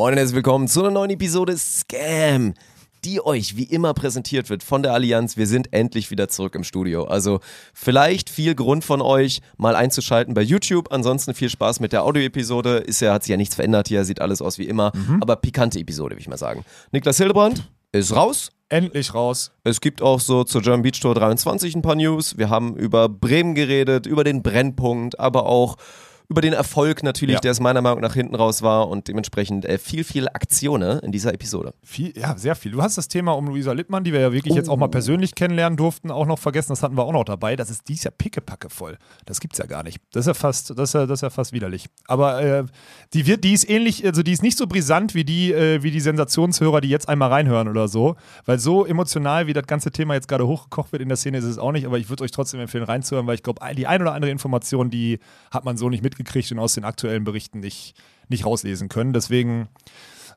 [0.00, 2.54] Moin und herzlich willkommen zu einer neuen Episode Scam,
[3.04, 5.36] die euch wie immer präsentiert wird von der Allianz.
[5.36, 7.04] Wir sind endlich wieder zurück im Studio.
[7.04, 7.40] Also
[7.74, 10.90] vielleicht viel Grund von euch, mal einzuschalten bei YouTube.
[10.90, 12.78] Ansonsten viel Spaß mit der Audio-Episode.
[12.78, 14.90] Ist ja, hat sich ja nichts verändert hier, sieht alles aus wie immer.
[15.20, 16.64] Aber pikante Episode, will ich mal sagen.
[16.92, 18.52] Niklas Hildebrand ist raus.
[18.70, 19.50] Endlich raus.
[19.64, 22.38] Es gibt auch so zur German Beach Tour 23 ein paar News.
[22.38, 25.76] Wir haben über Bremen geredet, über den Brennpunkt, aber auch
[26.30, 27.40] über den Erfolg natürlich, Ja.
[27.40, 31.10] der es meiner Meinung nach hinten raus war und dementsprechend äh, viel, viel Aktionen in
[31.10, 31.74] dieser Episode.
[31.82, 32.70] Viel, ja, sehr viel.
[32.70, 34.90] Du hast das Thema um Luisa Littmann, die wir ja wirklich jetzt auch mal Oh.
[34.90, 36.70] persönlich kennenlernen durften, auch noch vergessen.
[36.70, 37.56] Das hatten wir auch noch dabei.
[37.56, 38.96] Das ist dies Jahr pickepacke voll.
[39.26, 39.98] Das gibt's ja gar nicht.
[40.12, 41.86] Das ist ja fast, das ist ja, das ist ja fast widerlich.
[42.06, 42.64] Aber äh,
[43.12, 45.90] die wird, die ist ähnlich, also die ist nicht so brisant wie die, äh, wie
[45.90, 48.14] die Sensationshörer, die jetzt einmal reinhören oder so.
[48.44, 51.44] Weil so emotional, wie das ganze Thema jetzt gerade hochgekocht wird in der Szene, ist
[51.44, 51.86] es auch nicht.
[51.86, 54.90] Aber ich würde euch trotzdem empfehlen, reinzuhören, weil ich glaube, die ein oder andere Information,
[54.90, 55.18] die
[55.50, 56.19] hat man so nicht mitgekriegt
[56.52, 57.94] und aus den aktuellen Berichten nicht,
[58.28, 59.12] nicht rauslesen können.
[59.12, 59.68] Deswegen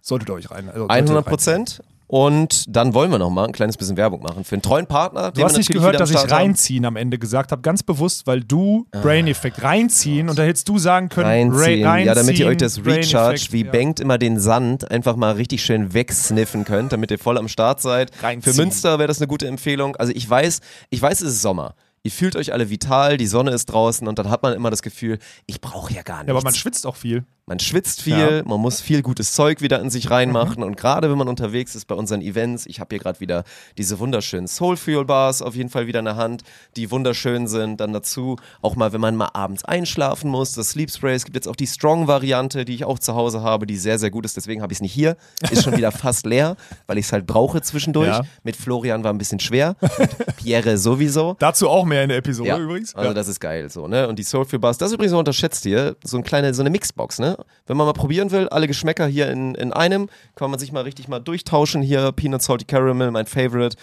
[0.01, 0.67] solltet ihr euch rein.
[0.69, 1.81] Also solltet ihr 100 rein- Prozent.
[2.05, 5.31] Und dann wollen wir noch mal ein kleines bisschen Werbung machen für einen treuen Partner.
[5.31, 8.85] Du hast nicht gehört, dass ich reinziehen am Ende gesagt habe, ganz bewusst, weil du
[8.91, 11.83] Brain Effect reinziehen und da hättest du sagen können, Reinziehen.
[11.87, 13.71] Ra- ja, damit ihr euch das Recharge, wie ja.
[13.71, 17.81] Bengt immer den Sand, einfach mal richtig schön wegsniffen könnt, damit ihr voll am Start
[17.81, 18.11] seid.
[18.21, 18.53] Reinziehen.
[18.53, 19.95] Für Münster wäre das eine gute Empfehlung.
[19.95, 20.59] Also ich weiß,
[20.91, 21.73] ich weiß, es ist Sommer.
[22.05, 24.81] Ihr fühlt euch alle vital, die Sonne ist draußen und dann hat man immer das
[24.81, 26.27] Gefühl, ich brauche ja gar nichts.
[26.27, 27.23] Ja, aber man schwitzt auch viel.
[27.45, 28.43] Man schwitzt viel, Ja.
[28.45, 30.63] man muss viel gutes Zeug wieder in sich reinmachen Mhm.
[30.67, 33.43] und gerade wenn man unterwegs ist bei unseren Events, ich habe hier gerade wieder
[33.77, 36.43] diese wunderschönen Soul Fuel Bars auf jeden Fall wieder in der Hand,
[36.77, 37.81] die wunderschön sind.
[37.81, 41.15] Dann dazu auch mal, wenn man mal abends einschlafen muss, das Sleep Spray.
[41.15, 43.99] Es gibt jetzt auch die Strong Variante, die ich auch zu Hause habe, die sehr,
[43.99, 44.37] sehr gut ist.
[44.37, 45.17] Deswegen habe ich es nicht hier.
[45.51, 46.55] Ist schon wieder fast leer,
[46.87, 48.07] weil ich es halt brauche zwischendurch.
[48.07, 48.21] Ja.
[48.43, 51.35] Mit Florian war ein bisschen schwer, mit Pierre sowieso.
[51.39, 52.95] Dazu auch mehr in der Episode Ja, übrigens.
[52.95, 54.07] also das ist geil so, ne?
[54.07, 56.69] Und die Soulful Bars, das ist übrigens noch unterschätzt hier, so eine kleine, so eine
[56.69, 57.32] Mixbox, ne?
[57.67, 60.83] Wenn man mal probieren will, alle Geschmäcker hier in, in einem, kann man sich mal
[60.83, 62.11] richtig mal durchtauschen hier.
[62.11, 63.77] Peanut Salty Caramel, mein Favorite.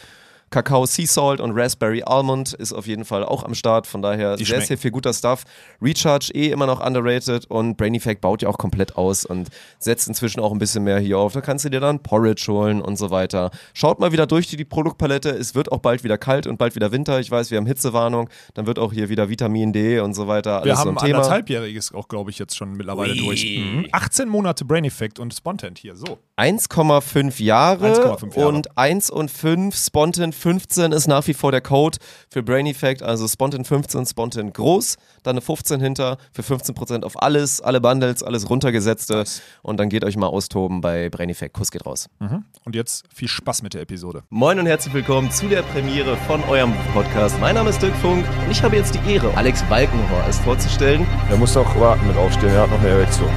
[0.51, 3.87] Kakao Sea Salt und Raspberry Almond ist auf jeden Fall auch am Start.
[3.87, 5.45] Von daher Die sehr, sehr viel guter Stuff.
[5.81, 10.09] Recharge eh immer noch underrated und Brain Effect baut ja auch komplett aus und setzt
[10.09, 11.35] inzwischen auch ein bisschen mehr hier auf.
[11.35, 13.53] Da kannst du dir dann Porridge holen und so weiter.
[13.75, 15.31] Schaut mal wieder durch die, die Produktpalette.
[15.31, 17.21] Es wird auch bald wieder kalt und bald wieder Winter.
[17.21, 18.29] Ich weiß, wir haben Hitzewarnung.
[18.55, 20.63] Dann wird auch hier wieder Vitamin D und so weiter.
[20.63, 23.45] Alles Wir so haben ein ein anderthalbjähriges auch, glaube ich, jetzt schon mittlerweile durch.
[23.45, 23.87] Mhm.
[23.93, 25.95] 18 Monate Brain Effect und Spontent hier.
[25.95, 26.19] So.
[26.37, 28.49] 1,5 Jahre, 1,5 Jahre.
[28.49, 31.99] und 1 und 5, Spontan 15 ist nach wie vor der Code
[32.31, 37.23] für Brain Effect, also Spontan 15, Spontan groß, dann eine 15 hinter für 15% auf
[37.23, 39.25] alles, alle Bundles, alles runtergesetzte
[39.63, 41.55] und dann geht euch mal austoben bei Brain Effect.
[41.55, 42.09] Kuss geht raus.
[42.21, 42.45] Mhm.
[42.65, 44.23] Und jetzt viel Spaß mit der Episode.
[44.31, 47.39] Moin und herzlich willkommen zu der Premiere von eurem Podcast.
[47.39, 51.07] Mein Name ist Dirk Funk und ich habe jetzt die Ehre, Alex Balkenhorst vorzustellen.
[51.29, 53.31] Er muss doch warten mit aufstehen, er hat noch eine Erektion.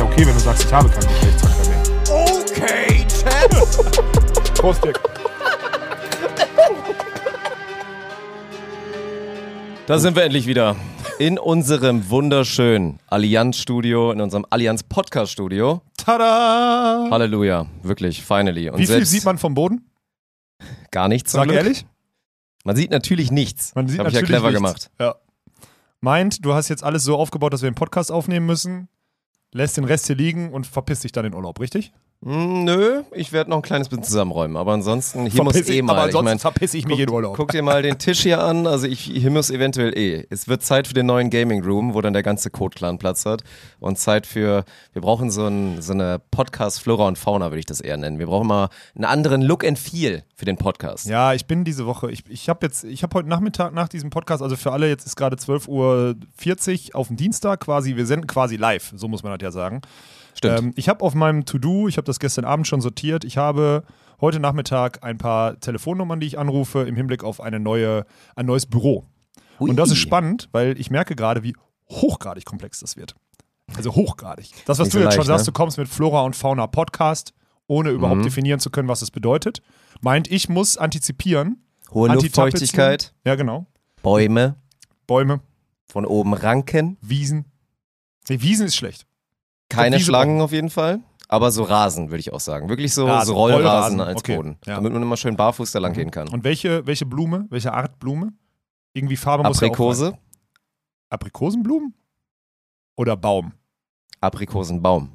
[0.00, 1.82] Ja okay, wenn du sagst, ich habe keinen Geschlechtsverkehr mehr.
[2.08, 4.54] Okay, Chat.
[4.54, 4.98] Prost, Dick.
[9.86, 10.76] Da sind wir endlich wieder
[11.18, 15.82] in unserem wunderschönen Allianz-Studio, in unserem Allianz-Podcast-Studio.
[15.98, 17.08] Tada!
[17.10, 18.70] Halleluja, wirklich, finally.
[18.70, 19.90] Und Wie viel selbst sieht man vom Boden?
[20.90, 21.32] Gar nichts.
[21.32, 21.84] Sag ehrlich?
[22.64, 23.74] Man sieht natürlich nichts.
[23.74, 24.88] Man sieht Habe ich ja natürlich clever nichts.
[24.88, 24.90] gemacht.
[24.98, 25.16] Ja.
[26.00, 28.88] Meint, du hast jetzt alles so aufgebaut, dass wir einen Podcast aufnehmen müssen,
[29.52, 31.92] lässt den Rest hier liegen und verpisst dich dann in Urlaub, richtig?
[32.22, 35.78] Hm, nö, ich werde noch ein kleines bisschen zusammenräumen, aber ansonsten, hier muss Verpiss eh
[35.78, 35.92] ich, mal.
[35.92, 37.34] aber ich ansonsten mein, verpiss ich mich guck, in Urlaub.
[37.34, 40.26] guck dir mal den Tisch hier an, also ich, hier muss eventuell eh.
[40.28, 43.42] Es wird Zeit für den neuen Gaming Room, wo dann der ganze Code-Clan Platz hat
[43.78, 47.80] und Zeit für, wir brauchen so, ein, so eine Podcast-Flora und Fauna, würde ich das
[47.80, 48.18] eher nennen.
[48.18, 51.06] Wir brauchen mal einen anderen Look and Feel für den Podcast.
[51.06, 54.10] Ja, ich bin diese Woche, ich, ich habe jetzt, ich habe heute Nachmittag nach diesem
[54.10, 58.26] Podcast, also für alle, jetzt ist gerade 12.40 Uhr auf dem Dienstag quasi, wir senden
[58.26, 59.80] quasi live, so muss man das ja sagen.
[60.40, 60.58] Stimmt.
[60.58, 63.84] Ähm, ich habe auf meinem To-Do, ich habe das gestern Abend schon sortiert, ich habe
[64.22, 68.06] heute Nachmittag ein paar Telefonnummern, die ich anrufe, im Hinblick auf eine neue,
[68.36, 69.04] ein neues Büro.
[69.58, 70.00] Und das ist Ui.
[70.00, 71.54] spannend, weil ich merke gerade, wie
[71.90, 73.14] hochgradig komplex das wird.
[73.76, 74.50] Also hochgradig.
[74.64, 75.52] Das, was Nicht du so jetzt schon leicht, sagst, ne?
[75.52, 77.34] du kommst mit Flora und Fauna Podcast,
[77.66, 78.24] ohne überhaupt Mhm.
[78.24, 79.60] definieren zu können, was es bedeutet.
[80.00, 81.62] Meint, ich muss antizipieren.
[81.92, 82.08] Hohe.
[82.12, 83.66] Luftfeuchtigkeit, Ja, genau.
[84.02, 84.56] Bäume,
[85.06, 85.40] Bäume,
[85.86, 87.44] von oben ranken, Wiesen.
[88.28, 89.06] Nee, Wiesen ist schlecht.
[89.70, 91.00] Keine Schlangen auf jeden Fall.
[91.28, 92.68] Aber so Rasen, würde ich auch sagen.
[92.68, 94.58] Wirklich so, Rasen, so Rollrasen Rollrasen, als okay, Boden.
[94.66, 94.74] ja.
[94.74, 96.28] Damit man immer schön barfuß da lang gehen kann.
[96.28, 98.32] Und welche, welche Blume, welche Art Blume?
[98.94, 99.68] Irgendwie Farbe muss ja.
[99.68, 100.18] Aprikose,
[101.08, 101.94] Aprikosenblumen?
[102.96, 103.52] Oder Baum?
[104.20, 105.10] Aprikosenbaum.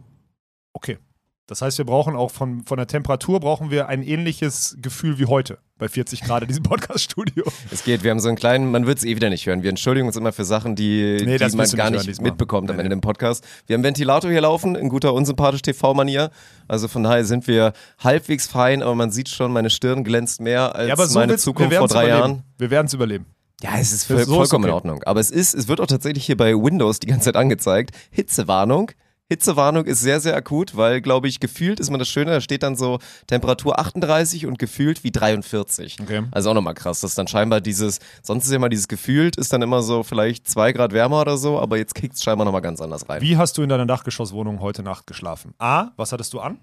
[0.74, 0.98] Okay.
[1.48, 5.28] Das heißt, wir brauchen auch von, von der Temperatur brauchen wir ein ähnliches Gefühl wie
[5.28, 7.44] heute bei 40 Grad in diesem Podcast-Studio.
[7.70, 9.62] Es geht, wir haben so einen kleinen, man wird es eh wieder nicht hören.
[9.62, 12.84] Wir entschuldigen uns immer für Sachen, die, Nee, die man gar nicht mitbekommt am Nee,
[12.84, 13.44] Ende im Podcast.
[13.68, 16.32] Wir haben einen Ventilator hier laufen, in guter unsympathisch TV-Manier.
[16.68, 20.74] Also von daher sind wir halbwegs fein, aber man sieht schon, meine Stirn glänzt mehr
[20.74, 22.20] als Ja, aber so meine Zukunft wir vor drei überleben.
[22.20, 22.44] Jahren.
[22.58, 23.26] Wir werden es überleben.
[23.62, 24.76] Ja, es ist voll, so ist vollkommen in okay.
[24.78, 25.04] Ordnung.
[25.04, 27.96] Aber es ist, es wird auch tatsächlich hier bei Windows die ganze Zeit angezeigt.
[28.10, 28.92] Hitzewarnung.
[29.28, 32.62] Hitzewarnung ist sehr, sehr akut, weil, glaube ich, gefühlt ist man das Schöne, da steht
[32.62, 35.98] dann so Temperatur 38 und gefühlt wie 43.
[36.00, 36.24] Okay.
[36.32, 39.52] Also auch nochmal krass, dass dann scheinbar dieses, sonst ist ja immer dieses gefühlt, ist
[39.52, 42.62] dann immer so vielleicht zwei Grad wärmer oder so, aber jetzt kickt es scheinbar nochmal
[42.62, 43.22] ganz anders rein.
[43.22, 45.56] Wie hast du in deiner Dachgeschosswohnung heute Nacht geschlafen?
[45.58, 46.60] A, was hattest du an?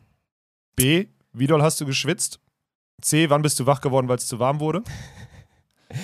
[0.76, 2.38] B, wie doll hast du geschwitzt?
[3.00, 4.84] C, wann bist du wach geworden, weil es zu warm wurde?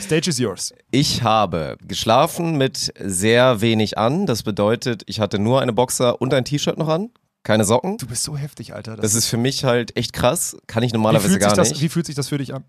[0.00, 0.73] Stage is yours.
[0.90, 4.26] Ich habe geschlafen mit sehr wenig an.
[4.26, 7.11] Das bedeutet, ich hatte nur eine Boxer und ein T-Shirt noch an.
[7.43, 7.96] Keine Socken.
[7.99, 8.96] Du bist so heftig, Alter.
[8.96, 10.56] Das ist für mich halt echt krass.
[10.67, 11.81] Kann ich normalerweise gar das, nicht.
[11.81, 12.64] wie fühlt sich das für dich an?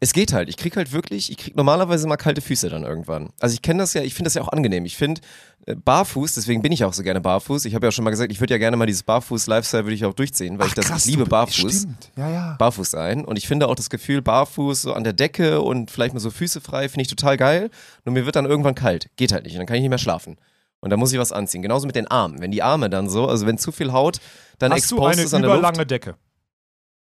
[0.00, 0.48] Es geht halt.
[0.48, 3.30] Ich krieg halt wirklich, ich krieg normalerweise mal kalte Füße dann irgendwann.
[3.40, 4.84] Also ich kenne das ja, ich finde das ja auch angenehm.
[4.84, 5.20] Ich finde
[5.66, 7.64] äh, barfuß, deswegen bin ich auch so gerne barfuß.
[7.64, 9.94] Ich habe ja auch schon mal gesagt, ich würde ja gerne mal dieses Barfuß-Lifestyle würde
[9.96, 11.78] ich auch durchziehen, weil ich das ich liebe du- barfuß.
[11.80, 12.56] Stimmt, ja, ja.
[12.58, 13.24] Barfuß sein.
[13.24, 16.30] Und ich finde auch das Gefühl, barfuß so an der Decke und vielleicht mal so
[16.30, 17.70] Füße frei, finde ich total geil.
[18.04, 19.08] Nur mir wird dann irgendwann kalt.
[19.16, 19.54] Geht halt nicht.
[19.54, 20.36] Und dann kann ich nicht mehr schlafen.
[20.80, 21.60] Und dann muss ich was anziehen.
[21.62, 22.40] Genauso mit den Armen.
[22.40, 24.20] Wenn die Arme dann so, also wenn zu viel Haut,
[24.60, 25.58] dann Hast du exposed eine ist an der Luft.
[25.58, 26.14] überlange Decke?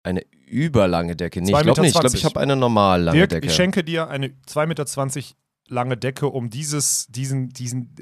[0.04, 1.42] Eine überlange Decke.
[1.42, 1.96] Nee, ich glaube nicht.
[1.96, 3.48] Ich glaube, ich habe eine normal lange Dirk, Decke.
[3.48, 4.86] ich schenke dir eine 2,20 Meter
[5.70, 7.96] lange Decke, um dieses, diesen, diesen,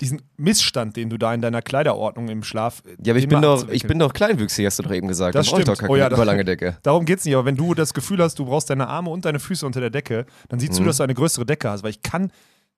[0.00, 2.82] diesen Missstand, den du da in deiner Kleiderordnung im Schlaf.
[3.02, 5.34] Ja, aber ich bin doch, ich bin doch kleinwüchsig, hast du doch eben gesagt.
[5.34, 5.66] Das stimmt.
[5.68, 6.76] doch Oh ja, überlange Decke.
[6.82, 9.40] Darum geht's nicht, aber wenn du das Gefühl hast, du brauchst deine Arme und deine
[9.40, 10.86] Füße unter der Decke, dann siehst du, Mhm.
[10.86, 12.30] dass du eine größere Decke hast, weil ich kann,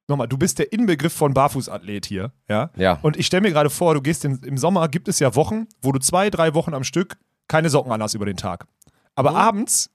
[0.06, 2.70] nochmal, du bist der Inbegriff von Barfußathlet hier, ja?
[2.76, 2.98] Ja.
[3.02, 5.66] Und ich stelle mir gerade vor, du gehst in, im Sommer, gibt es ja Wochen,
[5.82, 7.16] wo du zwei, drei Wochen am Stück
[7.48, 8.66] keine Socken an hast über den Tag.
[9.14, 9.90] Aber abends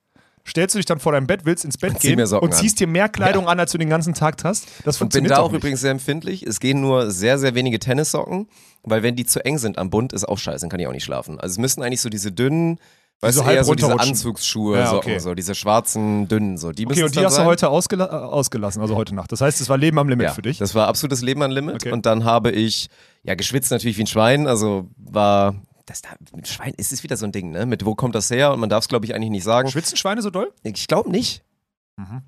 [0.46, 2.54] stellst du dich dann vor deinem Bett, willst ins Bett Und zieh gehen Socken und
[2.54, 4.66] ziehst dir mehr Kleidung an, als du den ganzen Tag hast.
[4.66, 5.60] Das Und bin funktioniert da auch nicht.
[5.60, 6.42] übrigens sehr empfindlich.
[6.42, 8.48] Es gehen nur sehr, sehr wenige Tennissocken,
[8.82, 10.92] weil wenn die zu eng sind am Bund, ist auch scheiße, dann kann ich auch
[10.92, 11.40] nicht schlafen.
[11.40, 12.78] Also es müssen eigentlich so diese dünnen,
[13.22, 13.98] weißt so du, eher so diese.
[13.98, 15.18] Anzugsschuhe, Ja, Socken, okay.
[15.20, 16.72] so diese schwarzen, dünnen, so.
[16.72, 17.44] Die Okay, und die hast sein.
[17.46, 19.32] du heute ausgela äh, ausgelassen, also heute Nacht.
[19.32, 20.58] Das heißt, es war Leben am Limit ja, für dich.
[20.58, 21.76] Das war absolutes Leben an Limit.
[21.76, 21.92] Okay.
[21.92, 22.88] Und dann habe ich,
[23.22, 25.54] ja, geschwitzt natürlich wie ein Schwein, also war.
[25.94, 27.66] Das da, mit Schwein ist es wieder so ein Ding, ne?
[27.66, 28.52] Mit wo kommt das her?
[28.52, 29.70] Und man darf es, glaube ich, eigentlich nicht sagen.
[29.70, 30.52] Schwitzen Schweine so doll?
[30.64, 31.44] Ich glaube nicht.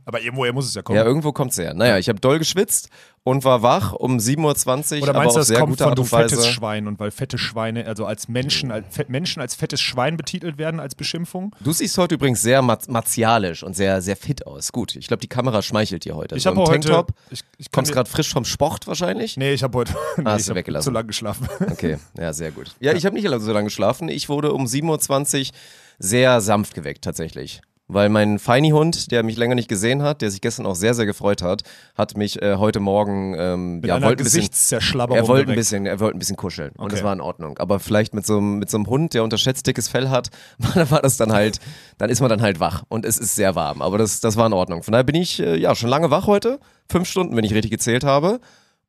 [0.05, 0.97] Aber irgendwoher muss es ja kommen.
[0.97, 1.75] Ja, irgendwo kommt's her.
[1.75, 2.89] Naja, ich habe doll geschwitzt
[3.25, 6.47] und war wach um 7.20 Uhr, Oder meinst du, das sehr kommt von du fettes
[6.47, 10.79] Schwein und weil fette Schweine, also als Menschen, als Menschen als fettes Schwein betitelt werden
[10.79, 11.55] als Beschimpfung?
[11.61, 14.71] Du siehst heute übrigens sehr ma- martialisch und sehr, sehr fit aus.
[14.71, 16.37] Gut, ich glaube, die Kamera schmeichelt dir heute.
[16.37, 16.89] Ich so habe heute.
[16.89, 17.13] Tanktop.
[17.31, 19.37] Ich, ich Kommst gerade frisch vom Sport wahrscheinlich?
[19.37, 19.95] Nee, ich habe heute.
[20.19, 20.85] Nee, hast ich du weggelassen.
[20.85, 21.49] zu lange geschlafen.
[21.73, 22.75] Okay, ja, sehr gut.
[22.79, 24.09] Ja, ich habe nicht so lange geschlafen.
[24.09, 25.55] Ich wurde um 7.20 Uhr
[25.99, 27.61] sehr sanft geweckt tatsächlich.
[27.89, 31.07] Weil mein Feini-Hund, der mich länger nicht gesehen hat, der sich gestern auch sehr, sehr
[31.07, 31.63] gefreut hat,
[31.95, 34.81] hat mich äh, heute Morgen, ähm, Mit ja, einer wollte ein bisschen,
[35.13, 36.97] er wollte ein bisschen, er wollte ein bisschen kuscheln und Okay.
[36.97, 37.59] das war in Ordnung.
[37.59, 40.31] Aber vielleicht mit so, einem- mit so einem Hund, der unterschätzt dickes Fell hat,
[40.75, 41.61] dann war das dann halt,
[41.99, 43.81] dann ist man dann halt wach und es ist sehr warm.
[43.83, 44.83] Aber das, das war in Ordnung.
[44.83, 46.59] Von daher bin ich äh, ja schon lange wach heute,
[46.91, 48.41] fünf Stunden, wenn ich richtig gezählt habe.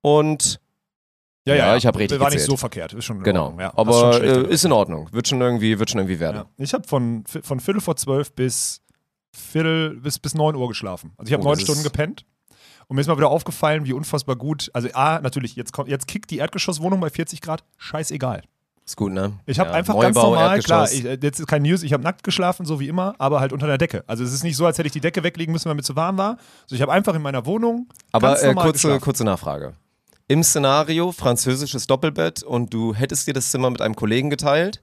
[0.01, 0.59] Und
[1.45, 2.49] Ja, ja, Ja, ich hab richtig War nicht gezählt.
[2.49, 2.93] so verkehrt.
[2.93, 3.73] Ist schon in genau, Ordnung, ja.
[3.75, 5.07] Aber äh, ist in Ordnung.
[5.11, 6.37] Wird schon irgendwie, wird schon irgendwie werden.
[6.37, 6.45] Ja.
[6.63, 8.81] Ich habe von, von Viertel vor zwölf bis
[9.37, 11.11] Viertel bis, bis 9 Uhr geschlafen.
[11.17, 12.25] Also ich habe Oh, neun Stunden gepennt.
[12.87, 14.69] Und mir ist mal wieder aufgefallen, wie unfassbar gut.
[14.73, 17.65] Also, A, natürlich, jetzt, kommt, jetzt kickt die Erdgeschosswohnung bei 40 Grad.
[17.77, 18.43] Scheißegal.
[18.85, 19.33] Ist gut, ne?
[19.45, 21.91] Ich habe Ja, einfach ganz Neubau, normal, klar, ich, äh, jetzt ist kein News, ich
[21.91, 24.05] habe nackt geschlafen, so wie immer, aber halt unter der Decke.
[24.07, 25.97] Also es ist nicht so, als hätte ich die Decke weglegen müssen, weil mir zu
[25.97, 26.37] warm war.
[26.63, 29.01] Also ich habe einfach in meiner Wohnung Aber ganz äh, kurze, geschlafen.
[29.01, 29.73] kurze Nachfrage.
[30.29, 34.81] Im Szenario französisches Doppelbett und du hättest dir das Zimmer mit einem Kollegen geteilt,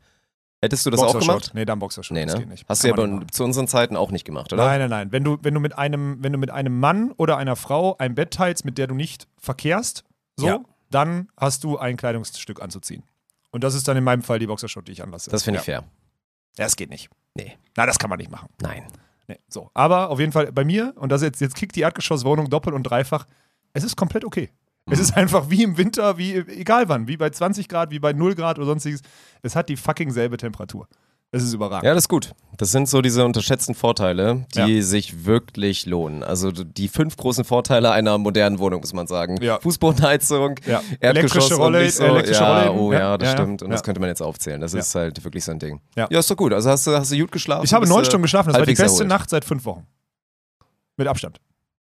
[0.64, 1.52] hättest du das auch gemacht?
[1.54, 2.40] Nee, dann Boxershot, Nee, das ne?
[2.40, 2.66] geht nicht.
[2.68, 4.64] Hast Kann du ja nicht zu unseren Zeiten auch nicht gemacht, oder?
[4.64, 5.12] Nein, nein, nein.
[5.12, 8.14] Wenn du, wenn du mit einem, wenn du mit einem Mann oder einer Frau ein
[8.14, 10.04] Bett teilst, mit der du nicht verkehrst,
[10.36, 10.60] so, Ja.
[10.90, 13.02] dann hast du ein Kleidungsstück anzuziehen.
[13.50, 15.30] Und das ist dann in meinem Fall die Boxershot, die ich anlasse.
[15.30, 15.60] Das finde ja.
[15.60, 15.84] ich fair.
[16.58, 17.08] Ja, das geht nicht.
[17.34, 17.56] Nee.
[17.76, 18.48] Na, das kann man nicht machen.
[18.60, 18.84] Nein.
[19.28, 19.38] Nee.
[19.48, 19.70] So.
[19.74, 22.82] Aber auf jeden Fall bei mir, und das jetzt, jetzt kickt die Erdgeschosswohnung doppelt und
[22.82, 23.26] dreifach,
[23.72, 24.50] es ist komplett okay.
[24.90, 28.12] Es ist einfach wie im Winter, wie egal wann, wie bei 20 Grad, wie bei
[28.12, 29.00] 0 Grad oder sonstiges.
[29.42, 30.86] Es hat die fucking selbe Temperatur.
[31.30, 31.84] Es ist überragend.
[31.84, 32.32] Ja, das ist gut.
[32.58, 34.82] Das sind so diese unterschätzten Vorteile, die Ja.
[34.82, 36.22] sich wirklich lohnen.
[36.22, 39.38] Also die fünf großen Vorteile einer modernen Wohnung, muss man sagen.
[39.42, 39.58] Ja.
[39.58, 40.80] Fußbodenheizung, Ja.
[41.00, 42.70] Erdgeschoss Elektrische Rolle- so, elektrische ja.
[42.70, 43.62] Oh Ja, das stimmt.
[43.62, 44.60] Und das könnte man jetzt aufzählen.
[44.60, 45.80] Das ist halt wirklich so ein Ding.
[45.96, 46.06] Ja.
[46.06, 46.52] ist doch gut.
[46.52, 47.64] Also hast du, hast du gut geschlafen?
[47.64, 48.50] Ich habe neun Stunden geschlafen.
[48.50, 49.08] Das war die beste erholt?
[49.08, 49.86] Nacht seit fünf Wochen.
[50.96, 51.40] Mit Abstand.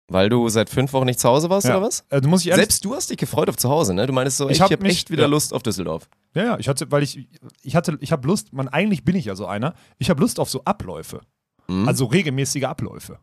[0.10, 1.78] Weil du seit fünf Wochen nicht zu Hause warst, Ja.
[1.78, 2.04] oder was?
[2.10, 4.08] Du musst ich Selbst du hast dich gefreut auf zu Hause, ne?
[4.08, 5.28] Du meinst so, Ich ich, hab hab, echt wieder ja.
[5.28, 6.10] Lust auf Düsseldorf.
[6.34, 7.28] Ja, ja, ich hatte, weil ich,
[7.62, 10.40] ich hatte, ich habe Lust, man, eigentlich bin ich ja so einer, ich habe Lust
[10.40, 11.22] auf so Abläufe.
[11.68, 11.88] Mhm.
[11.88, 13.20] Also regelmäßige Abläufe.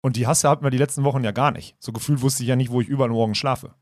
[0.00, 1.76] Und die Hasse hatten wir die letzten Wochen ja gar nicht.
[1.78, 3.74] So gefühlt wusste ich ja nicht, wo ich überall morgen schlafe.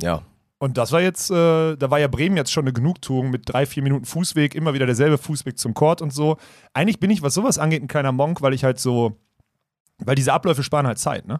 [0.00, 0.22] ja.
[0.60, 3.64] Und das war jetzt, äh, da war ja Bremen jetzt schon eine Genugtuung mit drei,
[3.64, 6.36] vier Minuten Fußweg, immer wieder derselbe Fußweg zum Court und so.
[6.74, 9.20] Eigentlich bin ich, was sowas angeht, ein kleiner Monk, weil ich halt so,
[9.98, 11.38] weil diese Abläufe sparen halt Zeit, ne?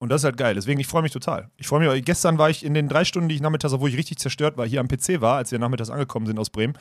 [0.00, 0.54] Und das ist halt geil.
[0.54, 1.50] Deswegen, ich freue mich total.
[1.58, 3.96] Ich freue mich, gestern war ich in den drei Stunden, die ich nachmittags, obwohl ich
[3.96, 6.72] richtig zerstört war, hier am PC war, als wir nachmittags angekommen sind aus Bremen,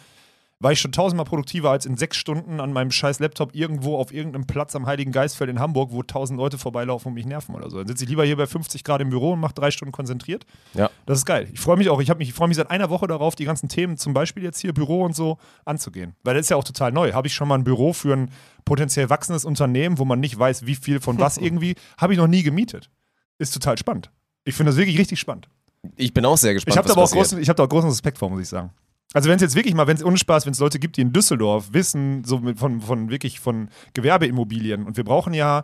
[0.61, 4.11] war ich schon tausendmal produktiver als in sechs Stunden an meinem scheiß Laptop irgendwo auf
[4.13, 7.69] irgendeinem Platz am Heiligen Geistfeld in Hamburg, wo tausend Leute vorbeilaufen und mich nerven oder
[7.69, 7.77] so.
[7.77, 10.45] Dann sitze ich lieber hier bei 50 Grad im Büro und mache drei Stunden konzentriert.
[10.73, 10.89] Ja.
[11.05, 11.47] Das ist geil.
[11.53, 12.01] Ich freue mich auch.
[12.01, 14.59] Ich, mich- ich freue mich seit einer Woche darauf, die ganzen Themen, zum Beispiel jetzt
[14.59, 16.15] hier Büro und so, anzugehen.
[16.23, 17.13] Weil das ist ja auch total neu.
[17.13, 18.29] Habe ich schon mal ein Büro für ein
[18.65, 22.27] potenziell wachsendes Unternehmen, wo man nicht weiß, wie viel von was irgendwie, habe ich noch
[22.27, 22.89] nie gemietet.
[23.39, 24.11] Ist total spannend.
[24.43, 25.49] Ich finde das wirklich richtig spannend.
[25.95, 26.73] Ich bin auch sehr gespannt.
[26.73, 28.49] Ich habe da aber auch großen, ich hab da auch großen Respekt vor, muss ich
[28.49, 28.71] sagen.
[29.13, 31.01] Also wenn es jetzt wirklich mal, wenn es ohne Spaß, wenn es Leute gibt, die
[31.01, 35.63] in Düsseldorf wissen, so von, von wirklich von Gewerbeimmobilien und wir brauchen ja,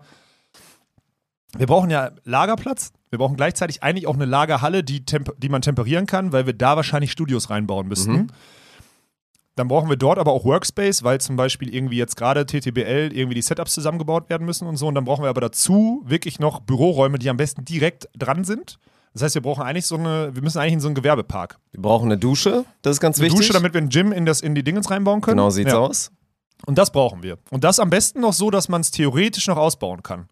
[1.55, 6.07] wir brauchen ja Lagerplatz, wir brauchen gleichzeitig eigentlich auch eine Lagerhalle, die, die man temperieren
[6.07, 8.13] kann, weil wir da wahrscheinlich Studios reinbauen müssten.
[8.13, 8.27] Mhm.
[9.55, 13.35] Dann brauchen wir dort aber auch Workspace, weil zum Beispiel irgendwie jetzt gerade TTBL irgendwie
[13.35, 14.87] die Setups zusammengebaut werden müssen und so.
[14.87, 18.79] Und dann brauchen wir aber dazu wirklich noch Büroräume, die am besten direkt dran sind.
[19.13, 21.57] Das heißt, wir brauchen eigentlich so eine, wir müssen eigentlich in so einen Gewerbepark.
[21.71, 23.39] Wir brauchen eine Dusche, das ist ganz Eine wichtig.
[23.39, 25.37] Dusche, damit wir ein Gym in, das, in die Dingens reinbauen können.
[25.37, 25.77] genau sieht's ja.
[25.77, 26.11] aus.
[26.65, 27.37] Und das brauchen wir.
[27.49, 30.27] Und das am besten noch so, dass man es theoretisch noch ausbauen kann.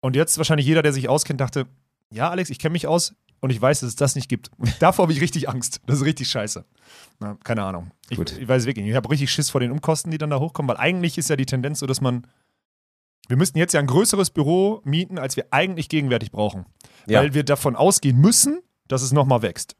[0.00, 1.66] Und jetzt wahrscheinlich jeder, der sich auskennt, dachte,
[2.12, 4.50] ja, Alex, ich kenne mich aus und ich weiß, dass es das nicht gibt.
[4.78, 5.80] Davor habe ich richtig Angst.
[5.86, 6.64] Das ist richtig scheiße.
[7.18, 7.90] Na, keine Ahnung.
[8.08, 8.90] Ich, ich weiß wirklich nicht.
[8.90, 11.36] Ich habe richtig Schiss vor den Umkosten, die dann da hochkommen, weil eigentlich ist ja
[11.36, 12.26] die Tendenz so, dass man.
[13.28, 16.66] Wir müssten jetzt ja ein größeres Büro mieten, als wir eigentlich gegenwärtig brauchen.
[17.06, 17.20] Ja.
[17.20, 19.76] Weil wir davon ausgehen müssen, dass es nochmal wächst.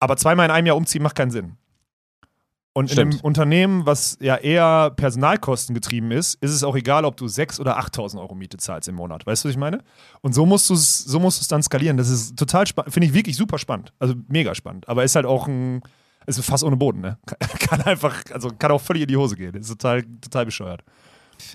[0.00, 1.56] Aber zweimal in einem Jahr umziehen macht keinen Sinn.
[2.78, 3.14] Und in Stimmt.
[3.14, 7.60] einem Unternehmen, was ja eher Personalkosten getrieben ist, ist es auch egal, ob du 6.000
[7.60, 9.26] oder 8.000 Euro Miete zahlst im Monat.
[9.26, 9.80] Weißt du, was ich meine?
[10.20, 11.96] Und so musst du es so musst dann skalieren.
[11.96, 12.94] Das ist total spannend.
[12.94, 13.92] Finde ich wirklich super spannend.
[13.98, 14.88] Also mega spannend.
[14.88, 15.82] Aber ist halt auch ein,
[16.26, 17.18] ist fast ohne Boden, ne?
[17.26, 19.54] Kann, kann einfach, also kann auch völlig in die Hose gehen.
[19.54, 20.84] Ist total, total bescheuert.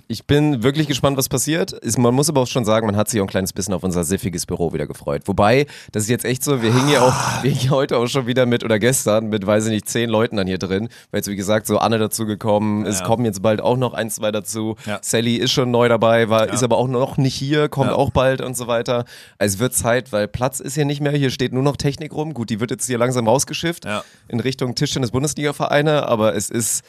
[0.08, 1.72] Ich bin wirklich gespannt, was passiert.
[1.74, 3.84] Ist, man muss aber auch schon sagen, man hat sich auch ein kleines bisschen auf
[3.84, 5.24] unser siffiges Büro wieder gefreut.
[5.26, 8.26] Wobei, das ist jetzt echt so, wir hingen ja auch, wir hingen heute auch schon
[8.28, 10.90] wieder mit, oder gestern, mit, weiß ich nicht, zehn Leuten dann hier drin.
[11.12, 13.06] Weil jetzt, wie gesagt, so Anne dazu gekommen, es Ja.
[13.06, 14.76] kommen jetzt bald auch noch ein, zwei dazu.
[14.86, 15.00] Ja.
[15.02, 18.42] Sally ist schon neu dabei, war, ist aber auch noch nicht hier, kommt auch bald
[18.42, 19.06] und so weiter.
[19.38, 22.14] Also es wird Zeit, weil Platz ist hier nicht mehr, hier steht nur noch Technik
[22.14, 22.34] rum.
[22.34, 23.86] Gut, die wird jetzt hier langsam rausgeschifft
[24.28, 26.84] in Richtung Tischtennis-Bundesliga-Vereine, aber es ist,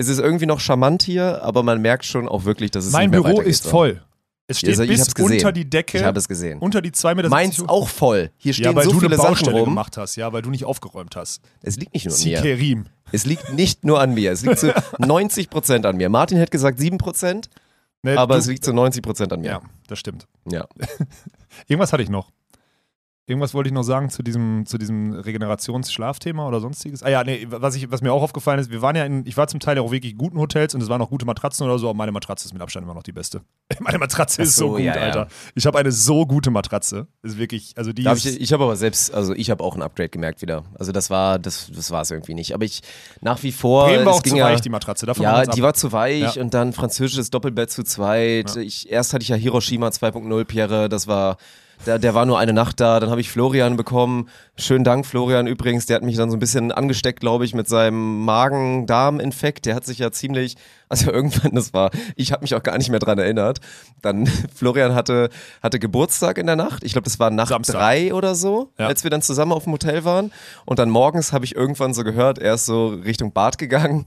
[0.00, 3.10] es ist irgendwie noch charmant hier, aber man merkt schon auch wirklich, dass es mein
[3.10, 4.00] nicht mehr Büro ist voll.
[4.46, 5.98] Es steht also bis unter die Decke.
[5.98, 6.58] Ich habe es gesehen.
[6.58, 7.28] unter die 2 Meter.
[7.28, 8.30] Meins auch voll.
[8.38, 9.68] Hier stehen ja, weil so du viele eine Sachen Baustelle rum.
[9.68, 11.42] gemacht hast, ja, weil du nicht aufgeräumt hast.
[11.62, 12.36] Es liegt nicht nur an mir.
[12.38, 12.86] Sikerim.
[13.12, 14.32] Es liegt nicht nur an mir.
[14.32, 16.08] Es liegt zu 90 Prozent an mir.
[16.08, 17.50] Martin hätte gesagt 7 Prozent,
[18.02, 19.50] Nee, aber es liegt zu 90 Prozent an mir.
[19.50, 20.26] Ja, das stimmt.
[20.50, 20.66] Ja.
[21.68, 22.30] Irgendwas hatte ich noch.
[23.30, 27.02] Irgendwas wollte ich noch sagen zu diesem, zu diesem Regenerationsschlafthema oder sonstiges.
[27.02, 29.36] Ah ja, nee, was, ich, was mir auch aufgefallen ist, wir waren ja in, ich
[29.36, 31.88] war zum Teil auch wirklich guten Hotels und es waren auch gute Matratzen oder so,
[31.88, 33.42] aber meine Matratze ist mit Abstand immer noch die beste.
[33.80, 35.00] Meine Matratze ist so, so, gut, ja, ja.
[35.00, 35.28] Alter.
[35.54, 37.06] Ich habe eine so gute Matratze.
[37.22, 39.82] Ist wirklich, also die ist, ich ich habe aber selbst, also ich habe auch ein
[39.82, 40.64] Upgrade gemerkt wieder.
[40.78, 42.52] Also das war, das, das war es irgendwie nicht.
[42.52, 42.82] Aber ich
[43.20, 43.86] nach wie vor.
[43.86, 45.06] Bremen war auch ging zu ja, weich, die Matratze.
[45.06, 45.66] Davon Ja, die ab.
[45.66, 46.42] war zu weich Ja.
[46.42, 48.56] und dann französisches Doppelbett zu zweit.
[48.56, 51.36] Ich, erst hatte ich ja Hiroshima 2.0 Pierre, das war,
[51.86, 53.00] der, der war nur eine Nacht da.
[53.00, 54.28] Dann habe ich Florian bekommen.
[54.56, 55.86] Schönen Dank, Florian übrigens.
[55.86, 59.66] Der hat mich dann so ein bisschen angesteckt, glaube ich, mit seinem Magen-Darm-Infekt.
[59.66, 60.56] Der hat sich ja ziemlich,
[60.90, 63.60] also irgendwann, das war, ich habe mich auch gar nicht mehr dran erinnert.
[64.02, 65.30] Dann Florian hatte,
[65.62, 66.84] hatte Geburtstag in der Nacht.
[66.84, 67.76] Ich glaube, das war Nacht Samstag.
[67.76, 68.88] drei oder so, Ja.
[68.88, 70.30] als wir dann zusammen auf dem Hotel waren.
[70.66, 74.04] Und dann morgens habe ich irgendwann so gehört, er ist so Richtung Bad gegangen.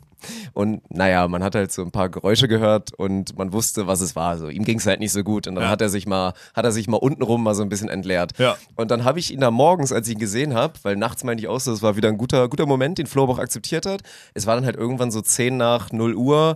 [0.53, 4.15] Und naja, man hat halt so ein paar Geräusche gehört und man wusste, was es
[4.15, 4.37] war.
[4.37, 5.47] So, ihm ging es halt nicht so gut.
[5.47, 5.69] Und dann Ja.
[5.69, 8.31] hat er sich mal, hat er sich mal untenrum mal so ein bisschen entleert.
[8.37, 8.55] Ja.
[8.75, 11.41] Und dann habe ich ihn da morgens, als ich ihn gesehen habe, weil nachts meinte
[11.43, 13.85] ich auch so, das war wieder ein guter, guter Moment, den Flo aber auch akzeptiert
[13.85, 14.01] hat.
[14.33, 16.55] Es war dann halt irgendwann so 10 nach 0 Uhr.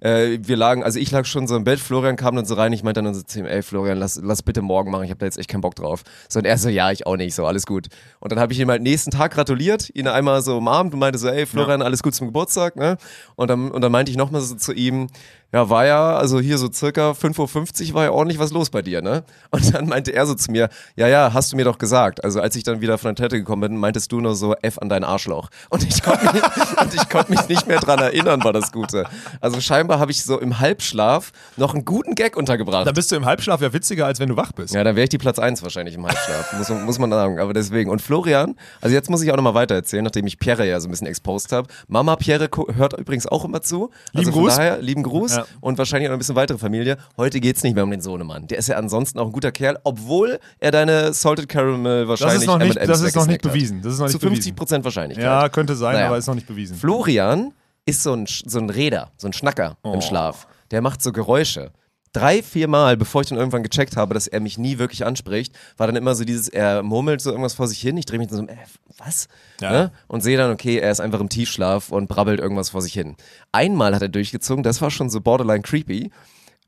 [0.00, 2.72] Äh, wir lagen, also ich lag schon so im Bett, Florian kam dann so rein,
[2.72, 5.18] ich meinte dann so zu ihm, ey Florian, lass, lass bitte morgen machen, ich habe
[5.18, 6.02] da jetzt echt keinen Bock drauf.
[6.28, 7.88] So und er so, ja, ich auch nicht, so alles gut.
[8.18, 11.18] Und dann habe ich ihm halt nächsten Tag gratuliert, ihn einmal so umarmt und meinte
[11.18, 12.96] so, ey Florian, alles gut zum Geburtstag, ne?
[13.36, 15.08] Und dann, und dann meinte ich nochmal so zu ihm,
[15.52, 18.82] ja, war ja, also hier so circa 5.50 Uhr war ja ordentlich was los bei
[18.82, 19.24] dir, ne?
[19.50, 22.22] Und dann meinte er so zu mir, ja, ja, hast du mir doch gesagt.
[22.22, 24.78] Also als ich dann wieder von der Toilette gekommen bin, meintest du nur so F
[24.78, 25.48] an deinen Arschloch.
[25.68, 26.42] Und ich konnte mich,
[26.80, 29.06] und ich konnte mich nicht mehr dran erinnern, war das Gute.
[29.40, 32.86] Also scheinbar scheinbar habe ich so im Halbschlaf noch einen guten Gag untergebracht.
[32.86, 34.72] Dann bist du im Halbschlaf ja witziger, als wenn du wach bist.
[34.74, 37.38] Ja, dann wäre ich die Platz 1 wahrscheinlich im Halbschlaf, muss, man- muss man sagen.
[37.40, 37.90] Aber deswegen.
[37.90, 40.86] Und Florian, also jetzt muss ich auch nochmal weiter erzählen, nachdem ich Pierre ja so
[40.88, 41.68] ein bisschen exposed habe.
[41.88, 43.90] Mama Pierre hört übrigens auch immer zu.
[44.12, 44.56] Lieben also von Gruß.
[44.56, 45.44] Daher, lieben Gruß Ja.
[45.60, 46.96] und wahrscheinlich auch noch ein bisschen weitere Familie.
[47.16, 48.46] Heute geht's nicht mehr um den Sohnemann.
[48.46, 52.42] Der ist ja ansonsten auch ein guter Kerl, obwohl er deine Salted Caramel Das wahrscheinlich
[52.42, 53.82] ist noch nicht, das ist noch nicht bewiesen.
[53.82, 54.56] Das ist noch nicht Zu 50 bewiesen.
[54.56, 55.24] Prozent Wahrscheinlichkeit.
[55.24, 56.06] Ja, könnte sein, Naja.
[56.06, 56.76] aber ist noch nicht bewiesen.
[56.76, 57.52] Florian
[57.90, 59.92] ist so ein, so ein Räder, so ein Schnacker Oh.
[59.92, 60.46] im Schlaf.
[60.70, 61.72] Der macht so Geräusche.
[62.12, 65.54] Drei, vier Mal, bevor ich dann irgendwann gecheckt habe, dass er mich nie wirklich anspricht,
[65.76, 67.96] war dann immer so dieses, er murmelt so irgendwas vor sich hin.
[67.96, 68.56] Ich drehe mich dann so, äh,
[68.98, 69.28] was?
[69.60, 69.70] Ja.
[69.70, 69.92] Ne?
[70.08, 73.16] Und sehe dann, okay, er ist einfach im Tiefschlaf und brabbelt irgendwas vor sich hin.
[73.52, 76.10] Einmal hat er durchgezogen, das war schon so borderline creepy.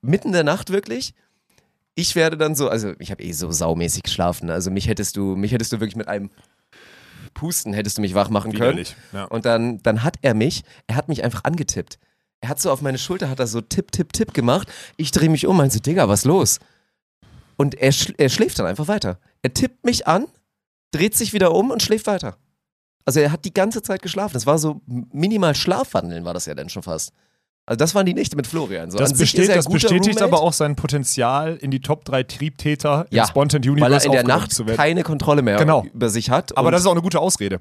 [0.01, 1.13] Mitten in der Nacht wirklich.
[1.97, 4.49] Ich werde dann so, also ich habe eh so saumäßig geschlafen.
[4.49, 6.31] Also mich hättest du, mich hättest du wirklich mit einem
[7.35, 8.85] Pusten hättest du mich wach machen können.
[9.13, 9.25] Ja.
[9.25, 11.99] Und dann, dann hat er mich, er hat mich einfach angetippt.
[12.41, 14.69] Er hat so auf meine Schulter, hat er so Tipp, Tipp, Tipp gemacht.
[14.97, 16.59] Ich drehe mich um, meinte, Digga, was los?
[17.57, 19.19] Und er, schl er schläft dann einfach weiter.
[19.43, 20.27] Er tippt mich an,
[20.91, 22.37] dreht sich wieder um und schläft weiter.
[23.05, 24.35] Also er hat die ganze Zeit geschlafen.
[24.35, 27.13] Das war so minimal Schlafwandeln, war das ja dann schon fast.
[27.65, 28.91] Also das waren die Nächte mit Florian.
[28.91, 33.07] So, Das, besteht, das bestätigt Roommate, aber auch sein Potenzial, in die Top 3 Triebtäter
[33.11, 35.85] Ja, im Spontan weil er Universe in der Nacht keine Kontrolle mehr Genau.
[35.95, 36.57] über sich hat.
[36.59, 37.61] Aber das ist auch eine gute Ausrede.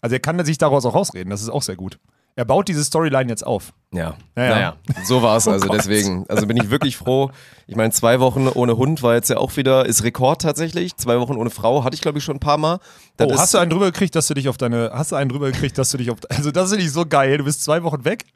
[0.00, 1.98] Also er kann sich daraus auch rausreden, das ist auch sehr gut.
[2.38, 3.72] Er baut diese Storyline jetzt auf.
[3.92, 4.50] Ja, Naja.
[4.54, 4.76] naja,
[5.06, 5.78] so war es Oh also Gott.
[5.78, 6.26] deswegen.
[6.28, 7.30] Also bin ich wirklich froh.
[7.66, 10.94] Ich meine, zwei Wochen ohne Hund war jetzt ja auch wieder, ist Rekord tatsächlich.
[10.98, 12.78] Zwei Wochen ohne Frau hatte ich glaube ich schon ein paar Mal.
[13.16, 15.30] Das Oh, hast du einen drüber gekriegt, dass du dich auf deine, hast du einen
[15.30, 17.82] drüber gekriegt, dass du dich auf, also das ist nicht so geil, du bist zwei
[17.82, 18.26] Wochen weg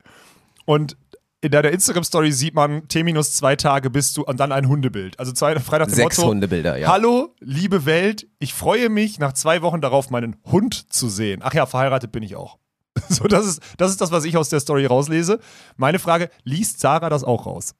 [0.65, 0.97] und
[1.43, 5.19] in deiner Instagram-Story sieht man, T minus zwei Tage bist du und dann ein Hundebild.
[5.19, 6.89] Also zwei, frei nach dem Sechs Motto, Hundebilder, ja.
[6.89, 11.41] Hallo, liebe Welt, ich freue mich nach zwei Wochen darauf, meinen Hund zu sehen.
[11.43, 12.59] Ach ja, verheiratet bin ich auch.
[13.09, 15.41] So, das ist, das ist das, was ich aus der Story rauslese.
[15.77, 17.75] Meine Frage, liest Sarah das auch raus?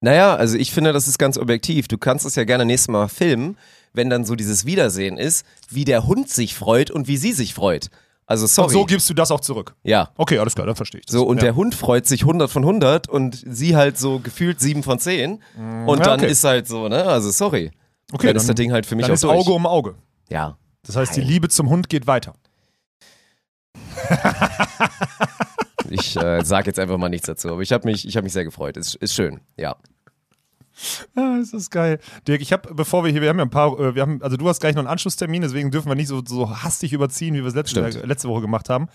[0.00, 1.86] Naja, also ich finde, das ist ganz objektiv.
[1.86, 3.56] Du kannst es ja gerne nächstes Mal filmen,
[3.92, 7.54] wenn dann so dieses Wiedersehen ist, wie der Hund sich freut und wie sie sich
[7.54, 7.90] freut.
[8.26, 8.68] Also sorry.
[8.68, 9.74] Und so gibst du das auch zurück.
[9.82, 10.10] ja.
[10.16, 11.14] Okay, alles klar, dann verstehe ich das.
[11.14, 11.42] So, und ja.
[11.44, 15.42] der Hund freut sich 100 von 100 und sie halt so gefühlt 7 von 10.
[15.86, 16.30] Und ja, dann okay.
[16.30, 17.04] ist halt so, ne?
[17.04, 17.70] Also sorry.
[18.12, 19.34] okay, dann ist das Ding halt für mich dann auch ist durch.
[19.34, 19.94] Auge um Auge.
[20.30, 20.56] Ja.
[20.84, 21.28] Das heißt, die Nein.
[21.28, 22.34] Liebe zum Hund geht weiter.
[25.90, 28.32] Ich äh, sag jetzt einfach mal nichts dazu, aber ich habe mich, ich hab mich
[28.32, 28.76] sehr gefreut.
[28.76, 29.76] Ist, ist schön, ja.
[31.40, 31.98] Ist das geil.
[32.26, 34.36] Dirk, ich habe, bevor wir hier, wir haben ja ein paar, äh, wir haben, also
[34.36, 37.40] du hast gleich noch einen Anschlusstermin, deswegen dürfen wir nicht so, so hastig überziehen, wie
[37.40, 38.88] wir es letzte, äh, letzte Woche gemacht haben.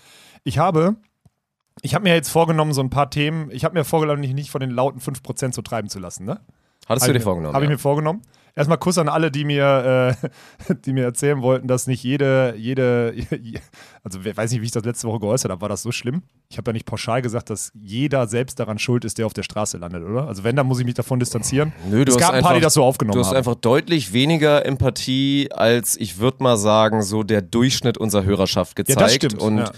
[0.44, 0.96] Ich habe,
[1.82, 4.50] ich habe mir jetzt vorgenommen, so ein paar Themen, ich habe mir vorgenommen, mich nicht
[4.50, 6.40] von den lauten 5% so treiben zu lassen, ne?
[6.88, 7.54] Hattest Hab du dir ich mir- vorgenommen?
[7.54, 7.74] Habe ich ja.
[7.74, 8.22] mir vorgenommen.
[8.56, 10.16] Erstmal Kuss an alle, die mir,
[10.68, 13.14] äh, die mir erzählen wollten, dass nicht jede, jede,
[14.02, 16.22] also wer- weiß nicht, wie ich das letzte Woche geäußert habe, war das so schlimm?
[16.50, 19.42] Ich habe ja nicht pauschal gesagt, dass jeder selbst daran schuld ist, der auf der
[19.42, 20.26] Straße landet, oder?
[20.26, 21.72] Also wenn, dann muss ich mich davon distanzieren.
[21.90, 23.36] Nö, du es hast gab ein paar, die das so aufgenommen Du hast haben.
[23.36, 28.84] einfach deutlich weniger Empathie als, ich würde mal sagen, so der Durchschnitt unserer Hörerschaft ja,
[28.84, 29.00] gezeigt.
[29.00, 29.42] das stimmt.
[29.42, 29.70] Und ja.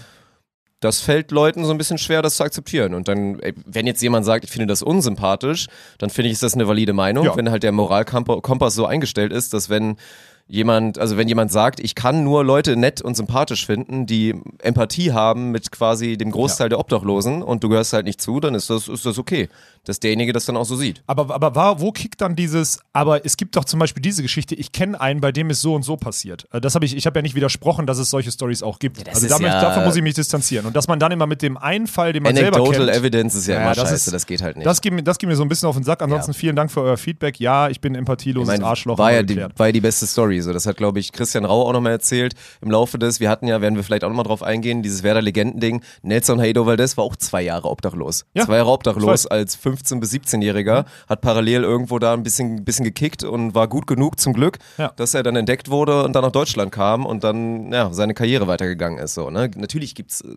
[0.81, 2.93] Das fällt Leuten so ein bisschen schwer, das zu akzeptieren.
[2.93, 5.67] Und dann, ey, wenn jetzt jemand sagt, ich finde das unsympathisch,
[5.99, 7.37] dann finde ich, ist das eine valide Meinung, Ja.
[7.37, 9.95] wenn halt der Moralkompass so eingestellt ist, dass wenn
[10.51, 15.13] jemand, also wenn jemand sagt, ich kann nur Leute nett und sympathisch finden, die Empathie
[15.13, 18.69] haben mit quasi dem Großteil der Obdachlosen und du gehörst halt nicht zu, dann ist
[18.69, 19.47] das, ist das okay.
[19.85, 21.01] Dass derjenige das dann auch so sieht.
[21.07, 24.53] Aber, aber war, wo kickt dann dieses, aber es gibt doch zum Beispiel diese Geschichte,
[24.53, 26.47] ich kenne einen, bei dem es so und so passiert.
[26.51, 28.99] Äh, Das habe ich, ich habe ja nicht widersprochen, dass es solche Stories auch gibt.
[29.07, 30.67] das also ist da möchte- ja- dafür muss ich mich distanzieren.
[30.67, 33.33] Und dass man dann immer mit dem einen Fall, den man selber Anecdotal kennt, Evidence
[33.35, 34.67] ist ja, Ja, immer das scheiße, ist- das geht halt nicht.
[34.67, 36.01] das geht, mir, das geht mir so ein bisschen auf den Sack.
[36.03, 37.39] Ansonsten vielen Dank für euer Feedback.
[37.39, 38.99] Ja, ich bin empathieloses Ich meine, Arschloch.
[38.99, 40.40] war ja, die, war ja die beste Story.
[40.41, 43.47] So, das hat, glaube ich, Christian Rau auch nochmal erzählt im Laufe des, wir hatten
[43.47, 45.81] ja, werden wir vielleicht auch nochmal drauf eingehen, dieses Werder-Legenden-Ding.
[46.01, 48.25] Nelson Heido Valdez war auch zwei Jahre obdachlos.
[48.33, 52.85] Ja, zwei Jahre obdachlos als 15- bis 17-Jähriger, hat parallel irgendwo da ein bisschen, bisschen
[52.85, 54.91] gekickt und war gut genug zum Glück, Ja.
[54.95, 58.47] dass er dann entdeckt wurde und dann nach Deutschland kam und dann ja, seine Karriere
[58.47, 59.13] weitergegangen ist.
[59.13, 59.49] So, ne?
[59.55, 60.35] Natürlich gibt's äh,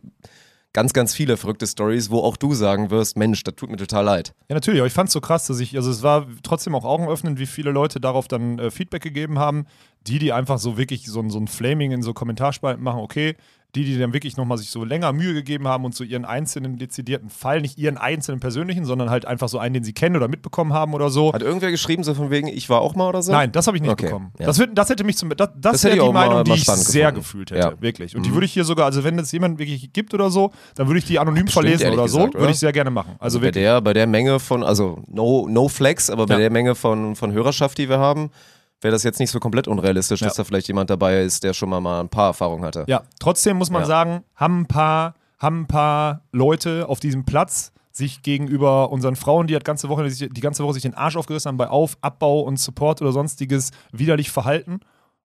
[0.75, 4.05] ganz, ganz viele verrückte Stories, wo auch du sagen wirst, Mensch, das tut mir total
[4.05, 4.35] leid.
[4.49, 6.85] Ja, natürlich, aber ich fand es so krass, dass ich, also es war trotzdem auch
[6.85, 9.67] augenöffnend, wie viele Leute darauf dann äh, Feedback gegeben haben.
[10.07, 13.37] Die, die einfach so wirklich so, so ein Flaming in so Kommentarspalten machen, okay.
[13.75, 16.79] Die, die dann wirklich nochmal sich so länger Mühe gegeben haben und so ihren einzelnen
[16.79, 20.29] dezidierten Fall, nicht ihren einzelnen persönlichen, sondern halt einfach so einen, den sie kennen oder
[20.29, 21.33] mitbekommen haben oder so.
[21.33, 23.33] Hat irgendwer geschrieben, so von wegen, ich war auch mal oder so?
[23.33, 24.33] Nein, das habe ich nicht Okay, bekommen.
[24.39, 24.47] ja.
[24.47, 25.31] Das, wird, das hätte mich zum.
[25.31, 27.21] Das, das, Das wäre die auch mal- Meinung, die ich sehr gefunden.
[27.21, 27.61] gefühlt hätte.
[27.61, 27.71] Ja.
[27.73, 27.81] Mhm.
[27.83, 28.15] Wirklich.
[28.17, 30.87] Und die würde ich hier sogar, also wenn es jemand wirklich gibt oder so, dann
[30.87, 32.19] würde ich die anonym verlesen ehrlich oder so.
[32.19, 32.53] gesagt, würde oder?
[32.53, 33.17] ich sehr gerne machen.
[33.19, 33.65] Also bei wirklich.
[33.65, 36.41] der, bei der Menge von, also no, no flex, aber bei Ja.
[36.41, 38.31] der Menge von, von Hörerschaft, die wir haben,
[38.85, 40.29] wäre das jetzt nicht so komplett unrealistisch, Ja.
[40.29, 42.85] dass da vielleicht jemand dabei ist, der schon mal, mal ein paar Erfahrungen hatte.
[42.87, 43.87] Ja, trotzdem muss man Ja.
[43.87, 49.47] sagen, haben ein paar, haben ein paar Leute auf diesem Platz sich gegenüber unseren Frauen,
[49.47, 52.41] die, das ganze Woche, die ganze Woche sich den Arsch aufgerissen haben bei Auf, Abbau
[52.41, 54.81] und Support oder sonstiges, widerlich verhalten?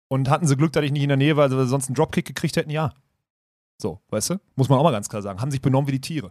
[0.08, 1.94] Und hatten sie Glück, dass ich nicht in der Nähe war, weil sie sonst einen
[1.96, 2.70] Dropkick gekriegt hätten?
[2.70, 2.92] Ja.
[3.80, 4.34] So, weißt du?
[4.56, 5.40] Muss man auch mal ganz klar sagen.
[5.40, 6.30] Haben sich benommen wie die Tiere.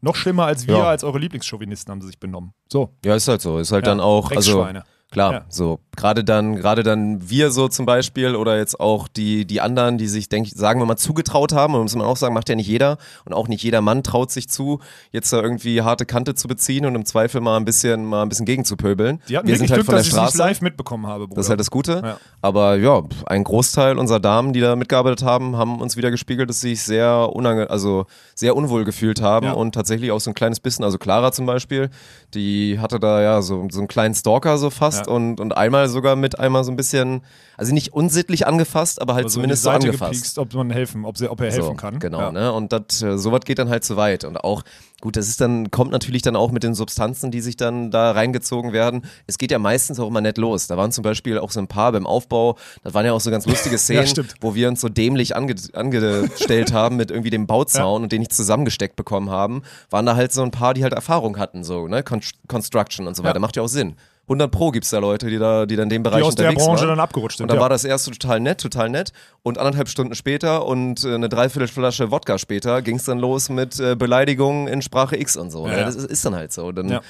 [0.00, 0.88] Noch schlimmer als wir, Ja.
[0.88, 2.52] als eure Lieblingschauvinisten haben sie sich benommen.
[2.70, 2.90] So.
[3.04, 3.58] Ja, ist halt so.
[3.58, 4.66] Ist halt Ja, dann auch, also.
[5.12, 5.44] Klar, Ja.
[5.48, 9.98] so gerade dann, gerade dann wir so zum Beispiel oder jetzt auch die die anderen,
[9.98, 12.48] die sich, denk, ich, sagen wir mal, zugetraut haben, und muss man auch sagen, macht
[12.48, 12.96] ja nicht jeder
[13.26, 16.86] und auch nicht jeder Mann traut sich zu, jetzt da irgendwie harte Kante zu beziehen
[16.86, 19.20] und im Zweifel mal ein bisschen mal ein bisschen gegenzupöbeln.
[19.28, 20.38] Die hatten wir sind halt Glück, von der dass ich es nicht Straße.
[20.38, 21.36] live mitbekommen habe, Bruder.
[21.36, 22.00] Das ist halt das Gute.
[22.02, 22.16] Ja.
[22.40, 26.60] Aber ja, ein Großteil unserer Damen, die da mitgearbeitet haben, haben uns wieder gespiegelt, dass
[26.62, 29.52] sie sich sehr unange also sehr unwohl gefühlt haben Ja.
[29.52, 31.90] und tatsächlich auch so ein kleines bisschen, also Clara zum Beispiel,
[32.32, 35.12] die hatte da ja so, so einen kleinen Stalker so fast Ja.
[35.12, 37.22] und, und einmal sogar mit einmal so ein bisschen,
[37.56, 40.12] also nicht unsittlich angefasst, aber halt Also zumindest in so angefasst.
[40.12, 41.98] gepiekst, ob man helfen, ob, sie, ob er helfen So, kann.
[41.98, 42.32] Genau, ja.
[42.32, 42.52] ne?
[42.52, 44.24] Und das, äh, sowas geht dann halt zu weit.
[44.24, 44.62] Und auch,
[45.00, 48.12] gut, das ist dann, kommt natürlich dann auch mit den Substanzen, die sich dann da
[48.12, 49.02] reingezogen werden.
[49.26, 50.66] Es geht ja meistens auch immer nett los.
[50.66, 53.30] Da waren zum Beispiel auch so ein paar beim Aufbau, das waren ja auch so
[53.30, 54.34] ganz lustige Szenen, stimmt.
[54.40, 58.32] wo wir uns so dämlich ange angestellt haben mit irgendwie dem Bauzaun und den nicht
[58.32, 59.62] zusammengesteckt bekommen haben.
[59.90, 62.02] Waren da halt so ein paar, die halt Erfahrung hatten, so, ne?
[62.02, 63.36] Con Construction und so weiter.
[63.36, 63.40] Ja.
[63.40, 63.94] Macht ja auch Sinn.
[64.24, 66.52] 100 Pro gibt's da Leute, die da, die dann in dem Bereich Die aus der
[66.52, 66.88] Branche waren.
[66.88, 67.44] dann abgerutscht sind.
[67.44, 67.62] Und dann ja.
[67.62, 69.12] war das erste total nett, total nett.
[69.42, 73.80] Und anderthalb Stunden später und äh, eine Dreiviertelflasche Wodka später ging es dann los mit
[73.80, 75.66] äh, Beleidigungen in Sprache X und so.
[75.66, 75.78] Ja, ne?
[75.80, 75.84] ja.
[75.86, 76.70] Das ist, ist dann halt so.
[76.72, 77.00] Dann, Ja.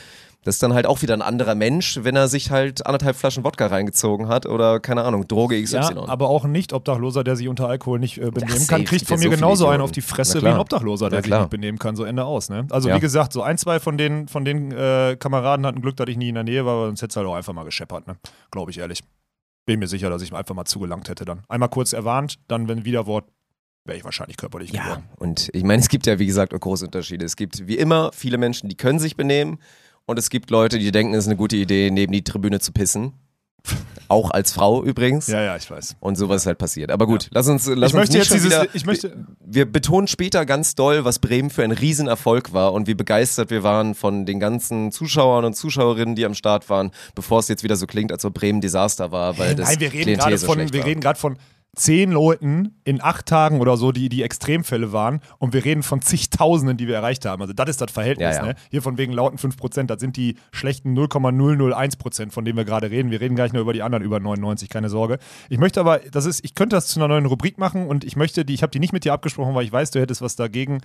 [0.45, 3.45] Das ist dann halt auch wieder ein anderer Mensch, wenn er sich halt anderthalb Flaschen
[3.45, 5.77] Wodka reingezogen hat oder keine Ahnung, Droge XY.
[5.77, 9.07] Ja, aber auch ein Nicht-Obdachloser, der sich unter Alkohol nicht äh, benehmen safe, kann, kriegt
[9.07, 10.59] von mir so genauso einen auf die Fresse wie ein.
[10.59, 11.95] Obdachloser, der sich nicht benehmen kann.
[11.95, 12.49] So Ende aus.
[12.49, 12.67] Ne?
[12.71, 12.97] Also Ja.
[12.97, 16.17] wie gesagt, so ein, zwei von den, von den äh, Kameraden hatten Glück, dass ich
[16.17, 18.09] nie in der Nähe war, sonst hätte es halt auch einfach mal gescheppert.
[18.09, 18.17] Ne?
[18.51, 19.01] Glaube ich ehrlich.
[19.65, 21.43] Bin mir sicher, dass ich einfach mal zugelangt hätte dann.
[21.49, 23.27] Einmal kurz erwarnt, dann, wenn Widerwort,
[23.85, 25.05] wäre ich wahrscheinlich körperlich Ja, geworden.
[25.19, 27.25] und ich meine, es gibt ja, wie gesagt, auch große Unterschiede.
[27.25, 29.59] Es gibt wie immer viele Menschen, die können sich benehmen
[30.07, 32.73] und es gibt Leute, die denken, es ist eine gute Idee, neben die Tribüne zu
[32.73, 33.13] pissen.
[34.09, 35.29] Auch als Frau übrigens.
[35.29, 35.97] Ja, ja, ich weiß.
[36.01, 36.91] Und sowas ist halt passiert.
[36.91, 40.07] Aber gut, lass uns, lass Ich uns möchte jetzt dieses, wieder, ich möchte, wir betonen
[40.07, 44.27] später ganz doll, was Bremen für ein Riesenerfolg war und wie begeistert wir waren von
[44.27, 48.13] den ganzen Zuschauern und Zuschauerinnen, die am Start waren, bevor es jetzt wieder so klingt,
[48.13, 51.19] als ob Bremen Desaster war, weil das Nein, wir reden gerade von, wir reden gerade
[51.19, 51.39] von
[51.75, 55.21] zehn Leuten in acht Tagen oder so, die die Extremfälle waren.
[55.39, 57.41] Und wir reden von zigtausenden, die wir erreicht haben.
[57.41, 58.37] Also das ist das Verhältnis.
[58.37, 58.47] Ja, ja.
[58.49, 58.55] Ne?
[58.71, 63.11] Hier von wegen lauten 5%, das sind die schlechten 0,001%, von denen wir gerade reden.
[63.11, 65.19] Wir reden gleich nur über die anderen über 99, keine Sorge.
[65.49, 68.17] Ich möchte aber, das ist, ich könnte das zu einer neuen Rubrik machen und ich
[68.17, 70.37] möchte die, ich habe die nicht mit dir abgesprochen, weil ich weiß, du hättest was
[70.37, 70.83] dagegen.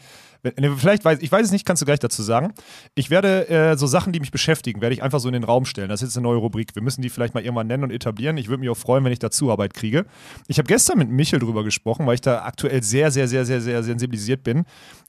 [0.77, 2.53] Vielleicht weiß, ich weiß es nicht, kannst du gleich dazu sagen.
[2.95, 5.65] Ich werde äh, so Sachen, die mich beschäftigen, werde ich einfach so in den Raum
[5.65, 5.89] stellen.
[5.89, 6.75] Das ist jetzt eine neue Rubrik.
[6.75, 8.37] Wir müssen die vielleicht mal irgendwann nennen und etablieren.
[8.37, 10.05] Ich würde mich auch freuen, wenn ich dazu Arbeit kriege.
[10.47, 13.61] Ich habe gestern mit Michel drüber gesprochen, weil ich da aktuell sehr, sehr, sehr, sehr,
[13.61, 14.63] sehr sensibilisiert bin.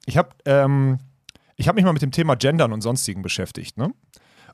[0.06, 0.98] Ich habe ähm,
[1.56, 3.76] ich hab mich mal mit dem Thema Gendern und sonstigen beschäftigt.
[3.76, 3.92] Ne?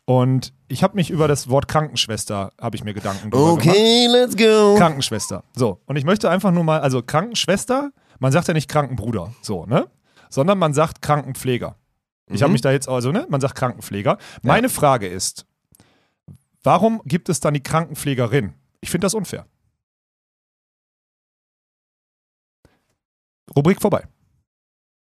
[0.06, 3.68] Und ich habe mich über das Wort Krankenschwester, habe ich mir Gedanken drüber gemacht.
[3.68, 4.74] Okay, let's go.
[4.76, 5.44] Krankenschwester.
[5.54, 5.80] So.
[5.86, 9.86] Und ich möchte einfach nur mal, also Krankenschwester, man sagt ja nicht Krankenbruder, so, ne?
[10.30, 11.76] Sondern man sagt Krankenpfleger.
[12.26, 12.54] Ich habe Mhm.
[12.54, 13.24] mich da jetzt, also, ne?
[13.28, 14.18] Man sagt Krankenpfleger.
[14.42, 15.46] Meine Frage ist,
[16.64, 18.54] warum gibt es dann die Krankenpflegerin?
[18.80, 19.46] Ich finde das unfair.
[23.54, 24.04] Rubrik vorbei.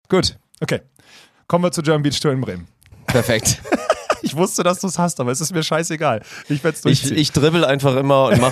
[0.10, 0.82] Gut, Okay.
[1.47, 2.67] Kommen wir zur German Beach Tour in Bremen.
[3.08, 3.62] perfekt.
[4.23, 6.21] Ich wusste, dass du es hast, aber es ist mir scheißegal.
[6.50, 7.17] Ich werde es Ich, durchziehen.
[7.17, 8.52] ich dribbel einfach immer und mach.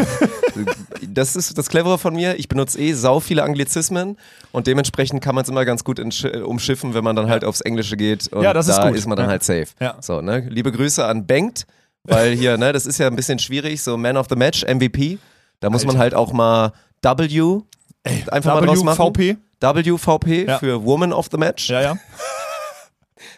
[1.08, 2.38] das ist das Clevere von mir.
[2.38, 4.18] Ich benutze eh sau viele Anglizismen
[4.52, 7.98] und dementsprechend kann man es immer ganz gut umschiffen, wenn man dann halt aufs Englische
[7.98, 8.28] geht.
[8.32, 8.98] Und Ja, das ist da gut.
[8.98, 9.32] ist man dann Ja.
[9.32, 9.66] halt safe.
[9.82, 9.98] Ja.
[10.02, 10.42] So, ne?
[10.50, 11.66] Liebe Grüße an Bengt,
[12.04, 13.82] weil hier, ne, das ist ja ein bisschen schwierig.
[13.82, 15.18] So Man of the Match, MVP.
[15.62, 16.00] Da muss man Alter.
[16.00, 17.62] halt auch mal W
[18.32, 19.00] einfach mal draus machen.
[19.16, 19.38] WVP?
[19.62, 20.58] WVP Ja.
[20.60, 21.70] für Woman of the Match.
[21.70, 21.98] Ja, ja.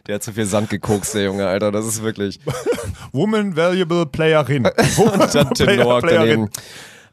[0.08, 1.72] Der hat zu viel Sand gekokst, der Junge, Alter.
[1.72, 2.40] Das ist wirklich.
[3.12, 4.66] Woman Valuable Playerin.
[4.98, 6.50] Und dann Tim Player- Playerin.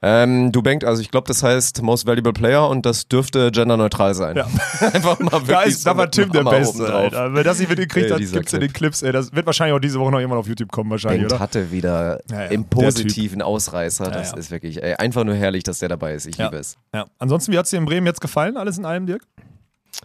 [0.07, 4.15] Ähm, du Bengt, also ich glaube, das heißt Most Valuable Player und das dürfte genderneutral
[4.15, 4.37] sein.
[4.37, 4.47] Ja.
[4.93, 6.93] Einfach mal wirklich Da ist so da war Tim der Beste.
[6.93, 7.33] Alter.
[7.33, 9.13] Wenn das nicht mit den kriegt, Ey, dann dieser gibt's in den Clips, ey.
[9.13, 11.41] Das wird wahrscheinlich auch diese Woche noch jemand auf YouTube kommen, wahrscheinlich, Bengt oder?
[11.41, 12.47] hatte wieder Ja, ja.
[12.51, 14.11] im positiven Ausreißer.
[14.11, 16.27] Das ist wirklich ey, einfach nur herrlich, dass der dabei ist.
[16.27, 16.77] Ich liebe es.
[16.95, 17.07] Ja.
[17.19, 19.23] Ansonsten, wie hat's dir in Bremen jetzt gefallen, alles in allem, Dirk?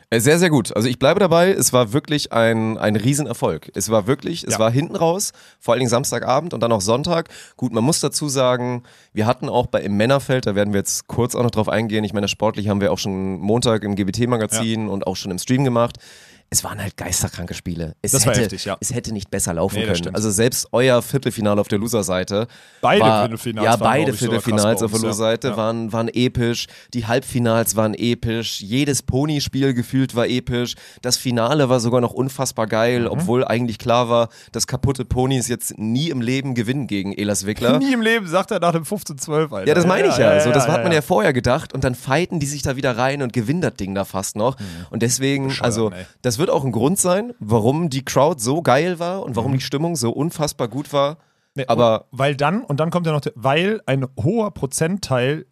[0.10, 0.76] Äh, Sehr, sehr gut.
[0.76, 3.72] Also ich bleibe dabei, es war wirklich ein, ein Riesenerfolg.
[3.76, 4.60] Es war wirklich, es Ja.
[4.60, 7.30] war hinten raus, vor allen Dingen Samstagabend und dann auch Sonntag.
[7.58, 11.08] Gut, man muss dazu sagen, wir hatten auch bei im Männerfeld, da werden wir jetzt
[11.08, 12.04] kurz auch noch drauf eingehen.
[12.04, 15.64] Ich meine, sportlich haben wir auch schon Montag im GBT-Magazin und auch schon im Stream
[15.64, 15.98] gemacht.
[16.52, 17.96] Es waren halt geisterkranke Spiele.
[18.02, 18.76] Es Das war hätte, heftig, ja.
[18.80, 20.16] Es hätte nicht besser laufen Nee, können.
[20.16, 22.48] Also selbst euer Viertelfinale auf der Loser-Seite.
[22.82, 25.06] Beide war, Viertelfinals Ja, beide Viertelfinals auf der ja.
[25.08, 25.58] Loser-Seite Ja.
[25.58, 26.66] waren, waren episch.
[26.94, 28.62] Die Halbfinals waren episch.
[28.62, 30.74] Jedes Pony-Spiel gefühlt war episch.
[31.04, 33.08] Das Finale war sogar noch unfassbar geil, Mhm.
[33.08, 37.78] obwohl eigentlich klar war, dass kaputte Ponys jetzt nie im Leben gewinnen gegen Elas Wickler.
[37.80, 39.68] Nie im Leben, sagt er nach dem 15-12, Alter.
[39.68, 40.40] Ja, das meine ich ja.
[40.42, 41.02] so, das hat man ja, ja.
[41.04, 44.04] vorher gedacht und dann fighten die sich da wieder rein und gewinnen das Ding da
[44.04, 44.56] fast noch.
[44.90, 45.54] Und deswegen, Mhm.
[45.62, 45.92] Also,
[46.24, 49.36] das wird auch ein Grund sein, warum die Crowd so geil war und Mhm.
[49.36, 51.18] warum die Stimmung so unfassbar gut war.
[51.56, 55.46] Nee, Aber- weil dann, und dann kommt ja noch, weil ein hoher Prozentteil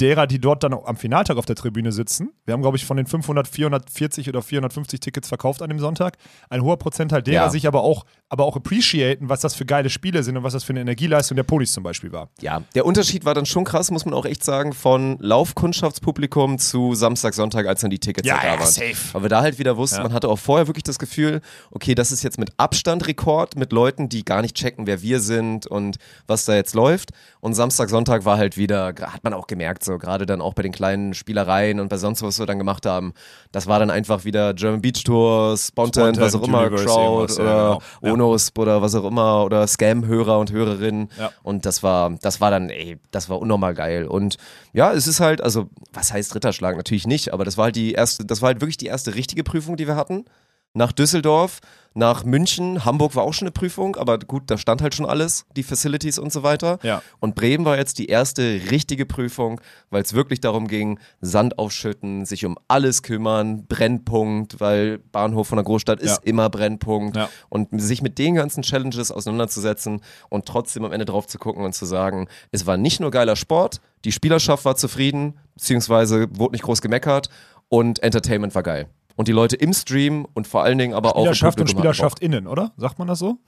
[0.00, 2.96] derer, die dort dann am Finaltag auf der Tribüne sitzen, wir haben, glaube ich, von
[2.96, 6.16] den 500, 440 oder 450 Tickets verkauft an dem Sonntag,
[6.50, 7.50] ein hoher Prozentteil derer Ja.
[7.50, 10.64] sich aber auch, aber auch appreciaten, was das für geile Spiele sind und was das
[10.64, 12.28] für eine Energieleistung der Ponys zum Beispiel war.
[12.40, 16.94] Ja, der Unterschied war dann schon krass, muss man auch echt sagen, von Laufkundschaftspublikum zu
[16.94, 18.66] Samstag, Sonntag, als dann die Tickets Ja, da ja, waren.
[18.66, 18.96] safe.
[19.12, 20.02] Weil wir da halt wieder wussten, Ja.
[20.02, 23.72] man hatte auch vorher wirklich das Gefühl, okay, das ist jetzt mit Abstand Rekord mit
[23.72, 27.10] Leuten, die gar nicht checken, wer wir sind und was da jetzt läuft.
[27.40, 30.62] Und Samstag, Sonntag war halt wieder, hat man auch gemerkt, so gerade dann auch bei
[30.62, 33.14] den kleinen Spielereien und bei sonst was wir dann gemacht haben,
[33.52, 37.78] das war dann einfach wieder German Beach Tour, Spontan, Spontan, was auch immer, Crowd oder
[37.78, 37.82] genau.
[38.02, 38.12] Ja.
[38.12, 41.08] Onosp oder was auch immer oder Scam-Hörer und Hörerinnen.
[41.18, 41.30] Ja.
[41.42, 44.06] Und das war, das war dann, ey, das war unnormal geil.
[44.06, 44.36] Und
[44.72, 46.76] ja, es ist halt, also, was heißt Ritterschlag?
[46.76, 49.44] Natürlich nicht, aber das war halt die erste, das war halt wirklich die erste richtige
[49.44, 50.24] Prüfung, die wir hatten.
[50.72, 51.60] Nach Düsseldorf,
[51.94, 55.46] nach München, Hamburg war auch schon eine Prüfung, aber gut, da stand halt schon alles,
[55.56, 56.80] die Facilities und so weiter.
[56.82, 57.02] Ja.
[57.20, 62.24] Und Bremen war jetzt die erste richtige Prüfung, weil es wirklich darum ging, Sand aufschütten,
[62.26, 66.22] sich um alles kümmern, Brennpunkt, weil Bahnhof von der Großstadt ist Ja.
[66.24, 67.16] immer Brennpunkt.
[67.16, 67.28] Ja.
[67.48, 71.74] Und sich mit den ganzen Challenges auseinanderzusetzen und trotzdem am Ende drauf zu gucken und
[71.74, 76.64] zu sagen, es war nicht nur geiler Sport, die Spielerschaft war zufrieden, beziehungsweise wurde nicht
[76.64, 77.28] groß gemeckert
[77.68, 78.88] und Entertainment war geil.
[79.16, 82.20] Und die Leute im Stream und vor allen Dingen aber auch im Spielerschaft und Spielerschaft
[82.20, 82.72] innen, oder?
[82.76, 83.38] Sagt man das so?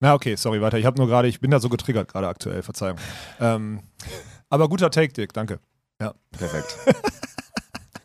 [0.00, 0.78] Na, okay, sorry, weiter.
[0.78, 2.98] Ich habe nur gerade, ich bin da so getriggert gerade aktuell, Verzeihung.
[3.40, 3.80] Ähm,
[4.48, 5.60] aber guter Take, Dick, danke.
[5.98, 6.16] Bock.
[6.30, 6.76] Perfekt.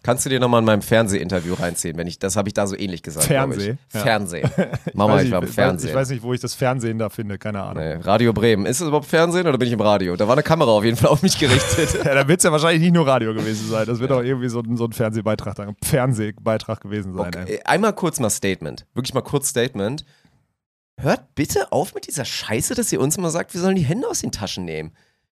[0.08, 2.78] Kannst du dir nochmal in meinem Fernsehinterview reinziehen, wenn ich, das habe ich da so
[2.78, 3.26] ähnlich gesagt.
[3.26, 3.72] Fernseh?
[3.90, 3.94] Ich.
[3.94, 4.00] Ja.
[4.00, 4.50] Fernsehen.
[4.94, 5.90] Mama, Weiß ich war im Fernsehen.
[5.90, 7.84] Ich weiß nicht, wo ich das Fernsehen da finde, keine Ahnung.
[7.84, 8.66] Nee, Radio Bremen.
[8.66, 10.16] Ist es überhaupt Fernsehen oder bin ich im Radio?
[10.16, 11.90] Da war eine Kamera auf jeden Fall auf mich gerichtet.
[12.06, 13.86] Ja, da wird es ja wahrscheinlich nicht nur Radio gewesen sein.
[13.86, 17.28] Das wird auch irgendwie so, ein- so ein Fernsehbeitrag, ein Fernsehbeitrag gewesen sein.
[17.36, 18.86] Okay, einmal kurz mal Statement.
[18.94, 20.06] Wirklich mal kurz Statement.
[21.02, 24.08] Hört bitte auf mit dieser Scheiße, dass ihr uns immer sagt, wir sollen die Hände
[24.08, 24.94] aus den Taschen nehmen.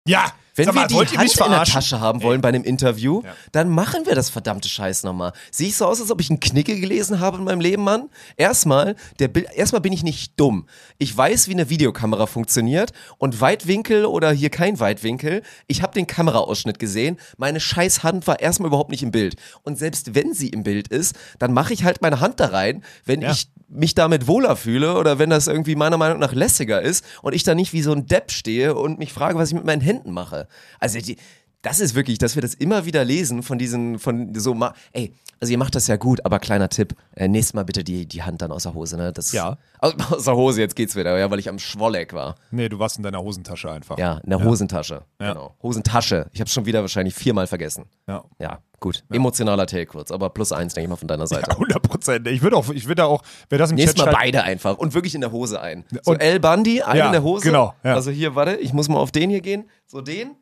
[0.07, 1.65] Ja, Wenn sag wir mal, die wollt Hand in der?
[1.65, 3.35] Tasche haben wollen bei einem Interview, Ja.
[3.53, 5.33] dann machen wir das verdammte Scheiß nochmal.
[5.53, 8.09] Sehe ich so aus, als ob ich einen Knicke gelesen habe in meinem Leben, Mann?
[8.37, 10.67] Erstmal, der Bild, erstmal bin ich nicht dumm.
[10.97, 15.43] Ich weiß, wie eine Videokamera funktioniert und Weitwinkel oder hier kein Weitwinkel.
[15.69, 17.19] Ich habe den Kameraausschnitt gesehen.
[17.37, 19.37] Meine scheiß Hand war erstmal überhaupt nicht im Bild.
[19.63, 22.83] Und selbst wenn sie im Bild ist, dann mache ich halt meine Hand da rein,
[23.05, 23.31] wenn Ja.
[23.31, 27.35] ich mich damit wohler fühle oder wenn das irgendwie meiner Meinung nach lässiger ist und
[27.35, 29.83] ich da nicht wie so ein Depp stehe und mich frage, was ich mit meinen
[29.83, 30.49] Händen mache.
[30.81, 31.17] Also die,
[31.63, 34.57] das ist wirklich, dass wir das immer wieder lesen von diesen, von so,
[34.93, 38.07] ey, also ihr macht das ja gut, aber kleiner Tipp, äh, nächstes Mal bitte die,
[38.07, 39.13] die Hand dann aus der Hose, ne?
[39.13, 39.57] Das, Ja.
[39.81, 42.35] Aus, aus der Hose, jetzt geht's wieder, ja, weil ich am Schwolleck war.
[42.51, 43.99] Nee, du warst in deiner Hosentasche einfach.
[43.99, 45.03] Ja, in der Hosentasche.
[45.21, 45.33] Ja.
[45.33, 45.55] Genau.
[45.63, 46.27] Hosentasche.
[46.33, 47.85] Ich habe schon wieder wahrscheinlich viermal vergessen.
[48.09, 48.25] Ja.
[48.41, 49.05] Ja, gut.
[49.13, 51.51] Emotionaler Take kurz, aber plus eins, denke ich mal, von deiner Seite.
[51.53, 52.27] 100 Prozent.
[52.29, 54.95] Ich würde auch, ich würde auch, wer das im Nächstes Chat Mal beide einfach und
[54.95, 55.85] wirklich in der Hose ein.
[56.03, 57.45] So Und- El Bundy, einen Ja, in der Hose.
[57.45, 57.95] genau, ja.
[57.95, 59.69] Also hier, warte, ich muss mal auf den hier gehen.
[59.87, 60.33] So den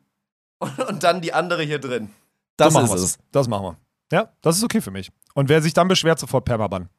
[0.59, 2.09] und, und dann die andere hier drin.
[2.57, 3.03] Das so ist machen wir's.
[3.03, 3.19] es.
[3.31, 3.77] Das machen wir.
[4.11, 5.11] Ja, das ist okay für mich.
[5.33, 6.89] Und wer sich dann beschwert, sofort Permaban.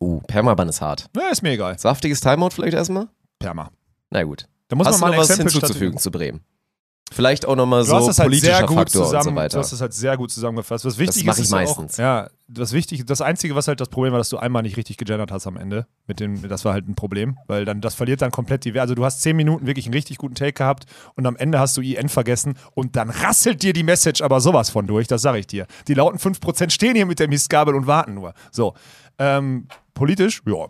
[0.00, 1.08] Uh, Permaban ist hart.
[1.16, 1.78] Ja, ist mir egal.
[1.78, 3.08] Saftiges Timeout vielleicht erstmal?
[3.38, 3.70] Perma.
[4.10, 4.48] Na gut.
[4.68, 6.40] Da muss Hast man du mal noch ein was Exempel hinzuzufügen zu Bremen?
[7.10, 9.30] Vielleicht auch nochmal Du hast so das halt politischer sehr gut Faktor und zusammen, so
[9.30, 9.58] du weiter.
[9.58, 10.84] hast das halt sehr gut zusammengefasst.
[10.84, 11.94] Was wichtig mach ist, ich ist meistens.
[11.94, 14.76] Auch, ja, das Wichtige, das Einzige, was halt das Problem war, dass du einmal nicht
[14.76, 15.86] richtig gegendert hast am Ende.
[16.06, 18.82] Mit dem, das war halt ein Problem, weil dann das verliert dann komplett die Wert.
[18.82, 21.76] Also du hast zehn Minuten wirklich einen richtig guten Take gehabt und am Ende hast
[21.76, 25.38] du IN vergessen und dann rasselt dir die Message aber sowas von durch, das sage
[25.38, 25.66] ich dir.
[25.88, 28.34] Die lauten 5% stehen hier mit der Mistgabel und warten nur.
[28.50, 28.74] So.
[29.18, 30.66] Ähm, politisch, ja.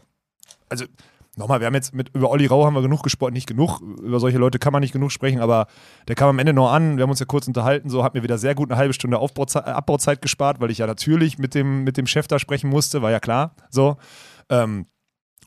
[0.69, 0.85] Also
[1.39, 4.19] Nochmal, wir haben jetzt mit über Olli Rau haben wir genug gesprochen, nicht genug, über
[4.19, 5.69] solche Leute kann man nicht genug sprechen, aber
[6.09, 8.25] der kam am Ende noch an, wir haben uns ja kurz unterhalten, so hat mir
[8.25, 11.85] wieder sehr gut eine halbe Stunde Aufbauzei- Abbauzeit gespart, weil ich ja natürlich mit dem,
[11.85, 13.97] mit dem Chef da sprechen musste, war ja klar, so.
[14.51, 14.87] Ähm,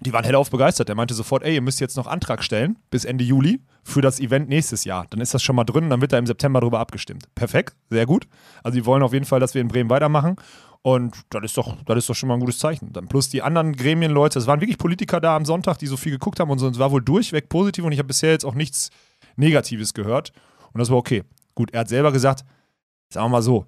[0.03, 0.87] die waren hellauf begeistert.
[0.89, 4.19] Der meinte sofort, ey, ihr müsst jetzt noch Antrag stellen bis Ende Juli für das
[4.19, 5.05] Event nächstes Jahr.
[5.11, 7.27] Dann ist das schon mal drin, dann wird da im September drüber abgestimmt.
[7.35, 8.27] Perfekt, sehr gut.
[8.63, 10.37] Also die wollen auf jeden Fall, dass wir in Bremen weitermachen.
[10.83, 12.91] Und das ist doch, das ist doch schon mal ein gutes Zeichen.
[12.91, 16.11] Dann plus die anderen Gremienleute, es waren wirklich Politiker da am Sonntag, die so viel
[16.11, 16.67] geguckt haben und so.
[16.67, 18.89] Es war wohl durchweg positiv und ich habe bisher jetzt auch nichts
[19.35, 20.31] Negatives gehört.
[20.73, 21.23] Und das war okay.
[21.53, 22.45] Gut, er hat selber gesagt,
[23.09, 23.65] sagen wir mal so,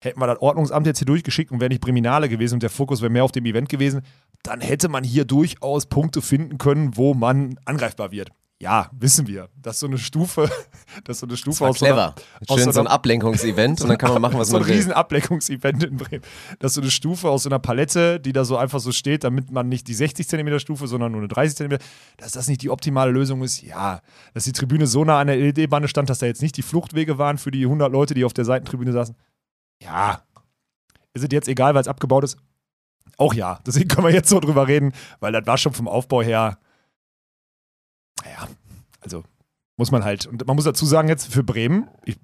[0.00, 3.02] hätten wir das Ordnungsamt jetzt hier durchgeschickt und wäre nicht Priminale gewesen und der Fokus
[3.02, 4.02] wäre mehr auf dem Event gewesen,
[4.42, 8.30] dann hätte man hier durchaus Punkte finden können, wo man angreifbar wird.
[8.58, 9.50] Ja, wissen wir.
[9.60, 10.48] Das ist so eine Stufe,
[11.04, 12.14] das ist so eine Stufe Das war aus so einer-
[12.48, 12.58] clever.
[12.62, 14.76] Schön so ein Ablenkungsevent und dann kann man machen, was so ein man will.
[14.76, 16.24] riesen Ablenkungsevent in Bremen.
[16.58, 19.24] Das ist so eine Stufe aus so einer Palette, die da so einfach so steht,
[19.24, 21.84] damit man nicht die 60 Zentimeter Stufe, sondern nur eine 30 Zentimeter.
[22.16, 24.00] Dass das nicht die optimale Lösung ist, ja.
[24.32, 27.18] Dass die Tribüne so nah an der LED-Bande stand, dass da jetzt nicht die Fluchtwege
[27.18, 29.14] waren für die 100 Leute, die auf der Seitentribüne saßen.
[29.82, 30.22] Ja.
[31.12, 32.38] Ist es jetzt egal, weil es abgebaut ist?
[33.18, 33.60] Auch ja.
[33.66, 36.58] Deswegen können wir jetzt so drüber reden, weil das war schon vom Aufbau her.
[38.24, 38.48] Naja,
[39.00, 39.24] also
[39.76, 40.26] muss man halt.
[40.26, 42.16] Und man muss dazu sagen, jetzt für Bremen, ich,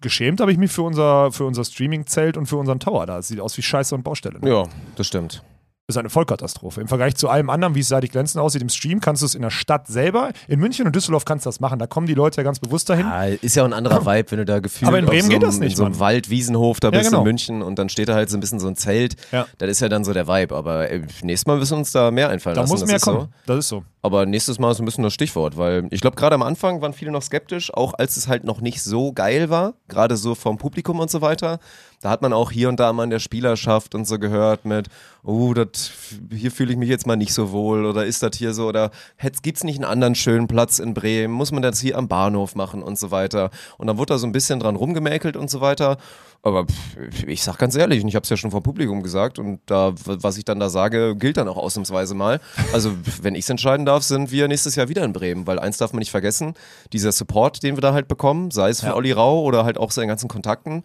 [0.00, 3.18] geschämt habe ich mich für unser, für unser Streaming-Zelt und für unseren Tower da.
[3.18, 4.40] Es sieht aus wie Scheiße und Baustelle.
[4.40, 4.48] Ne?
[4.50, 4.64] Ja,
[4.96, 5.42] das stimmt.
[5.88, 6.80] Das ist eine Vollkatastrophe.
[6.80, 9.36] Im Vergleich zu allem anderen, wie es seitig glänzend aussieht, im Stream kannst du es
[9.36, 10.32] in der Stadt selber.
[10.48, 11.78] In München und Düsseldorf kannst du das machen.
[11.78, 13.06] Da kommen die Leute ja ganz bewusst dahin.
[13.06, 15.28] Ja, ist ja auch ein anderer Vibe, wenn du da gefühlt Aber in Bremen so
[15.28, 16.00] geht das nicht, in so einem Mann.
[16.00, 17.18] Wald, Wiesenhof da Ja, bist genau.
[17.18, 19.14] in München und dann steht da halt so ein bisschen so ein Zelt.
[19.30, 19.46] Ja.
[19.58, 20.56] Das ist ja dann so der Vibe.
[20.56, 22.72] Aber ey, nächstes Mal müssen wir uns da mehr einfallen Da lassen.
[22.72, 23.20] muss das mehr ist kommen.
[23.20, 23.28] So.
[23.46, 23.84] Das ist so.
[24.06, 26.92] Aber nächstes Mal ist ein bisschen das Stichwort, weil ich glaube, gerade am Anfang waren
[26.92, 30.58] viele noch skeptisch, auch als es halt noch nicht so geil war, gerade so vom
[30.58, 31.58] Publikum und so weiter.
[32.02, 34.86] Da hat man auch hier und da mal in der Spielerschaft und so gehört mit,
[35.24, 35.90] oh, das,
[36.30, 38.92] hier fühle ich mich jetzt mal nicht so wohl oder ist das hier so oder
[39.42, 42.54] gibt es nicht einen anderen schönen Platz in Bremen, muss man das hier am Bahnhof
[42.54, 43.50] machen und so weiter.
[43.76, 45.96] Und dann wurde da so ein bisschen dran rumgemäkelt und so weiter.
[46.46, 46.64] Aber
[47.26, 49.92] ich sag ganz ehrlich, und ich habe es ja schon vom Publikum gesagt und da,
[50.04, 52.38] was ich dann da sage, gilt dann auch ausnahmsweise mal.
[52.72, 55.78] Also wenn ich es entscheiden darf, sind wir nächstes Jahr wieder in Bremen, weil eins
[55.78, 56.54] darf man nicht vergessen,
[56.92, 58.94] dieser Support, den wir da halt bekommen, sei es von Ja.
[58.94, 60.84] Olli Rau oder halt auch seinen ganzen Kontakten,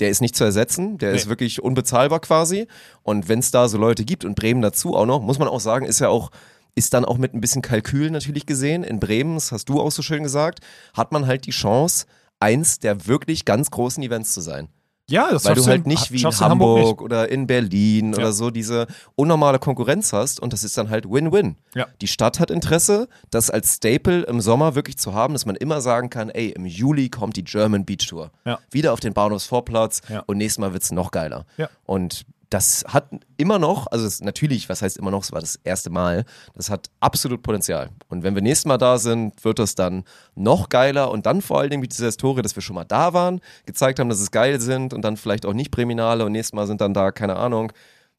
[0.00, 1.30] der ist nicht zu ersetzen, der ist Nee.
[1.30, 2.66] wirklich unbezahlbar quasi.
[3.04, 5.60] Und wenn es da so Leute gibt und Bremen dazu auch noch, muss man auch
[5.60, 6.32] sagen, ist ja auch,
[6.74, 8.82] ist dann auch mit ein bisschen Kalkül natürlich gesehen.
[8.82, 10.58] In Bremen, das hast du auch so schön gesagt,
[10.94, 12.06] hat man halt die Chance,
[12.40, 14.68] eins der wirklich ganz großen Events zu sein.
[15.10, 17.00] Ja, das Weil du halt in- nicht wie in Hamburg, nicht.
[17.00, 18.18] oder in Berlin Ja.
[18.18, 21.56] oder so diese unnormale Konkurrenz hast und das ist dann halt Win-Win.
[21.74, 21.86] Ja.
[22.00, 25.80] Die Stadt hat Interesse, das als Staple im Sommer wirklich zu haben, dass man immer
[25.80, 28.30] sagen kann, ey, im Juli kommt die German Beach Tour.
[28.44, 28.58] Ja.
[28.70, 31.44] Wieder auf den Bahnhofsvorplatz und nächstes Mal wird es noch geiler.
[31.84, 35.60] Und das hat immer noch, also es, natürlich, was heißt immer noch, es war das
[35.62, 37.90] erste Mal, das hat absolut Potenzial.
[38.08, 41.60] Und wenn wir nächstes Mal da sind, wird das dann noch geiler und dann vor
[41.60, 44.32] allen Dingen mit dieser Historie, dass wir schon mal da waren, gezeigt haben, dass es
[44.32, 47.36] geil sind und dann vielleicht auch nicht Präminale und nächstes Mal sind dann da, keine
[47.36, 47.72] Ahnung,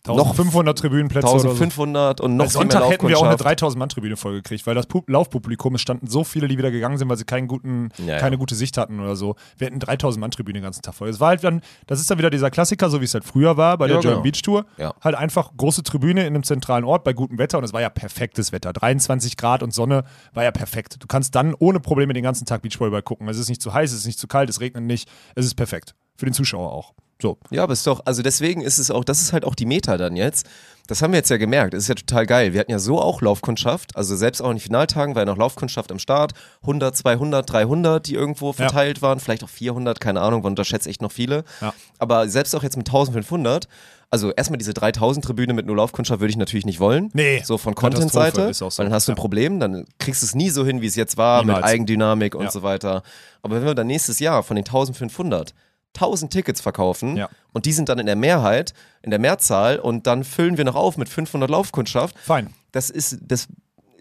[0.08, 1.50] 1500 Tribünenplätze oder so.
[1.50, 3.76] 1500 und noch Sonntag hätten wir auch eine Laufkundschaft.
[3.76, 7.18] 3000-Mann-Tribüne vollgekriegt, weil das Pu- Laufpublikum, es standen so viele, die wieder gegangen sind, weil
[7.18, 8.18] sie keinen guten, Ja, ja.
[8.20, 9.36] keine gute Sicht hatten oder so.
[9.58, 11.10] Wir hätten 3000-Mann-Tribüne den ganzen Tag voll.
[11.10, 13.58] Es war halt dann, das ist dann wieder dieser Klassiker, so wie es halt früher
[13.58, 14.32] war bei der Ja, German genau.
[14.32, 14.66] Beach Tour.
[14.78, 14.94] Ja.
[15.02, 17.90] Halt einfach große Tribüne in einem zentralen Ort bei gutem Wetter und es war ja
[17.90, 18.74] perfektes Wetter.
[18.74, 20.98] 23 Grad und Sonne war ja perfekt.
[21.00, 23.28] Du kannst dann ohne Probleme den ganzen Tag Beachvolleyball gucken.
[23.28, 25.08] Es ist nicht zu heiß, es ist nicht zu kalt, es regnet nicht.
[25.36, 25.94] Es ist perfekt.
[26.22, 26.94] Für den Zuschauer auch.
[27.20, 27.40] So.
[27.50, 29.98] Ja, aber ist doch, also deswegen ist es auch, das ist halt auch die Meta
[29.98, 30.46] dann jetzt.
[30.86, 31.74] Das haben wir jetzt ja gemerkt.
[31.74, 32.54] Das ist ja total geil.
[32.54, 35.38] Wir hatten ja so auch Laufkundschaft, also selbst auch in den Finaltagen war ja noch
[35.38, 36.34] Laufkundschaft am Start.
[36.62, 41.02] 100, 200, 300, die irgendwo verteilt waren, vielleicht auch 400, keine Ahnung, man unterschätzt echt
[41.02, 41.44] noch viele.
[41.60, 41.74] Ja.
[41.98, 43.68] Aber selbst auch jetzt mit 1500,
[44.12, 47.10] also erstmal diese 3000 Tribüne mit nur Laufkundschaft würde ich natürlich nicht wollen.
[47.14, 48.66] Nee, So von Content-Seite, so.
[48.78, 49.22] weil dann hast du ein Ja.
[49.22, 51.66] Problem, dann kriegst du es nie so hin, wie es jetzt war, mit Niemals.
[51.72, 52.52] Eigendynamik und Ja.
[52.52, 53.02] so weiter.
[53.42, 55.54] Aber wenn wir dann nächstes Jahr von den 1500
[55.96, 57.30] 1000 Tickets verkaufen Ja.
[57.54, 60.76] und die sind dann in der Mehrheit, in der Mehrzahl und dann füllen wir noch
[60.76, 62.18] auf mit 500 Laufkundschaft.
[62.20, 62.54] Fein.
[62.72, 63.48] Das ist, das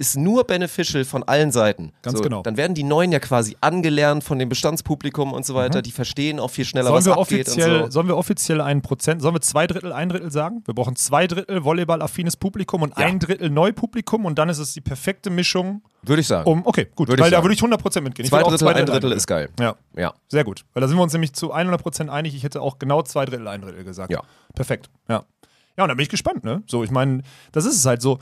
[0.00, 1.92] ist nur beneficial von allen Seiten.
[2.00, 2.42] Ganz so, genau.
[2.42, 5.82] Dann werden die Neuen ja quasi angelernt von dem Bestandspublikum und so weiter.
[5.82, 6.94] Die verstehen auch viel schneller, Mhm.
[6.94, 7.90] Sollen was wir, abgeht offiziell, und so.
[7.90, 10.62] sollen wir offiziell ein Prozent, sollen wir zwei Drittel, ein Drittel sagen?
[10.64, 13.04] Wir brauchen zwei Drittel Volleyball-affines Publikum und Ja.
[13.04, 16.48] ein Drittel Neupublikum und dann ist es die perfekte Mischung Würde ich sagen.
[16.50, 18.24] um, okay, gut, Würde weil da würde ich 100% mitgehen.
[18.24, 19.50] Ich zwei will auch Drittel, ein Drittel ist geil.
[19.60, 20.14] Ja, Ja.
[20.28, 20.64] sehr gut.
[20.72, 22.34] Weil da sind wir uns nämlich zu 100% einig.
[22.34, 24.10] Ich hätte auch genau zwei Drittel, ein Drittel gesagt.
[24.10, 24.22] Ja.
[24.54, 25.24] Perfekt, ja.
[25.76, 26.62] Ja, und dann bin ich gespannt, ne?
[26.66, 28.18] So, ich meine, das ist es halt so.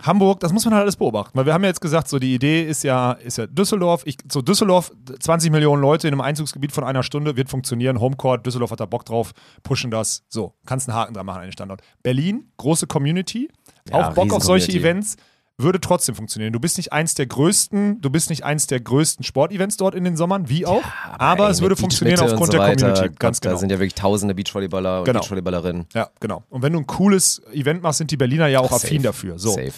[0.00, 1.36] Hamburg, das muss man halt alles beobachten.
[1.36, 4.02] Weil wir haben ja jetzt gesagt, so die Idee ist ja, ist ja Düsseldorf.
[4.04, 8.00] Ich, so Düsseldorf, 20 Millionen Leute in einem Einzugsgebiet von einer Stunde, wird funktionieren.
[8.00, 10.24] Homecourt, Düsseldorf hat da Bock drauf, pushen das.
[10.28, 11.82] So, kannst einen Haken dran machen an den Standort.
[12.02, 13.48] Berlin, große Community,
[13.90, 14.72] Ja, auch Bock auf solche.
[14.72, 15.16] Events.
[15.62, 16.52] Würde trotzdem funktionieren.
[16.52, 20.04] Du bist nicht eins der größten, du bist nicht eins der größten Sportevents dort in
[20.04, 20.82] den Sommern, wie auch.
[21.18, 22.76] aber Ey, es würde funktionieren aufgrund und so der.
[22.76, 23.08] Community.
[23.08, 23.54] Gott, Ganz genau.
[23.54, 25.20] Da sind ja wirklich tausende Beachvolleyballer und Genau.
[25.20, 25.86] Beachvolleyballerinnen.
[25.94, 26.42] Ja, genau.
[26.50, 29.02] Und wenn du ein cooles Event machst, sind die Berliner ja auch Ach, affin safe.
[29.02, 29.38] dafür.
[29.38, 29.50] So.
[29.50, 29.72] Safe.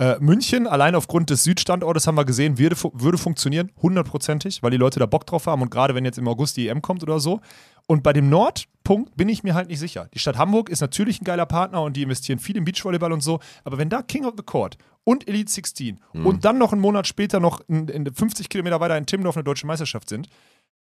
[0.00, 4.76] Äh, München, allein aufgrund des Südstandortes haben wir gesehen, würde, würde funktionieren, hundertprozentig, weil die
[4.76, 7.18] Leute da Bock drauf haben und gerade wenn jetzt im August die EM kommt oder
[7.18, 7.40] so.
[7.88, 10.08] Und bei dem Nordpunkt bin ich mir halt nicht sicher.
[10.14, 13.22] Die Stadt Hamburg ist natürlich ein geiler Partner und die investieren viel in Beachvolleyball und
[13.22, 16.26] so, aber wenn da King of the Court und Elite 16 Mhm.
[16.26, 19.44] und dann noch einen Monat später noch in, in 50 Kilometer weiter in Timmendorf eine
[19.44, 20.28] deutsche Meisterschaft sind,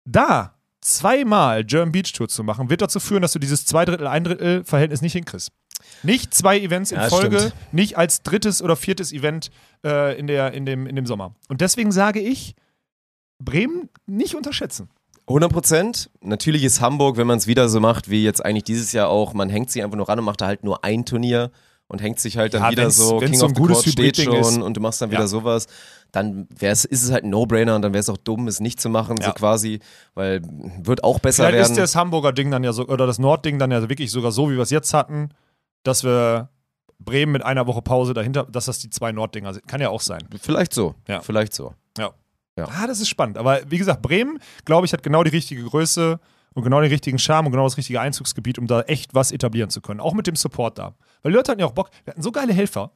[0.03, 4.07] da zweimal German Beach Tour zu machen, wird dazu führen, dass du dieses zwei Drittel,
[4.07, 5.51] ein Drittel Verhältnis nicht hinkriegst.
[6.03, 7.53] Nicht zwei Events in Ja, Folge, stimmt.
[7.73, 9.51] nicht als drittes oder viertes Event
[9.85, 11.35] äh, in, der, in, dem, in dem Sommer.
[11.49, 12.55] Und deswegen sage ich,
[13.39, 14.89] Bremen nicht unterschätzen.
[15.27, 16.09] 100 Prozent.
[16.21, 19.33] Natürlich ist Hamburg, wenn man es wieder so macht, wie jetzt eigentlich dieses Jahr auch,
[19.33, 21.51] man hängt sich einfach nur ran und macht da halt nur ein Turnier
[21.87, 23.61] und hängt sich halt dann Ja, wieder wenn's- so, wenn's King so of ein the
[23.61, 24.57] gutes Court steht schon ist.
[24.57, 25.27] und du machst dann wieder Ja.
[25.27, 25.67] sowas,
[26.11, 28.79] dann wär's, ist es halt ein No-Brainer und dann wäre es auch dumm, es nicht
[28.81, 29.31] zu machen, so Ja.
[29.33, 29.79] quasi,
[30.13, 30.41] weil
[30.79, 31.71] wird auch besser Vielleicht werden.
[31.73, 34.49] ist das Hamburger Ding dann ja so, oder das Nordding dann ja wirklich sogar so,
[34.49, 35.29] wie wir es jetzt hatten,
[35.83, 36.49] dass wir
[36.97, 39.67] Bremen mit einer Woche Pause dahinter, dass das die zwei Norddinger sind.
[39.67, 40.23] Kann ja auch sein.
[40.41, 41.19] Vielleicht so, Ja.
[41.21, 41.73] vielleicht so.
[41.97, 42.11] Ja.
[42.57, 42.69] Ja.
[42.69, 43.37] Ah, das ist spannend.
[43.37, 46.19] Aber wie gesagt, Bremen, glaube ich, hat genau die richtige Größe
[46.55, 49.69] und genau den richtigen Charme und genau das richtige Einzugsgebiet, um da echt was etablieren
[49.69, 49.99] zu können.
[49.99, 50.95] Auch mit dem Support da.
[51.21, 51.89] Weil die Leute hatten ja auch Bock.
[52.05, 52.91] Wir hatten so geile Helfer.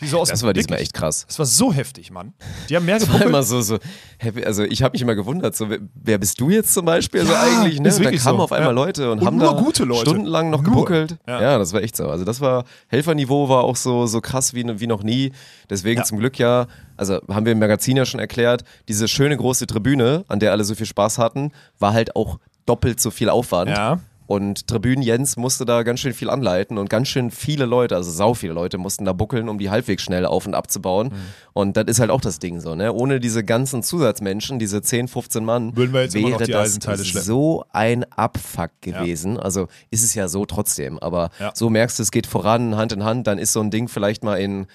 [0.00, 1.24] Die so aus Das war diesmal echt krass.
[1.28, 2.32] Das war so heftig, Mann.
[2.68, 3.78] Die haben mehr Das war immer so, so
[4.18, 4.44] happy.
[4.44, 7.40] Also ich habe mich immer gewundert, so, wer- bist du jetzt zum Beispiel so Ja,
[7.42, 7.78] eigentlich?
[7.78, 7.88] Ne?
[7.90, 8.42] ist Und dann kamen so.
[8.42, 8.74] auf einmal Ja.
[8.74, 10.00] Leute und, Und haben nur da gute Leute.
[10.10, 10.72] stundenlang noch Nur.
[10.72, 11.18] gebuckelt.
[11.28, 11.40] Ja.
[11.40, 11.58] Ja.
[11.58, 12.08] das war echt so.
[12.08, 15.30] Also das war, Helferniveau war auch so, so krass wie, wie noch nie.
[15.70, 19.68] Deswegen zum Glück ja, also haben wir im Magazin ja schon erklärt, diese schöne große
[19.68, 23.70] Tribüne, an der alle so viel Spaß hatten, war halt auch doppelt so viel Aufwand.
[23.70, 24.00] Ja.
[24.26, 28.10] Und Tribünen Jens musste da ganz schön viel anleiten und ganz schön viele Leute, also
[28.10, 31.08] sau viele Leute, mussten da buckeln, um die halbwegs schnell auf- und abzubauen.
[31.08, 31.12] Mhm.
[31.52, 32.94] Und das ist halt auch das Ding so, ne?
[32.94, 36.80] Ohne diese ganzen Zusatzmenschen, diese 10, 15 Mann, Würden wir jetzt wäre die das
[37.26, 39.38] so ein Abfuck gewesen.
[39.38, 41.52] Also ist es ja so trotzdem, aber Ja.
[41.54, 44.24] so merkst du, es geht voran, Hand in Hand, dann ist so ein Ding vielleicht
[44.24, 44.66] mal in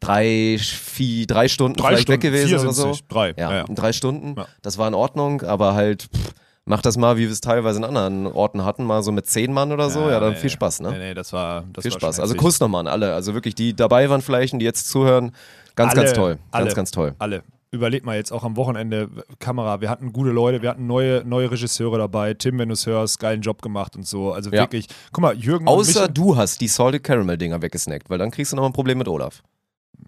[0.00, 2.96] drei, vier, drei Stunden Drei vielleicht Stunden, weg gewesen oder so.
[3.08, 3.28] drei.
[3.36, 3.64] Ja, Ja, ja.
[3.66, 4.36] in drei Stunden.
[4.38, 4.46] Ja.
[4.62, 6.32] Das war in Ordnung, aber halt, pff,
[6.64, 9.52] mach das mal, wie wir es teilweise in anderen Orten hatten, mal so mit zehn
[9.52, 10.08] Mann oder so.
[10.08, 10.92] Ja, dann nee, viel Spaß, ne?
[10.92, 12.20] Nee, nee, das war das viel war Spaß.
[12.20, 12.34] Also.
[12.34, 13.14] Kuss nochmal an alle.
[13.14, 15.32] Also wirklich, die dabei waren vielleicht und die jetzt zuhören.
[15.76, 16.38] Ganz, Alle, ganz toll.
[16.50, 16.64] alle.
[16.64, 17.14] Ganz, ganz toll.
[17.18, 17.42] Alle.
[17.72, 19.08] Überleg mal jetzt auch am Wochenende
[19.38, 19.80] Kamera.
[19.80, 22.34] Wir hatten gute Leute, wir hatten neue, neue Regisseure dabei.
[22.34, 24.32] Tim, wenn du es hörst, geilen Job gemacht und so.
[24.32, 24.62] Also Ja.
[24.62, 24.88] wirklich.
[25.12, 28.56] Guck mal, Jürgen Außer du hast die Salted Caramel Dinger weggesnackt, weil dann kriegst du
[28.56, 29.42] noch ein Problem mit Olaf.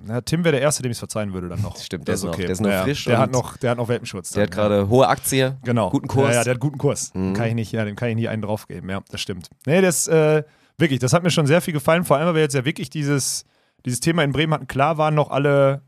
[0.05, 1.76] Na, Tim wäre der Erste, dem ich es verzeihen würde dann noch.
[1.82, 3.78] Stimmt, das der ist noch- der ist noch ja, frisch Der hat, noch, der hat
[3.78, 4.30] noch Welpenschutz.
[4.30, 4.68] Der hat dann, ja.
[4.68, 5.90] gerade hohe Aktie, Genau.
[5.90, 6.28] guten Kurs.
[6.30, 7.12] Ja, ja, der hat guten Kurs.
[7.14, 7.34] Mhm.
[7.34, 8.88] Kann ich nicht, ja, dem kann ich nie einen draufgeben.
[8.90, 9.50] Ja, das stimmt.
[9.66, 10.42] Nee, das, äh,
[10.78, 12.05] wirklich, das hat mir schon sehr viel gefallen.
[12.05, 13.44] Vor allem, weil wir jetzt ja wirklich dieses,
[13.86, 14.66] dieses Thema in Bremen hatten.
[14.66, 15.82] Klar waren noch alle,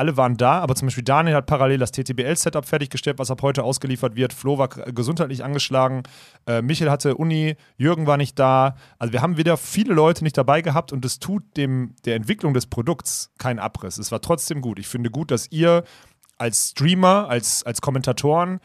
[0.00, 3.62] alle waren da, aber zum Beispiel Daniel hat parallel das TTBL-Setup fertiggestellt, was ab heute
[3.62, 4.32] ausgeliefert wird.
[4.32, 6.04] Flo war gesundheitlich angeschlagen.
[6.46, 8.76] Äh, Michael hatte Uni, Jürgen war nicht da.
[8.98, 12.54] Also wir haben wieder viele Leute nicht dabei gehabt und es tut dem, der Entwicklung
[12.54, 13.98] des Produkts keinen Abriss.
[13.98, 14.78] Es war trotzdem gut.
[14.78, 15.84] Ich finde gut, dass ihr
[16.38, 18.60] als Streamer, als, als Kommentatoren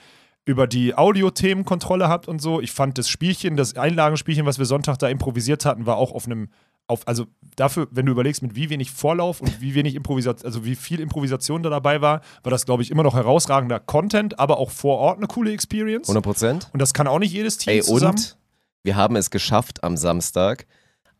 [0.45, 2.61] über die Audiothemen Kontrolle habt und so.
[2.61, 6.27] Ich fand das Spielchen, das Einlagenspielchen, was wir Sonntag da improvisiert hatten, war auch auf
[6.27, 6.49] einem,
[6.87, 7.25] auf, also
[7.55, 10.99] dafür, wenn du überlegst, mit wie wenig Vorlauf und wie wenig Improvisation, also wie viel
[10.99, 14.99] Improvisation da dabei war, war das, glaube ich, immer noch herausragender Content, aber auch vor
[14.99, 16.07] Ort eine coole Experience.
[16.07, 16.69] 100 Prozent.
[16.73, 18.17] Und das kann auch nicht jedes Team Ey, zusammen.
[18.17, 18.37] und
[18.83, 20.67] wir haben es geschafft am Samstag,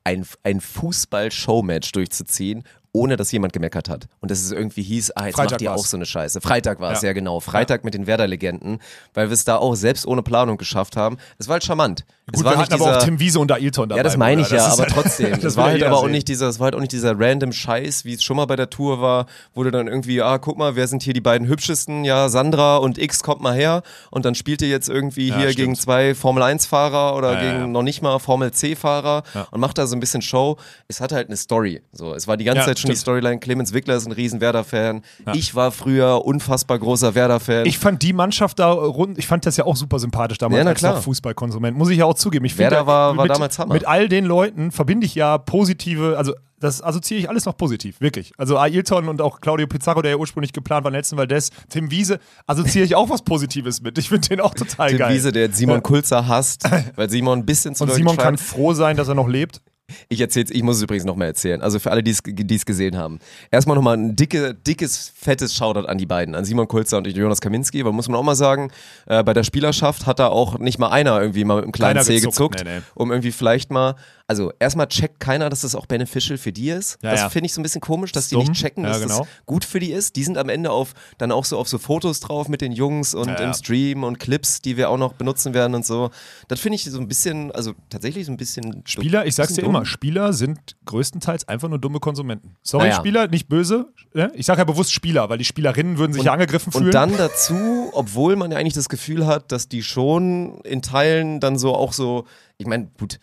[0.03, 2.63] ein, ein Fußball-Showmatch durchzuziehen,
[2.96, 4.08] ohne dass jemand gemeckert hat.
[4.22, 5.82] Und dass es irgendwie hieß, ah, jetzt Freitag macht ihr war's.
[5.82, 6.41] auch so eine Scheiße.
[6.41, 7.08] Freitag war es, Ja.
[7.10, 7.14] ja.
[7.14, 7.39] genau.
[7.39, 8.80] Freitag mit den Werder-Legenden,
[9.14, 11.18] weil wir es da auch selbst ohne Planung geschafft haben.
[11.38, 12.06] Es war halt charmant.
[12.32, 13.98] es Gut, war wir nicht hatten aber auch dieser- Tim Wiese und Ailton dabei.
[14.00, 15.32] ja, das meine ich ja, aber halt- trotzdem.
[15.41, 17.20] das Es war ja halt aber auch nicht dieser, es war halt auch nicht dieser
[17.20, 20.38] random Scheiß, wie es schon mal bei der Tour war, wo du dann irgendwie, ah,
[20.38, 22.04] guck mal, wer sind hier die beiden hübschesten?
[22.06, 25.43] Ja, Sandra und X kommt mal her und dann spielt ihr jetzt irgendwie Ja, hier
[25.52, 25.58] stimmt.
[25.58, 27.68] gegen zwei Formel 1 Fahrer oder Ja, ja, gegen ja.
[27.68, 29.48] noch nicht mal Formel C Fahrer Ja.
[29.52, 30.58] und macht da so ein bisschen Show.
[30.88, 31.82] Es hatte halt eine Story.
[31.91, 32.99] So, es war die ganze Ja, Zeit schon die stimmt.
[32.99, 33.39] Storyline.
[33.39, 35.01] Clemens Wickler ist ein riesen Werder-Fan.
[35.33, 37.65] Ich war früher unfassbar großer Werder-Fan.
[37.65, 40.63] Ich fand die Mannschaft da rund, ich fand das ja auch super sympathisch damals Ja,
[40.63, 41.01] na als klar.
[41.01, 41.77] Fußballkonsument.
[41.77, 42.45] Muss ich ja auch zugeben.
[42.45, 43.73] Ich Werder war- war mit, damals Hammer.
[43.73, 47.99] Mit all den Leuten verbinde ich ja positive, also das assoziiere ich alles noch positiv,
[47.99, 48.31] wirklich.
[48.38, 52.19] Also Ailton und auch Claudio Pizarro, der ja ursprünglich geplant war, Nelson Valdez, Tim Wiese,
[52.47, 53.97] assoziiere ich auch was Positives mit.
[53.97, 55.13] Ich finde den auch total Tim geil.
[55.13, 56.63] Wiese, der Simon Kulzer hasst,
[56.95, 59.61] weil Simon ein bisschen zu und Simon kann geschreit- froh sein, dass er noch lebt.
[60.09, 61.61] Ich erzähl's, ich muss es übrigens nochmal erzählen.
[61.61, 63.19] Also für alle, die es gesehen haben.
[63.51, 67.39] Erstmal nochmal ein dicke, dickes, fettes Shoutout an die beiden, an Simon Kulzer und Jonas
[67.39, 68.71] Kaminski, weil muss man auch mal sagen,
[69.05, 71.95] äh, bei der Spielerschaft hat da auch nicht mal einer irgendwie mal mit einem kleinen
[71.95, 72.83] Keiner Zeh gezuckt, gezuckt, nee, nee.
[72.95, 73.95] um irgendwie vielleicht mal,
[74.28, 76.97] also erstmal checkt keiner, dass das auch beneficial für die ist.
[77.03, 77.30] Ja, das ja.
[77.30, 78.53] finde ich so ein bisschen komisch, dass Ist die nicht dumm.
[78.55, 79.19] checken, dass genau.
[79.19, 80.15] das gut für die ist.
[80.15, 83.13] Die sind am Ende auf, dann auch so auf so Fotos drauf mit den Jungs
[83.13, 86.09] und im Stream und Clips, die wir auch noch benutzen werden und so.
[86.47, 89.55] Das finde ich so ein bisschen, also tatsächlich so ein bisschen Spieler, ich sag's dir
[89.57, 89.86] bisschen immer, dumm.
[89.86, 92.55] Spieler sind größtenteils einfach nur dumme Konsumenten.
[92.63, 92.91] Sorry.
[92.93, 93.88] Spieler, nicht böse.
[94.13, 94.32] ne?
[94.34, 96.86] Ich sage ja bewusst Spieler, weil die Spielerinnen würden sich ja angegriffen fühlen.
[96.86, 101.39] Und dann dazu, obwohl man ja eigentlich das Gefühl hat, dass die schon in Teilen
[101.39, 102.26] dann so auch so,
[102.57, 103.19] ich meine, gut,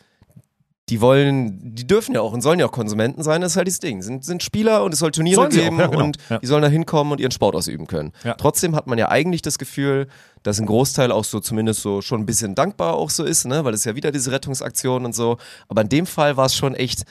[0.88, 3.68] die wollen, die dürfen ja auch und sollen ja auch Konsumenten sein, das ist halt
[3.68, 4.02] das Ding.
[4.02, 6.04] Sind, sind Spieler und es soll Turniere Sollen auch, geben ja, genau.
[6.04, 6.38] und Ja.
[6.38, 8.12] die sollen da hinkommen und ihren Sport ausüben können.
[8.24, 8.34] Ja.
[8.34, 10.08] Trotzdem hat man ja eigentlich das Gefühl,
[10.42, 13.64] dass ein Großteil auch so zumindest so schon ein bisschen dankbar auch so ist, ne?
[13.64, 15.38] weil es ja wieder diese Rettungsaktion und so.
[15.68, 17.04] Aber in dem Fall war es schon echt,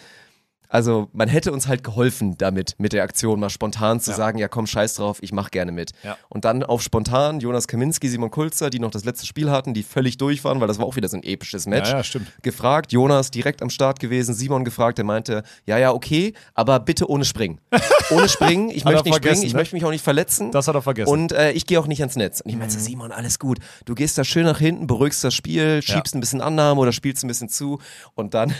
[0.71, 4.17] also man hätte uns halt geholfen damit, mit der Aktion mal spontan zu Ja.
[4.17, 5.91] sagen, ja komm, scheiß drauf, ich mach gerne mit.
[6.03, 6.17] Ja.
[6.29, 9.83] Und dann auf spontan Jonas Kaminski, Simon Kulzer, die noch das letzte Spiel hatten, die
[9.83, 12.27] völlig durch waren, weil das war auch wieder so ein episches Match Ja, ja, stimmt.
[12.41, 17.09] gefragt, Jonas direkt am Start gewesen, Simon gefragt, der meinte, ja, ja, okay, aber bitte
[17.09, 17.59] ohne Springen.
[18.11, 19.59] Ohne Springen, ich möchte nicht springen, ich ne?
[19.59, 20.51] möchte mich auch nicht verletzen.
[20.51, 21.09] Das hat er vergessen.
[21.09, 22.41] Und äh, ich gehe auch nicht ans Netz.
[22.41, 22.79] Und ich meinte, Mhm.
[22.81, 23.59] Simon, alles gut.
[23.85, 27.23] Du gehst da schön nach hinten, beruhigst das Spiel, schiebst ein bisschen Annahme oder spielst
[27.23, 27.79] ein bisschen zu
[28.15, 28.53] und dann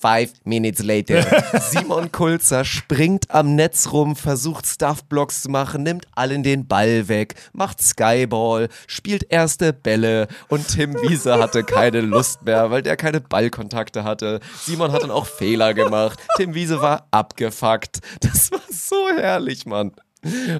[0.00, 1.22] Five minutes later.
[1.60, 7.34] Simon Kulzer springt am Netz rum, versucht Stuffblocks zu machen, nimmt allen den Ball weg,
[7.52, 13.20] macht Skyball, spielt erste Bälle und Tim Wiese hatte keine Lust mehr, weil der keine
[13.20, 14.40] Ballkontakte hatte.
[14.62, 16.18] Simon hat dann auch Fehler gemacht.
[16.36, 17.98] Tim Wiese war abgefuckt.
[18.20, 19.92] Das war so herrlich, Mann.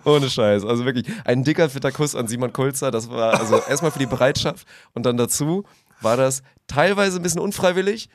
[0.05, 0.65] Ohne Scheiß.
[0.65, 2.91] Also wirklich ein dicker, fitter Kuss an Simon Kulzer.
[2.91, 5.65] Das war also erstmal für die Bereitschaft und dann dazu
[6.01, 8.09] war das teilweise ein bisschen unfreiwillig.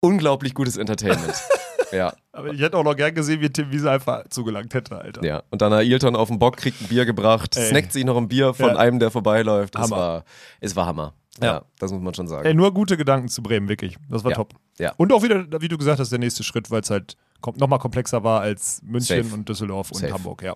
[0.00, 1.34] Unglaublich gutes Entertainment.
[1.92, 5.22] ja, Aber ich hätte auch noch gern gesehen, wie Tim Wiese einfach zugelangt hätte, Alter.
[5.24, 5.42] ja.
[5.50, 7.68] Und dann Ailton auf dem Bock, kriegt ein Bier gebracht, Ey.
[7.68, 8.76] snackt sich noch ein Bier von Ja.
[8.76, 9.74] einem, der vorbeiläuft.
[9.76, 9.96] Es Hammer.
[9.96, 10.24] war,
[10.60, 11.14] es war Hammer.
[11.40, 11.46] Ja.
[11.46, 11.62] Ja.
[11.78, 12.46] das muss man schon sagen.
[12.46, 13.96] Ey, nur gute Gedanken zu Bremen, wirklich.
[14.08, 14.36] Das war Ja.
[14.36, 14.54] top.
[14.78, 14.92] Ja.
[14.96, 17.68] Und auch wieder, wie du gesagt hast, der nächste Schritt, weil es halt kom- noch
[17.68, 19.34] mal komplexer war als München Safe.
[19.34, 20.12] und Düsseldorf und Safe.
[20.12, 20.54] Hamburg, ja.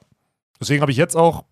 [0.61, 1.45] Deswegen habe ich jetzt auch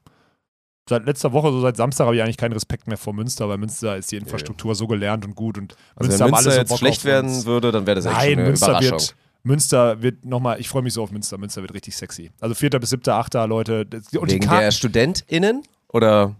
[0.88, 3.58] seit letzter Woche, so seit Samstag, habe ich eigentlich keinen Respekt mehr vor Münster, weil
[3.58, 6.60] Münster ist die Infrastruktur so gelernt und gut und Also Münster wenn Münster alle so
[6.72, 8.90] jetzt schlecht werden würde, dann wäre das echt Nein, eine Münster Überraschung.
[8.92, 9.14] wird,
[9.44, 11.38] Münster wird nochmal, ich freue mich so auf Münster.
[11.38, 12.30] Münster wird richtig sexy.
[12.40, 13.86] Also vierter bis siebter, achter, Leute.
[13.86, 15.62] Das- Und Wegen der StudentInnen?
[15.88, 16.36] Oder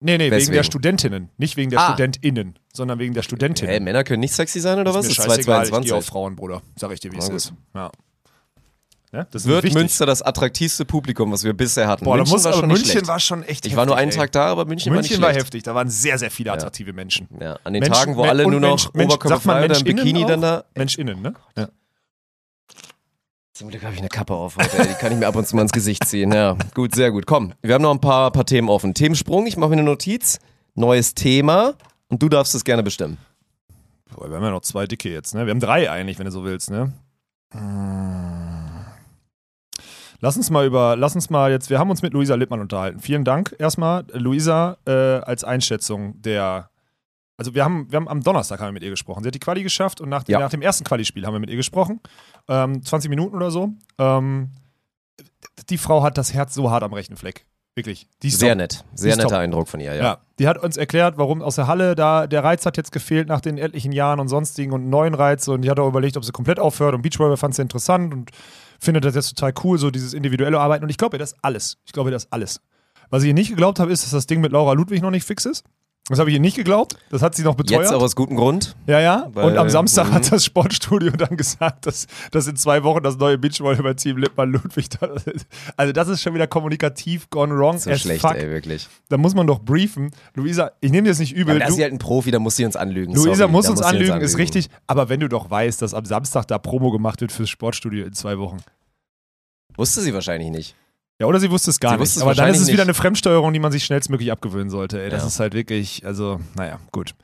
[0.00, 0.54] nee, nee, wegen Weswegen?
[0.54, 1.30] der Studentinnen.
[1.36, 1.86] Nicht wegen der Ah.
[1.92, 3.70] StudentInnen, sondern wegen der Studentinnen.
[3.70, 5.06] hey, Männer können nicht sexy sein oder was?
[5.06, 5.92] ist Das mir ist scheißegal, ich gehe 2022.
[5.92, 6.62] auf Frauen, Bruder.
[6.76, 7.52] Sag ich dir, wie es ist.
[7.74, 7.90] Ja.
[9.12, 9.76] Ja, das Wird wichtig.
[9.76, 12.04] Münster das attraktivste Publikum, was wir bisher hatten?
[12.04, 13.08] Boah, da München muss, war schon nicht München schlecht.
[13.08, 14.94] war schon echt Ich war nur einen heftig, Tag da, aber München, ey.
[14.96, 15.46] war nicht München war schlecht.
[15.46, 17.26] heftig, da waren sehr, sehr viele attraktive Menschen.
[17.40, 19.80] Ja, an den Menschen- Tagen, wo alle nur noch Mensch- Mensch- sagt man oberkörperfrei oder
[19.80, 20.28] Bikini auch?
[20.28, 20.64] dann da.
[20.76, 21.34] MenschInnen, ne?
[21.56, 21.68] Ja.
[23.52, 24.86] Zum Glück habe ich eine Kappe auf heute, ey.
[24.88, 26.32] die kann ich mir ab und zu mal ins Gesicht ziehen.
[26.32, 27.26] Ja, gut, sehr gut.
[27.26, 28.94] Komm, wir haben noch ein paar, paar Themen offen.
[28.94, 30.38] Themensprung, ich mache mir eine Notiz.
[30.76, 31.74] Neues Thema
[32.08, 33.18] und du darfst es gerne bestimmen.
[34.14, 35.44] Boah, wir haben ja noch zwei dicke jetzt, ne?
[35.46, 36.92] Wir haben drei eigentlich, wenn du so willst, ne?
[37.52, 38.49] Hm.
[40.20, 43.00] Lass uns mal über, lass uns mal jetzt, wir haben uns mit Luisa Lippmann unterhalten.
[43.00, 46.70] Vielen Dank erstmal, Luisa, äh, als Einschätzung der,
[47.38, 49.22] also wir haben, wir haben am Donnerstag haben wir mit ihr gesprochen.
[49.22, 50.40] Sie hat die Quali geschafft und nach dem, Ja.
[50.40, 52.00] nach dem ersten Quali-Spiel haben wir mit ihr gesprochen.
[52.48, 53.70] Ähm, 20 Minuten oder so.
[53.98, 54.50] Ähm,
[55.70, 57.46] die Frau hat das Herz so hart am rechten Fleck.
[57.74, 58.08] Wirklich.
[58.22, 58.58] Sehr top.
[58.58, 59.38] nett, sehr netter top.
[59.38, 60.02] Eindruck von ihr, ja.
[60.02, 60.18] Ja.
[60.38, 63.40] die hat uns erklärt, warum aus der Halle da der Reiz hat jetzt gefehlt nach
[63.40, 66.32] den etlichen Jahren und sonstigen und neuen Reiz und die hat auch überlegt, ob sie
[66.32, 68.30] komplett aufhört und Beachvolleyball fand sie interessant und
[68.80, 71.78] findet das jetzt total cool, so dieses individuelle Arbeiten und ich glaube ihr das alles.
[71.84, 72.60] Ich glaube ihr das alles.
[73.10, 75.44] Was ich nicht geglaubt habe, ist, dass das Ding mit Laura Ludwig noch nicht fix
[75.44, 75.64] ist.
[76.08, 76.96] Das habe ich ihr nicht geglaubt.
[77.10, 77.82] Das hat sie noch beteuert.
[77.82, 78.74] Jetzt auch aus gutem Grund.
[78.88, 79.30] Ja, ja.
[79.32, 80.14] Und am Samstag mhm.
[80.14, 84.88] hat das Sportstudio dann gesagt, dass, dass in zwei Wochen das neue Beachvolleyball-Team Lippmann Ludwig
[84.90, 85.08] da
[85.76, 88.34] Also das ist schon wieder kommunikativ gone wrong So as schlecht, fuck.
[88.34, 88.88] ey, wirklich.
[89.08, 90.10] Da muss man doch briefen.
[90.34, 91.52] Luisa, ich nehme dir das nicht übel.
[91.52, 93.14] Aber da ist du, sie halt ein Profi, da muss sie uns anlügen.
[93.14, 94.68] Luisa Sorry, muss uns sie anlügen, ist richtig.
[94.88, 98.14] Aber wenn du doch weißt, dass am Samstag da Promo gemacht wird fürs Sportstudio in
[98.14, 98.56] zwei Wochen.
[99.76, 100.74] Wusste sie wahrscheinlich nicht.
[101.20, 102.16] Ja, oder sie wusste es gar Sie nicht.
[102.16, 102.82] es Aber dann ist es wieder nicht.
[102.82, 105.02] eine Fremdsteuerung, die man sich schnellstmöglich abgewöhnen sollte.
[105.02, 105.28] Ey, das Ja.
[105.28, 107.14] ist halt wirklich, also, naja, gut.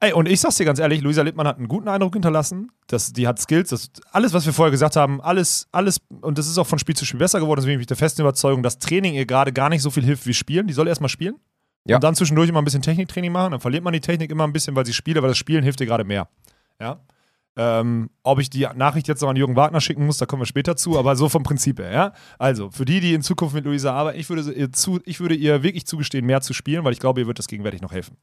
[0.00, 2.70] Ey, und ich sag's dir ganz ehrlich, Luisa Lippmann hat einen guten Eindruck hinterlassen.
[2.88, 6.48] Das, die hat Skills, das, alles, was wir vorher gesagt haben, alles, alles, und das
[6.48, 8.78] ist auch von Spiel zu Spiel besser geworden, deswegen bin ich der festen Überzeugung, dass
[8.78, 10.66] Training ihr gerade gar nicht so viel hilft wie Spielen.
[10.66, 11.36] Die soll erstmal spielen.
[11.84, 11.96] Ja.
[11.96, 13.52] Und dann zwischendurch immer ein bisschen Techniktraining machen.
[13.52, 15.80] Dann verliert man die Technik immer ein bisschen, weil sie spielt, aber das Spielen hilft
[15.80, 16.28] ihr gerade mehr.
[16.80, 17.00] Ja.
[17.54, 20.46] Ähm, ob ich die Nachricht jetzt noch an Jürgen Wagner schicken muss, da kommen wir
[20.46, 22.12] später zu, aber so vom Prinzip her, ja.
[22.38, 25.34] Also, für die, die in Zukunft mit Luisa arbeiten, ich würde, ihr zu, ich würde
[25.34, 28.16] ihr wirklich zugestehen, mehr zu spielen, weil ich glaube, ihr wird das gegenwärtig noch helfen.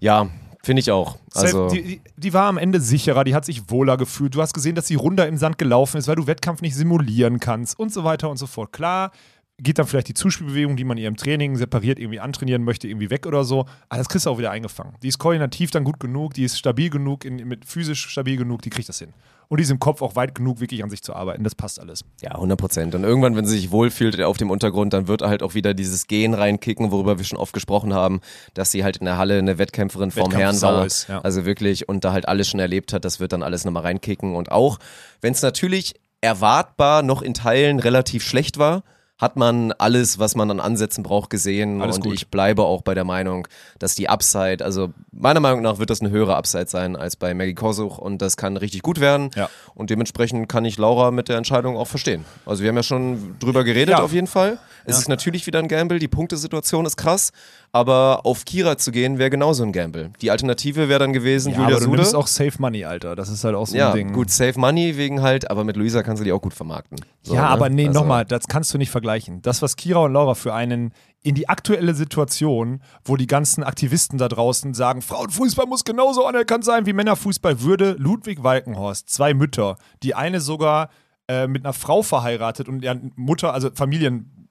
[0.00, 0.28] Ja,
[0.62, 1.16] finde ich auch.
[1.34, 4.34] Also, die, die, die war am Ende sicherer, die hat sich wohler gefühlt.
[4.34, 7.40] Du hast gesehen, dass sie runder im Sand gelaufen ist, weil du Wettkampf nicht simulieren
[7.40, 8.72] kannst und so weiter und so fort.
[8.72, 9.12] Klar,
[9.60, 13.10] geht dann vielleicht die Zuspielbewegung, die man ihr im Training separiert irgendwie antrainieren möchte, irgendwie
[13.10, 13.66] weg oder so.
[13.88, 14.94] Aber das kriegst du auch wieder eingefangen.
[15.02, 18.62] Die ist koordinativ dann gut genug, die ist stabil genug, in, mit physisch stabil genug,
[18.62, 19.12] die kriegt das hin.
[19.48, 21.42] Und die ist im Kopf auch weit genug, wirklich an sich zu arbeiten.
[21.42, 22.04] Das passt alles.
[22.20, 22.94] ja, 100 Prozent.
[22.94, 26.06] Und irgendwann, wenn sie sich wohlfühlt auf dem Untergrund, dann wird halt auch wieder dieses
[26.06, 28.20] Gehen reinkicken, worüber wir schon oft gesprochen haben,
[28.54, 30.84] dass sie halt in der Halle eine Wettkämpferin vorm Herrn war.
[30.86, 31.20] ist, ja.
[31.20, 34.36] Also wirklich, und da halt alles schon erlebt hat, das wird dann alles nochmal reinkicken.
[34.36, 34.78] Und auch,
[35.22, 38.82] wenn es natürlich erwartbar noch in Teilen relativ schlecht war,
[39.18, 41.82] hat man alles, was man an Ansätzen braucht, gesehen.
[41.82, 42.14] Alles und gut.
[42.14, 43.48] ich bleibe auch bei der Meinung,
[43.80, 47.34] dass die Upside, also meiner Meinung nach wird das eine höhere Upside sein als bei
[47.34, 49.30] Maggie Kosuch und das kann richtig gut werden.
[49.34, 49.48] Ja.
[49.74, 52.24] Und dementsprechend kann ich Laura mit der Entscheidung auch verstehen.
[52.46, 54.02] Also wir haben ja schon drüber geredet Ja.
[54.04, 54.58] auf jeden Fall.
[54.84, 57.32] Es ist natürlich wieder ein Gamble, die Punktesituation ist krass,
[57.72, 60.10] aber auf Kira zu gehen wäre genauso ein Gamble.
[60.22, 62.16] Die Alternative wäre dann gewesen, Ja, Julia aber du Sude.
[62.18, 63.14] auch Safe Money, Alter.
[63.14, 64.12] Das ist halt auch so ja, ein Ding.
[64.14, 66.98] gut, Save Money wegen halt, aber mit Luisa kannst du die auch gut vermarkten.
[67.22, 67.48] So, ja, ne?
[67.48, 69.07] aber nee, Also- nochmal, das kannst du nicht vergleichen.
[69.42, 70.92] Das, was Kira und Laura für einen
[71.22, 76.64] in die aktuelle Situation, wo die ganzen Aktivisten da draußen sagen, Frauenfußball muss genauso anerkannt
[76.64, 80.90] sein wie Männerfußball, würde Ludwig Walkenhorst, zwei Mütter, die eine sogar
[81.26, 84.48] äh, mit einer Frau verheiratet und deren Mutter, also Familien,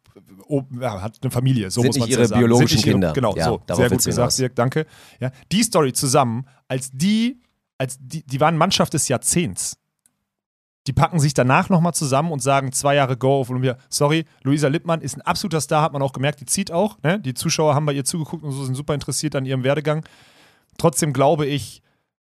[0.47, 2.39] oh, ja, hat eine Familie, so Sind muss man ihre sagen.
[2.39, 3.13] biologischen ihre- Kinder.
[3.13, 4.37] Genau, Ja, so, sehr gut gesagt.
[4.37, 4.85] Dirk, danke.
[5.19, 7.41] Ja, die Story zusammen, als die,
[7.77, 9.77] als die, die waren Mannschaft des Jahrzehnts.
[10.87, 13.77] Die packen sich danach nochmal zusammen und sagen zwei Jahre Go auf Olympia.
[13.89, 16.97] Sorry, Luisa Lippmann ist ein absoluter Star, hat man auch gemerkt, die zieht auch.
[17.03, 17.19] Ne?
[17.19, 20.05] Die Zuschauer haben bei ihr zugeguckt und so sind super interessiert an ihrem Werdegang.
[20.77, 21.81] Trotzdem glaube ich,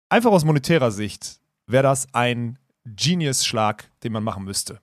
[0.08, 4.80] einfach aus monetärer Sicht wäre das ein Genius-Schlag, den man machen müsste.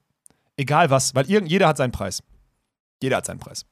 [0.56, 2.22] Egal was, weil jeder hat seinen Preis.
[3.02, 3.66] Jeder hat seinen Preis.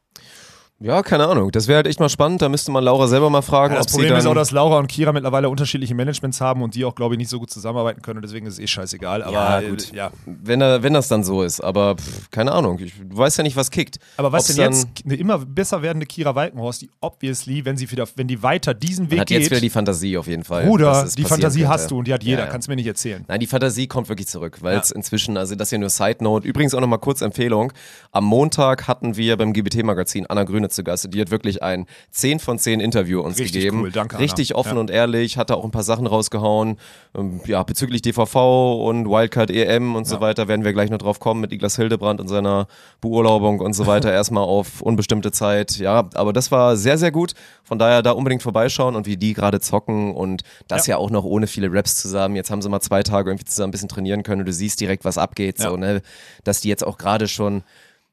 [0.79, 1.51] Ja, keine Ahnung.
[1.53, 2.43] Das wäre halt echt mal spannend.
[2.43, 4.79] Da müsste man Laura selber mal fragen, Ja, das ob Problem ist auch, dass Laura
[4.79, 8.03] und Kira mittlerweile unterschiedliche Managements haben und die auch, glaube ich, nicht so gut zusammenarbeiten
[8.03, 9.23] können und deswegen ist es eh scheißegal.
[9.23, 9.91] Aber Ja, äh, gut.
[9.95, 10.11] ja.
[10.27, 11.61] wenn, wenn das dann so ist.
[11.63, 12.79] Aber pff, keine Ahnung.
[12.79, 13.99] Ich du weißt ja nicht, was kickt.
[14.19, 17.91] Aber was Ob's denn jetzt eine immer besser werdende Kira Walkenhorst, die obviously, wenn sie
[17.91, 20.45] wieder, wenn die weiter diesen Weg Man hat jetzt geht, wieder die Fantasie auf jeden
[20.45, 20.67] Fall.
[20.67, 21.73] Bruder, die Fantasie könnte.
[21.73, 22.51] hast du und die hat jeder, Ja, ja.
[22.53, 23.25] kannst du mir nicht erzählen.
[23.29, 26.47] Nein, die Fantasie kommt wirklich zurück, weil es inzwischen, also das hier nur Side Note.
[26.47, 27.73] Übrigens auch nochmal kurz Empfehlung.
[28.13, 31.13] Am Montag hatten wir beim GBT-Magazin Anna Grüne zu Gast.
[31.13, 33.81] Die hat wirklich ein 10 von 10 Interview uns Richtig gegeben.
[33.83, 34.23] cool, danke, Anna.
[34.23, 34.81] Richtig offen Ja.
[34.81, 36.79] und ehrlich, hatte auch ein paar Sachen rausgehauen.
[37.17, 41.21] Ähm, Ja, bezüglich DVV und Wildcard EM und so weiter werden wir gleich noch drauf
[41.21, 42.67] kommen mit Iglas Hildebrand und seiner
[43.01, 44.13] Beurlaubung und so weiter.
[44.13, 45.77] Erstmal auf unbestimmte Zeit.
[45.79, 47.35] Ja, aber das war sehr, sehr gut.
[47.65, 50.97] Von daher da unbedingt vorbeischauen und wie die gerade zocken und das ja.
[50.97, 52.37] auch noch ohne viele Raps zusammen.
[52.37, 54.81] Jetzt haben sie mal zwei Tage irgendwie zusammen ein bisschen trainieren können und du siehst
[54.81, 55.59] direkt, was abgeht.
[55.59, 55.71] Ja.
[55.71, 56.03] So, ne?
[56.45, 57.63] Dass die jetzt auch gerade schon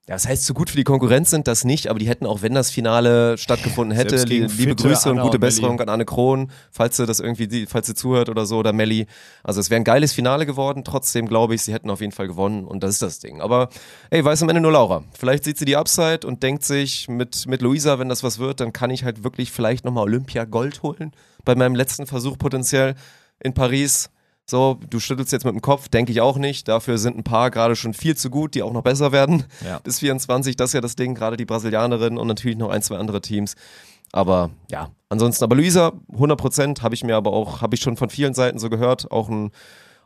[0.10, 2.42] ja, das heißt, so gut für die Konkurrenz sind das nicht, aber die hätten auch,
[2.42, 5.42] wenn das Finale stattgefunden hätte, liebe fitte Grüße und Anna gute und.
[5.42, 8.74] Besserung an Anne Krohn, falls sie das irgendwie, die- falls sie zuhört oder so, oder
[8.74, 9.08] Melli.
[9.44, 12.28] Also es wäre ein geiles Finale geworden, trotzdem glaube ich, sie hätten auf jeden Fall
[12.28, 13.40] gewonnen und das ist das Ding.
[13.40, 13.70] Aber
[14.10, 15.04] ey, weiß am Ende nur Laura.
[15.18, 18.60] Vielleicht sieht sie die Upside und denkt sich, mit, mit Luisa, wenn das was wird,
[18.60, 21.12] dann kann ich halt wirklich vielleicht nochmal Olympia Gold holen.
[21.46, 22.96] Bei meinem letzten Versuch potenziell
[23.42, 24.10] in Paris.
[24.46, 26.68] So, du schüttelst jetzt mit dem Kopf, denke ich auch nicht.
[26.68, 29.46] Dafür sind ein paar gerade schon viel zu gut, die auch noch besser werden.
[29.66, 29.80] Ja.
[29.80, 32.98] Bis 24, das ist ja das Ding, gerade die Brasilianerin und natürlich noch ein, zwei
[32.98, 33.56] andere Teams.
[34.12, 37.98] Aber ja, ansonsten, aber Luisa, 100 Prozent, habe ich mir aber auch, habe ich schon
[37.98, 39.12] von vielen Seiten so gehört.
[39.12, 39.52] Auch ein,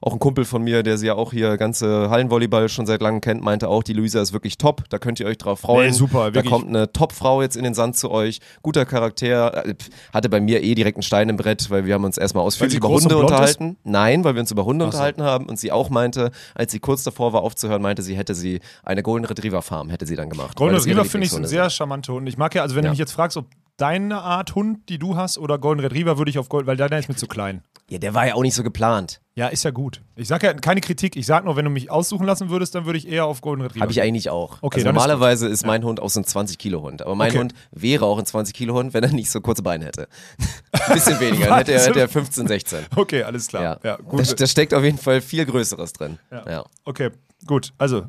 [0.02, 3.20] auch ein Kumpel von mir, der sie ja auch hier ganze Hallenvolleyball schon seit langem
[3.22, 4.84] kennt, meinte auch, die Luisa ist wirklich top.
[4.89, 5.88] Da könnt ihr euch drauf freuen.
[5.91, 6.52] Nee, super, Da wirklich.
[6.54, 8.39] kommt eine Top-Frau jetzt in den Sand zu euch.
[8.62, 9.66] Guter Charakter.
[9.68, 9.76] Äh,
[10.14, 12.78] Hatte bei mir eh direkt einen Stein im Brett, weil wir haben uns erstmal ausführlich
[12.78, 13.32] über Hunde blond ist?
[13.32, 13.78] unterhalten.
[13.84, 14.88] Nein, weil wir uns über Hunde so.
[14.88, 18.36] unterhalten haben und sie auch meinte, als sie kurz davor war aufzuhören, meinte sie, hätte
[18.36, 20.56] sie eine Golden Retriever Farm, hätte sie dann gemacht.
[20.56, 22.28] Golden Retriever finde ich Lieblingshunde sehr charmanter Hund.
[22.30, 22.89] Ich mag ja, also wenn Ja.
[22.89, 23.45] du mich jetzt fragst, ob
[23.78, 26.97] deine Art Hund, die du hast, oder Golden Retriever, würde ich auf Gold, weil deiner
[26.97, 27.61] ist mir zu klein.
[27.89, 29.21] Ja, der war ja auch nicht so geplant.
[29.36, 30.01] Ja, ist ja gut.
[30.17, 31.15] Ich sage ja keine Kritik.
[31.15, 33.61] Ich sage nur, wenn du mich aussuchen lassen würdest, dann würde ich eher auf Golden
[33.61, 33.82] Retriever.
[33.84, 34.57] Habe ich eigentlich auch.
[34.61, 37.03] Okay, also dann ist normalerweise ist, mein Hund auch so ein 20-Kilo-Hund.
[37.03, 37.39] Aber mein Okay.
[37.39, 40.09] Hund wäre auch ein 20-Kilo-Hund, wenn er nicht so kurze Beine hätte.
[40.71, 41.47] Ein bisschen weniger.
[41.47, 42.86] Dann hätte er, hätte er 15, 16.
[42.95, 43.63] Okay, alles klar.
[43.63, 44.28] Ja, Ja, gut.
[44.30, 46.19] Da, da steckt auf jeden Fall viel Größeres drin.
[46.32, 46.65] Ja.
[46.84, 47.11] Okay,
[47.45, 47.73] gut.
[47.78, 48.07] Also,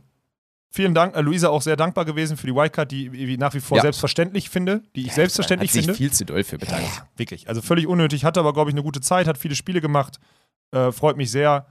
[0.70, 1.14] vielen Dank.
[1.16, 3.82] Äh, Luisa auch sehr dankbar gewesen für die Wildcard, die ich nach wie vor Ja.
[3.82, 5.96] selbstverständlich finde, die ich selbstverständlich Hat sich finde.
[5.96, 7.04] viel zu doll für bedankt.
[7.16, 7.48] Wirklich.
[7.48, 8.24] Also völlig unnötig.
[8.24, 10.18] Hatte aber, glaube ich, eine gute Zeit, hat viele Spiele gemacht.
[10.72, 11.66] Äh, freut mich sehr.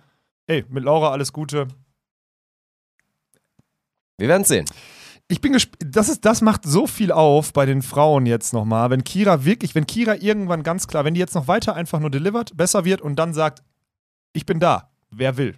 [0.47, 1.67] Ey, mit Laura alles Gute.
[4.17, 4.65] Wir werden sehen.
[5.27, 5.77] Ich bin gespannt.
[5.85, 8.89] Das, ist, das macht so viel auf bei den Frauen jetzt nochmal.
[8.89, 12.09] Wenn Kira wirklich, wenn Kira irgendwann ganz klar, wenn die jetzt noch weiter einfach nur
[12.09, 13.61] delivert, besser wird und dann sagt,
[14.33, 15.55] ich bin da, wer will.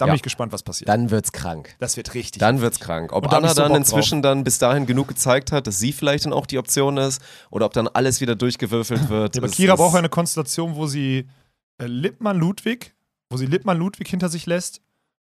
[0.00, 0.12] Dann Ja.
[0.12, 0.88] bin ich gespannt, was passiert.
[0.88, 1.76] Dann wird's krank.
[1.78, 2.40] das wird richtig.
[2.40, 3.12] Dann wird's krank.
[3.12, 6.32] Ob da Anna dann inzwischen dann bis dahin genug gezeigt hat, dass sie vielleicht dann
[6.32, 7.20] auch die Option ist
[7.50, 9.36] oder ob dann alles wieder durchgewürfelt wird.
[9.36, 11.28] Ja, aber Kira braucht eine Konstellation, wo sie
[11.78, 12.94] äh, Lippmann-Ludwig,
[13.28, 14.80] wo sie Lippmann-Ludwig hinter sich lässt,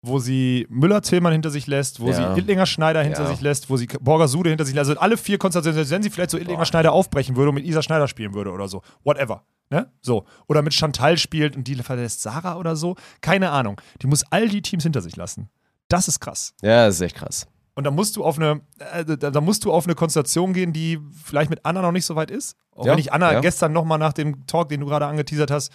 [0.04, 2.34] wo sie Müller-Tillmann hinter sich lässt, wo Ja.
[2.34, 3.30] sie Ittlinger-Schneider hinter Ja.
[3.30, 4.89] sich lässt, wo sie Borger-Sude hinter sich lässt.
[4.89, 8.08] Also alle vier Konstellationen, wenn sie vielleicht so Ittlinger-Schneider aufbrechen würde und mit Isa Schneider
[8.08, 8.82] spielen würde oder so.
[9.04, 9.43] Whatever.
[9.70, 9.91] Ne?
[10.02, 10.26] So.
[10.47, 12.95] Oder mit Chantal spielt und die verlässt Sarah oder so.
[13.22, 13.80] Keine Ahnung.
[14.02, 15.49] Die muss all die Teams hinter sich lassen.
[15.88, 16.54] Das ist krass.
[16.62, 17.47] Ja, das ist echt krass.
[17.76, 18.62] Und da musst du auf eine,
[18.93, 22.06] äh, da, da musst du auf eine Konstellation gehen, die vielleicht mit Anna noch nicht
[22.06, 22.58] so weit ist.
[22.76, 23.39] Auch Ja, wenn ich Anna ja.
[23.39, 25.72] gestern nochmal nach dem Talk, den du gerade angeteasert hast,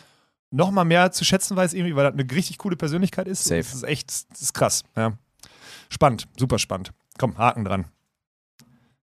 [0.51, 3.45] nochmal mehr zu schätzen weiß, irgendwie, weil das eine richtig coole Persönlichkeit ist.
[3.45, 3.61] Safe.
[3.61, 4.83] Das ist echt, das ist krass.
[4.97, 5.13] Ja.
[5.89, 6.93] Spannend, super spannend.
[7.19, 7.87] Komm, Haken dran.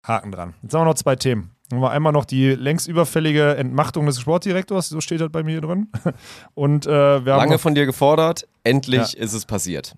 [0.05, 0.55] Haken dran.
[0.62, 1.51] Jetzt haben wir noch zwei Themen.
[1.70, 5.61] Haben wir einmal noch die längst überfällige Entmachtung des Sportdirektors, so steht das bei mir
[5.61, 5.89] drin.
[6.55, 9.95] Und äh, wir haben Lange noch, von dir gefordert, endlich ist es passiert.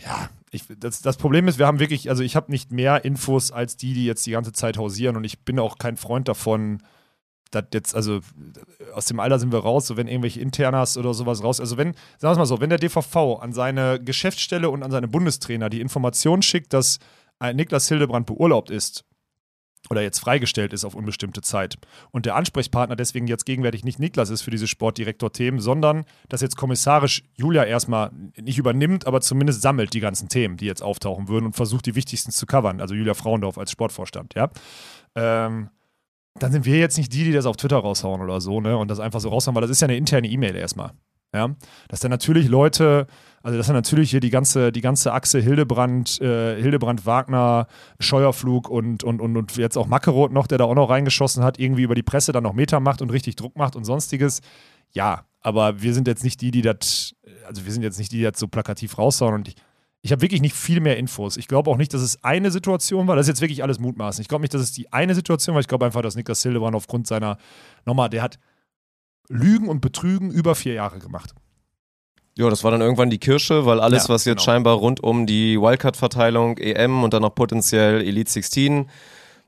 [0.00, 3.52] ja, ich, das, das Problem ist, wir haben wirklich, also ich habe nicht mehr Infos
[3.52, 6.82] als die, die jetzt die ganze Zeit hausieren und ich bin auch kein Freund davon,
[7.50, 8.20] dass jetzt, also
[8.94, 11.94] aus dem Alter sind wir raus, so wenn irgendwelche Internas oder sowas raus, also wenn,
[12.18, 15.80] sagen wir mal so, wenn der DVV an seine Geschäftsstelle und an seine Bundestrainer die
[15.80, 16.98] Information schickt, dass
[17.38, 19.04] ein Niklas Hildebrand beurlaubt ist
[19.90, 21.76] oder jetzt freigestellt ist auf unbestimmte Zeit
[22.10, 26.56] und der Ansprechpartner deswegen jetzt gegenwärtig nicht Niklas ist für diese Sportdirektor-Themen, sondern dass jetzt
[26.56, 31.46] kommissarisch Julia erstmal nicht übernimmt, aber zumindest sammelt die ganzen Themen, die jetzt auftauchen würden
[31.46, 34.50] und versucht die wichtigsten zu covern, also Julia Frauendorf als Sportvorstand, ja.
[35.14, 35.70] Ähm,
[36.38, 38.76] dann sind wir jetzt nicht die, die das auf Twitter raushauen oder so, ne?
[38.76, 40.92] Und das einfach so raushauen, weil das ist ja eine interne E-Mail erstmal.
[41.34, 41.54] Ja,
[41.88, 43.06] dass dann natürlich Leute,
[43.42, 47.66] also dass dann natürlich hier die ganze, die ganze Achse Hildebrand, äh, Hildebrand, Wagner,
[48.00, 51.58] Scheuerflug und, und, und, und jetzt auch Mackeroth noch, der da auch noch reingeschossen hat,
[51.58, 54.40] irgendwie über die Presse dann noch Meter macht und richtig Druck macht und sonstiges.
[54.92, 57.14] Ja, aber wir sind jetzt nicht die, die das,
[57.46, 59.56] also wir sind jetzt nicht die, die das so plakativ raushauen und ich,
[60.06, 61.36] ich habe wirklich nicht viel mehr Infos.
[61.36, 63.16] Ich glaube auch nicht, dass es eine Situation war.
[63.16, 64.22] Das ist jetzt wirklich alles mutmaßen.
[64.22, 65.60] Ich glaube nicht, dass es die eine Situation war.
[65.60, 67.38] Ich glaube einfach, dass Niklas Hildebrand aufgrund seiner,
[67.84, 68.38] nochmal, der hat
[69.28, 71.34] Lügen und Betrügen über vier Jahre gemacht.
[72.38, 74.44] Ja, das war dann irgendwann die Kirsche, weil alles, Ja, was jetzt genau.
[74.44, 78.88] scheinbar rund um die Wildcard-Verteilung, EM und dann noch potenziell Elite 16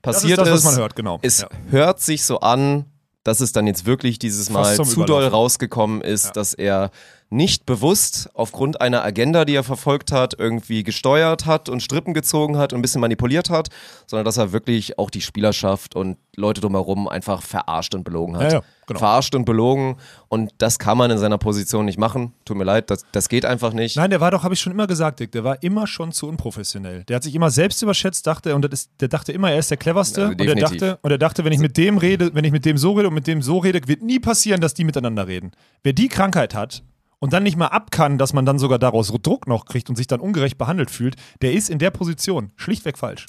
[0.02, 1.20] passiert das ist ist, das, was man hört, genau.
[1.22, 1.48] es ja.
[1.70, 2.86] hört sich so an,
[3.22, 6.32] dass es dann jetzt wirklich dieses Mal zu doll rausgekommen ist, Ja.
[6.32, 6.90] dass er
[7.30, 12.56] nicht bewusst aufgrund einer Agenda, die er verfolgt hat, irgendwie gesteuert hat und Strippen gezogen
[12.56, 13.68] hat und ein bisschen manipuliert hat,
[14.06, 18.44] sondern dass er wirklich auch die Spielerschaft und Leute drumherum einfach verarscht und belogen hat.
[18.44, 18.98] Ja, ja, genau.
[18.98, 19.96] Verarscht und belogen
[20.28, 22.32] und das kann man in seiner Position nicht machen.
[22.46, 23.96] Tut mir leid, das, das geht einfach nicht.
[23.96, 26.28] Nein, der war doch, habe ich schon immer gesagt, Dick, der war immer schon zu
[26.28, 27.04] unprofessionell.
[27.04, 29.76] Der hat sich immer selbst überschätzt, dachte, und ist, der dachte immer, er ist der
[29.76, 30.20] cleverste.
[30.22, 32.64] Ja, und, er dachte, und er dachte, wenn ich mit dem rede, wenn ich mit
[32.64, 35.52] dem so rede und mit dem so rede, wird nie passieren, dass die miteinander reden.
[35.82, 36.82] Wer die Krankheit hat
[37.20, 39.96] und dann nicht mal ab kann, dass man dann sogar daraus Druck noch kriegt und
[39.96, 43.26] sich dann ungerecht behandelt fühlt, der ist in der Position schlichtweg falsch.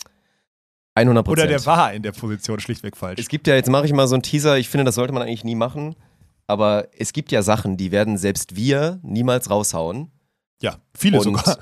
[0.95, 3.19] 100 Oder der war in der Position schlichtweg falsch.
[3.19, 5.21] Es gibt ja, jetzt mache ich mal so einen Teaser, ich finde, das sollte man
[5.23, 5.95] eigentlich nie machen,
[6.47, 10.11] aber es gibt ja Sachen, die werden selbst wir niemals raushauen,
[10.61, 11.57] ja, viele Und- sogar.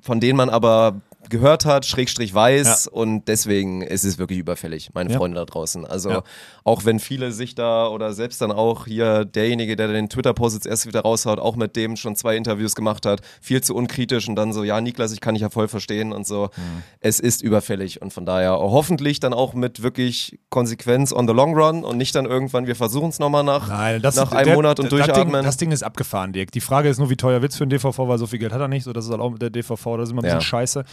[0.00, 1.00] von denen man aber
[1.32, 5.18] gehört hat, Schrägstrich weiß und deswegen ist es wirklich überfällig, meine Ja.
[5.18, 5.84] Freunde da draußen.
[5.84, 6.22] Also Ja.
[6.62, 10.66] auch wenn viele sich da oder selbst dann auch hier derjenige, der den Twitter-Post jetzt
[10.66, 14.36] erst wieder raushaut, auch mit dem schon zwei Interviews gemacht hat, viel zu unkritisch und
[14.36, 16.50] dann so, ja Niklas, ich kann dich ja voll verstehen und so.
[16.56, 16.82] Mhm.
[17.00, 21.54] Es ist überfällig und von daher hoffentlich dann auch mit wirklich Konsequenz on the long
[21.58, 24.54] run und nicht dann irgendwann, wir versuchen es nochmal nach, Nein, das, nach einem der-
[24.54, 25.32] Monat und das durchatmen.
[25.32, 26.52] Ding, das Ding ist abgefahren, Dirk.
[26.52, 28.52] Die Frage ist nur, wie teuer wird es für den DVV, weil so viel Geld
[28.52, 28.84] hat er nicht.
[28.84, 30.40] So, das ist halt auch der DVV, das ist immer ein bisschen Ja.
[30.40, 30.84] scheiße.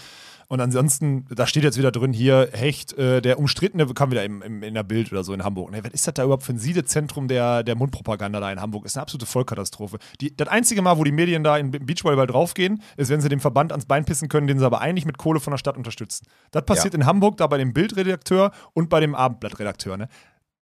[0.51, 4.41] Und ansonsten, da steht jetzt wieder drin hier, Hecht, äh, der umstrittene, kam wieder im,
[4.41, 5.69] im, in der Bild oder so in Hamburg.
[5.69, 8.83] Ne, was ist das da überhaupt für ein Siedezentrum der, der Mundpropaganda da in Hamburg?
[8.85, 9.99] Ist eine absolute Vollkatastrophe.
[10.19, 13.39] Die, das einzige Mal, wo die Medien da in Beachvolleyball draufgehen, ist, wenn sie dem
[13.39, 16.25] Verband ans Bein pissen können, den sie aber eigentlich mit Kohle von der Stadt unterstützen.
[16.49, 19.97] Das passiert in Hamburg, da bei dem Bildredakteur und bei dem Abendblattredakteur.
[19.97, 20.09] Ne?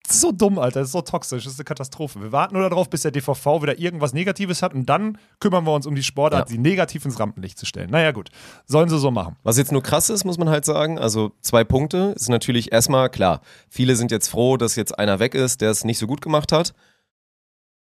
[0.07, 0.81] Das ist so dumm, Alter.
[0.81, 1.43] Das ist so toxisch.
[1.45, 2.21] Das ist eine Katastrophe.
[2.21, 5.73] Wir warten nur darauf, bis der DVV wieder irgendwas Negatives hat und dann kümmern wir
[5.73, 6.51] uns um die Sportart, Ja.
[6.53, 7.89] sie negativ ins Rampenlicht zu stellen.
[7.89, 8.29] Naja, gut.
[8.65, 9.35] Sollen sie so machen.
[9.43, 13.09] Was jetzt nur krass ist, muss man halt sagen, also zwei Punkte, ist natürlich erstmal
[13.09, 16.21] klar, viele sind jetzt froh, dass jetzt einer weg ist, der es nicht so gut
[16.21, 16.73] gemacht hat.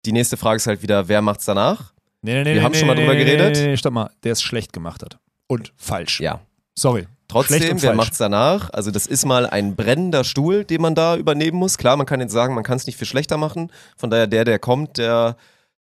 [0.06, 1.94] Die nächste Frage ist halt wieder, wer macht's danach?
[2.22, 2.54] Nee, nee, nee.
[2.56, 3.58] Wir haben schon mal drüber geredet.
[3.58, 4.12] Nee, nee, stopp mal.
[4.24, 5.18] Der es schlecht gemacht hat.
[5.48, 6.20] Und falsch.
[6.22, 6.42] Ja.
[6.78, 7.08] Sorry.
[7.34, 7.98] Trotzdem, wer falsch.
[7.98, 8.70] macht's danach?
[8.72, 11.78] Also das ist mal ein brennender Stuhl, den man da übernehmen muss.
[11.78, 13.72] Klar, man kann jetzt sagen, man kann es nicht viel schlechter machen.
[13.98, 15.36] Von daher, der, der kommt, der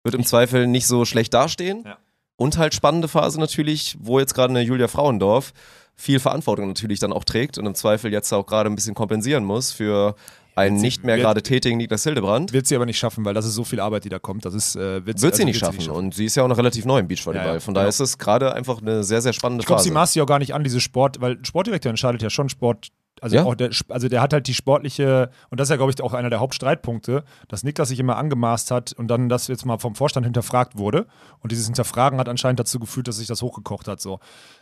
[0.04, 1.84] wird im Zweifel nicht so schlecht dastehen.
[1.86, 1.98] Ja.
[2.36, 5.52] Und halt spannende Phase natürlich, wo jetzt gerade eine Julia Frauendorf
[5.96, 9.44] viel Verantwortung natürlich dann auch trägt und im Zweifel jetzt auch gerade ein bisschen kompensieren
[9.44, 10.16] muss für
[10.60, 12.54] einen Wird sie- nicht mehr wird- gerade tätigen Niklas Hildebrand.
[12.54, 14.46] Wird sie aber nicht schaffen, weil das ist so viel Arbeit, die da kommt.
[14.46, 15.90] Das ist, äh, wird, Wird sie also nicht schaffen.
[15.90, 17.48] Und sie ist ja auch noch relativ neu im Beachvolleyball.
[17.48, 17.90] Ja, ja, Von daher genau.
[17.90, 19.90] ist es gerade einfach eine sehr, sehr spannende Ich glaube, Phase.
[19.90, 22.50] sie maßt sich auch gar nicht an, diese Sport, weil ein Sportdirektor entscheidet ja schon
[22.50, 22.90] Sport.
[23.22, 23.44] Also, Ja.
[23.44, 26.14] auch der, also der hat halt die sportliche, und das ist ja, glaube ich, auch
[26.14, 29.94] einer der Hauptstreitpunkte, dass Niklas sich immer angemaßt hat und dann das jetzt mal vom
[29.94, 31.06] Vorstand hinterfragt wurde.
[31.40, 34.00] Und dieses Hinterfragen hat anscheinend dazu geführt, dass sich das hochgekocht hat.
[34.00, 34.20] So.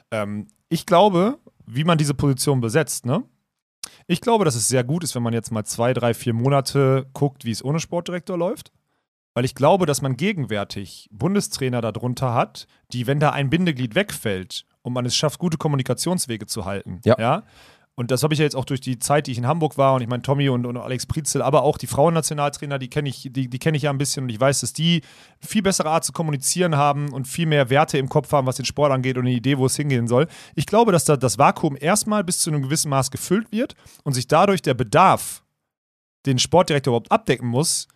[0.09, 1.37] Ähm, ich glaube,
[1.67, 3.23] wie man diese Position besetzt, ne?
[4.07, 7.07] Ich glaube, dass es sehr gut ist, wenn man jetzt mal zwei, drei, vier Monate
[7.13, 8.71] guckt, wie es ohne Sportdirektor läuft.
[9.33, 14.65] Weil ich glaube, dass man gegenwärtig Bundestrainer darunter hat, die, wenn da ein Bindeglied wegfällt
[14.81, 17.43] und man es schafft, gute Kommunikationswege zu halten, Ja.
[17.99, 19.95] Und das habe ich ja jetzt auch durch die Zeit, die ich in Hamburg war
[19.95, 23.27] und ich meine Tommy und, und Alex Prizel, aber auch die Frauennationaltrainer, die kenne ich,
[23.31, 25.01] die, die kenne ich ja ein bisschen und ich weiß, dass die
[25.39, 28.65] viel bessere Art zu kommunizieren haben und viel mehr Werte im Kopf haben, was den
[28.65, 30.27] Sport angeht und eine Idee, wo es hingehen soll.
[30.53, 33.73] Ich glaube, dass da das Vakuum erstmal bis zu einem gewissen Maß gefüllt wird
[34.03, 35.43] und sich dadurch der Bedarf,
[36.27, 37.87] den Sportdirektor überhaupt abdecken muss,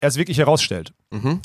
[0.00, 0.94] erst wirklich herausstellt.
[1.10, 1.42] Mhm.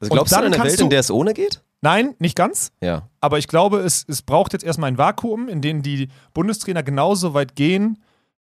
[0.00, 1.62] Also glaubst du an eine Welt, in der es ohne geht?
[1.80, 2.72] Nein, nicht ganz.
[2.80, 3.08] Ja.
[3.20, 7.34] Aber ich glaube, es, es braucht jetzt erstmal ein Vakuum, in dem die Bundestrainer genauso
[7.34, 7.98] weit gehen,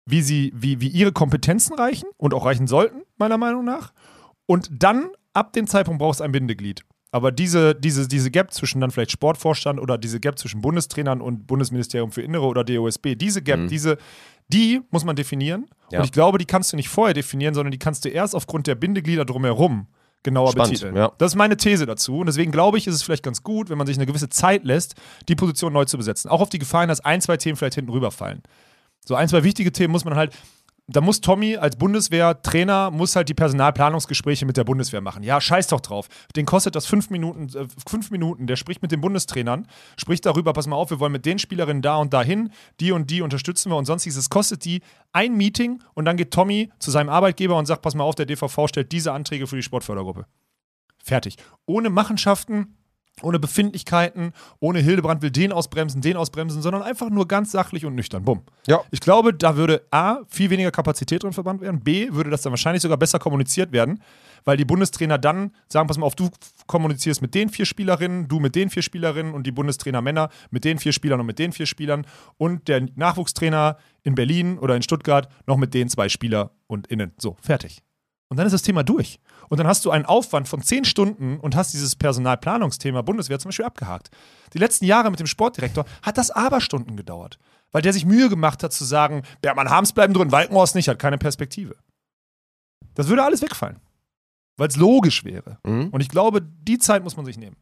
[0.05, 3.91] wie, sie, wie, wie ihre Kompetenzen reichen und auch reichen sollten, meiner Meinung nach.
[4.45, 6.85] Und dann, ab dem Zeitpunkt, braucht es ein Bindeglied.
[7.11, 11.47] Aber diese, diese, diese Gap zwischen dann vielleicht Sportvorstand oder diese Gap zwischen Bundestrainern und
[11.47, 13.97] Bundesministerium für Innere oder DOSB, diese Gap, diese,
[14.49, 15.65] die muss man definieren.
[15.91, 15.99] Ja.
[15.99, 18.67] Und ich glaube, die kannst du nicht vorher definieren, sondern die kannst du erst aufgrund
[18.67, 19.87] der Bindeglieder drumherum
[20.25, 20.97] genauer Spannend, betiteln.
[20.97, 21.13] ja.
[21.17, 22.17] Das ist meine These dazu.
[22.17, 24.65] Und deswegen glaube ich, ist es vielleicht ganz gut, wenn man sich eine gewisse Zeit
[24.65, 24.95] lässt,
[25.29, 26.29] die Position neu zu besetzen.
[26.29, 28.43] Auch auf die Gefahr hin, dass ein, zwei Themen vielleicht hinten rüberfallen.
[29.05, 30.33] So ein, zwei wichtige Themen muss man halt.
[30.87, 35.23] Da muss Tommy als Bundeswehr-Trainer muss halt die Personalplanungsgespräche mit der Bundeswehr machen.
[35.23, 36.07] Ja, scheiß doch drauf.
[36.35, 38.45] Den kostet das fünf Minuten, äh, fünf Minuten.
[38.45, 39.67] Der spricht mit den Bundestrainern,
[39.97, 43.09] spricht darüber, pass mal auf, wir wollen mit den Spielerinnen da und dahin, die und
[43.09, 44.15] die unterstützen wir und sonstiges.
[44.15, 44.81] Es kostet die
[45.11, 48.27] ein Meeting und dann geht Tommy zu seinem Arbeitgeber und sagt, pass mal auf, der
[48.27, 50.27] DVV stellt diese Anträge für die Sportfördergruppe.
[51.03, 51.37] Fertig.
[51.65, 52.77] Ohne Machenschaften,
[53.21, 57.95] ohne Befindlichkeiten, ohne Hildebrand will den ausbremsen, den ausbremsen, sondern einfach nur ganz sachlich und
[57.95, 58.23] nüchtern.
[58.23, 58.41] Bumm.
[58.67, 58.81] Ja.
[58.91, 62.51] Ich glaube, da würde A, viel weniger Kapazität drin verbannt werden, B, würde das dann
[62.51, 64.01] wahrscheinlich sogar besser kommuniziert werden,
[64.43, 66.29] weil die Bundestrainer dann sagen, pass mal auf, du
[66.67, 70.65] kommunizierst mit den vier Spielerinnen, du mit den vier Spielerinnen und die Bundestrainer Männer mit
[70.65, 72.05] den vier Spielern und mit den vier Spielern
[72.37, 77.13] und der Nachwuchstrainer in Berlin oder in Stuttgart noch mit den zwei Spieler und innen.
[77.17, 77.84] So, fertig.
[78.29, 79.19] Und dann ist das Thema durch.
[79.49, 83.49] Und dann hast du einen Aufwand von zehn Stunden und hast dieses Personalplanungsthema Bundeswehr zum
[83.49, 84.09] Beispiel abgehakt.
[84.53, 87.37] Die letzten Jahre mit dem Sportdirektor hat das aber Stunden gedauert,
[87.71, 90.97] weil der sich Mühe gemacht hat zu sagen, Bergmann Harms bleiben drin, Walkenhorst nicht, hat
[90.97, 91.75] keine Perspektive.
[92.95, 93.79] Das würde alles wegfallen,
[94.57, 95.59] weil es logisch wäre.
[95.63, 95.89] Mhm.
[95.89, 97.57] Und ich glaube, die Zeit muss man sich nehmen.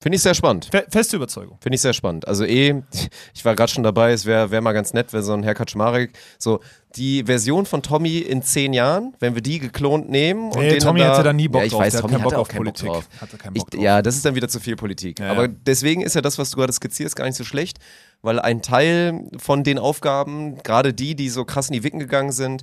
[0.00, 0.66] Finde ich sehr spannend.
[0.70, 1.58] Fe feste Überzeugung.
[1.60, 2.28] Finde ich sehr spannend.
[2.28, 2.82] Also eh,
[3.34, 5.54] ich war gerade schon dabei, es wäre wär mal ganz nett, wenn so ein Herr
[5.54, 6.60] Kaczmarek, so
[6.94, 10.78] die Version von Tommy in zehn Jahren, wenn wir die geklont nehmen und Nee, den
[10.80, 11.80] Tommy dann hatte da nie Bock ja, ich drauf.
[11.82, 12.88] weiß, Tommy keinen hatte Bock auch auf keinen Bock Politik.
[12.88, 13.08] drauf.
[13.20, 13.82] Hatte keinen Ich, Bock drauf.
[13.82, 15.18] ja, das ist dann wieder zu viel Politik.
[15.18, 15.52] Ja, Aber ja.
[15.66, 17.78] deswegen ist ja das, was du gerade skizzierst, gar nicht so schlecht,
[18.22, 22.30] weil ein Teil von den Aufgaben, gerade die, die so krass in die Wicken gegangen
[22.32, 22.62] sind,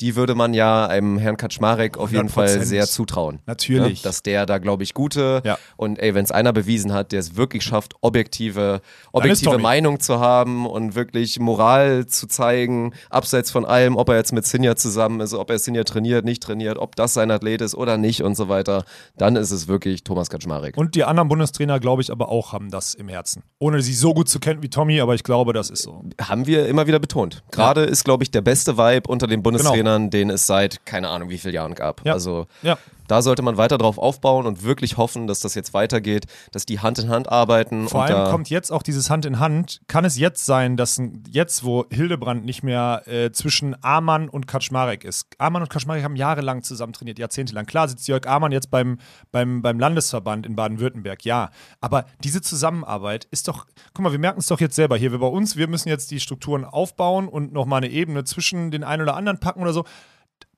[0.00, 2.62] die würde man ja einem Herrn Kaczmarek auf jeden Fall 100%.
[2.64, 3.40] sehr zutrauen.
[3.46, 4.02] Natürlich.
[4.02, 4.08] Ne?
[4.08, 5.58] Dass der da, glaube ich, gute Ja.
[5.76, 8.80] und ey, wenn es einer bewiesen hat, der es wirklich schafft, objektive,
[9.12, 9.58] objektive.
[9.58, 14.46] Meinung zu haben und wirklich Moral zu zeigen, abseits von allem, ob er jetzt mit
[14.46, 17.96] Sinja zusammen ist, ob er Sinja trainiert, nicht trainiert, ob das sein Athlet ist oder
[17.98, 18.84] nicht und so weiter,
[19.16, 20.76] dann ist es wirklich Thomas Kaczmarek.
[20.76, 23.42] Und die anderen Bundestrainer, glaube ich, aber auch haben das im Herzen.
[23.58, 26.02] Ohne sie so gut zu kennen wie Tommy, aber ich glaube, das ist so.
[26.20, 27.42] haben wir immer wieder betont.
[27.50, 31.28] Gerade ist, glaube ich, der beste Vibe unter den Bundestrainern, den es seit keine Ahnung
[31.30, 32.04] wie vielen Jahren gab.
[32.06, 32.12] Ja.
[32.12, 32.78] Also Ja.
[33.10, 36.80] Da sollte man weiter drauf aufbauen und wirklich hoffen, dass das jetzt weitergeht, dass die
[36.80, 37.88] Hand in Hand arbeiten.
[37.88, 39.80] Vor und allem kommt jetzt auch dieses Hand in Hand.
[39.88, 45.04] Kann es jetzt sein, dass jetzt, wo Hildebrand nicht mehr äh, zwischen Amann und Kaczmarek
[45.04, 45.26] ist.
[45.38, 47.66] Amann und Kaczmarek haben jahrelang zusammen trainiert, jahrzehntelang.
[47.66, 48.98] Klar sitzt Jörg Amann jetzt beim,
[49.32, 51.50] beim, beim Landesverband in Baden-Württemberg, ja.
[51.80, 55.10] Aber diese Zusammenarbeit ist doch, guck mal, wir merken es doch jetzt selber hier.
[55.10, 58.84] Wir bei uns, wir müssen jetzt die Strukturen aufbauen und nochmal eine Ebene zwischen den
[58.84, 59.84] einen oder anderen packen oder so.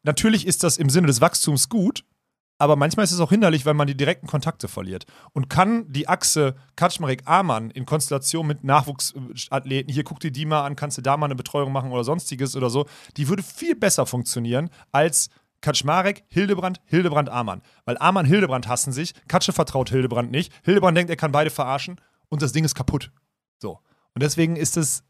[0.02, 2.04] Natürlich ist das im Sinne des Wachstums gut,
[2.62, 5.04] aber manchmal ist es auch hinderlich, weil man die direkten Kontakte verliert.
[5.32, 10.76] Und kann die Achse Kaczmarek-Amann in Konstellation mit Nachwuchsathleten, hier guck dir die mal an,
[10.76, 12.86] kannst du da mal eine Betreuung machen oder sonstiges oder so,
[13.16, 15.28] die würde viel besser funktionieren als
[15.60, 17.62] Kaczmarek, Hildebrand, Hildebrand, Amann.
[17.84, 22.00] Weil Amann, Hildebrand hassen sich, Katsche vertraut Hildebrand nicht, Hildebrand denkt, er kann beide verarschen
[22.28, 23.10] und das Ding ist kaputt.
[23.58, 23.80] So.
[24.14, 25.02] Und deswegen ist es,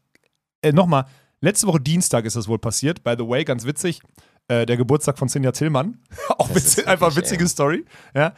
[0.63, 1.05] äh, nochmal,
[1.39, 4.01] letzte Woche Dienstag ist das wohl passiert, by the way, ganz witzig,
[4.47, 5.99] äh, der Geburtstag von Sinja Tillmann.
[6.37, 7.49] Auch ist einfach witzige ey.
[7.49, 7.85] Story.
[8.13, 8.33] Ja.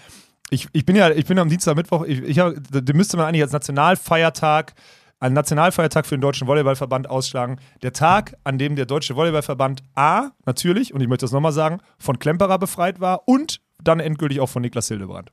[0.52, 3.26] Ich, ich bin ja, ich bin am Dienstag, Mittwoch, ich, ich hab, den müsste man
[3.26, 4.76] eigentlich als Nationalfeiertag,
[5.20, 7.60] einen Nationalfeiertag für den Deutschen Volleyballverband ausschlagen.
[7.82, 11.80] Der Tag, an dem der Deutsche Volleyballverband A, natürlich, und ich möchte das nochmal sagen,
[11.98, 15.32] von Klemperer befreit war und dann endgültig auch von Niklas Hildebrand.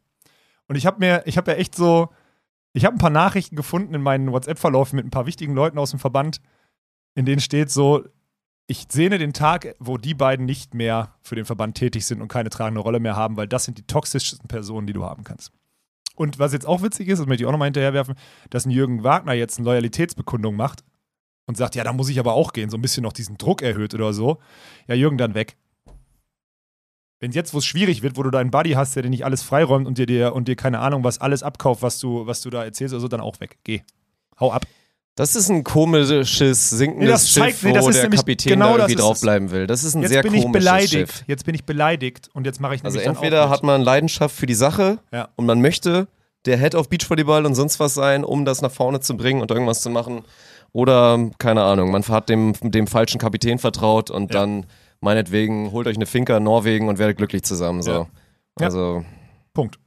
[0.68, 2.08] Und ich habe mir, ich habe ja echt so,
[2.72, 5.90] ich habe ein paar Nachrichten gefunden in meinen WhatsApp-Verläufen mit ein paar wichtigen Leuten aus
[5.90, 6.40] dem Verband,
[7.14, 8.04] in denen steht so,
[8.66, 12.28] ich sehne den Tag, wo die beiden nicht mehr für den Verband tätig sind und
[12.28, 15.52] keine tragende Rolle mehr haben, weil das sind die toxischsten Personen, die du haben kannst.
[16.14, 18.14] Und was jetzt auch witzig ist, das möchte ich auch nochmal hinterherwerfen,
[18.50, 20.84] dass ein Jürgen Wagner jetzt eine Loyalitätsbekundung macht
[21.46, 23.62] und sagt, ja, da muss ich aber auch gehen, so ein bisschen noch diesen Druck
[23.62, 24.38] erhöht oder so.
[24.86, 25.56] Ja, Jürgen, dann weg.
[27.18, 29.42] Wenn jetzt, wo es schwierig wird, wo du deinen Buddy hast, der dir nicht alles
[29.42, 32.50] freiräumt und dir, dir und dir keine Ahnung, was alles abkauft, was du, was du
[32.50, 33.58] da erzählst oder so, dann auch weg.
[33.64, 33.82] Geh.
[34.40, 34.66] Hau ab.
[35.14, 38.52] Das ist ein komisches, sinkendes Nee, das zeigt- Schiff, nee, das wo ist der Kapitän
[38.54, 39.66] genau da das irgendwie draufbleiben will.
[39.66, 40.90] Das ist ein Jetzt sehr bin ich komisches beleidigt.
[41.12, 41.24] Schiff.
[41.26, 44.54] Jetzt bin ich beleidigt und jetzt mache ich Also entweder hat man Leidenschaft für die
[44.54, 45.28] Sache Ja.
[45.36, 46.08] und man möchte
[46.46, 49.50] der Head of Beachvolleyball und sonst was sein, um das nach vorne zu bringen und
[49.50, 50.22] irgendwas zu machen.
[50.72, 54.40] Oder, keine Ahnung, man hat dem, dem falschen Kapitän vertraut und Ja.
[54.40, 54.64] dann
[55.02, 57.82] meinetwegen holt euch eine Finca in Norwegen und werdet glücklich zusammen.
[57.82, 57.90] So.
[57.92, 58.66] Ja.
[58.66, 59.04] Also,
[59.52, 59.78] Punkt.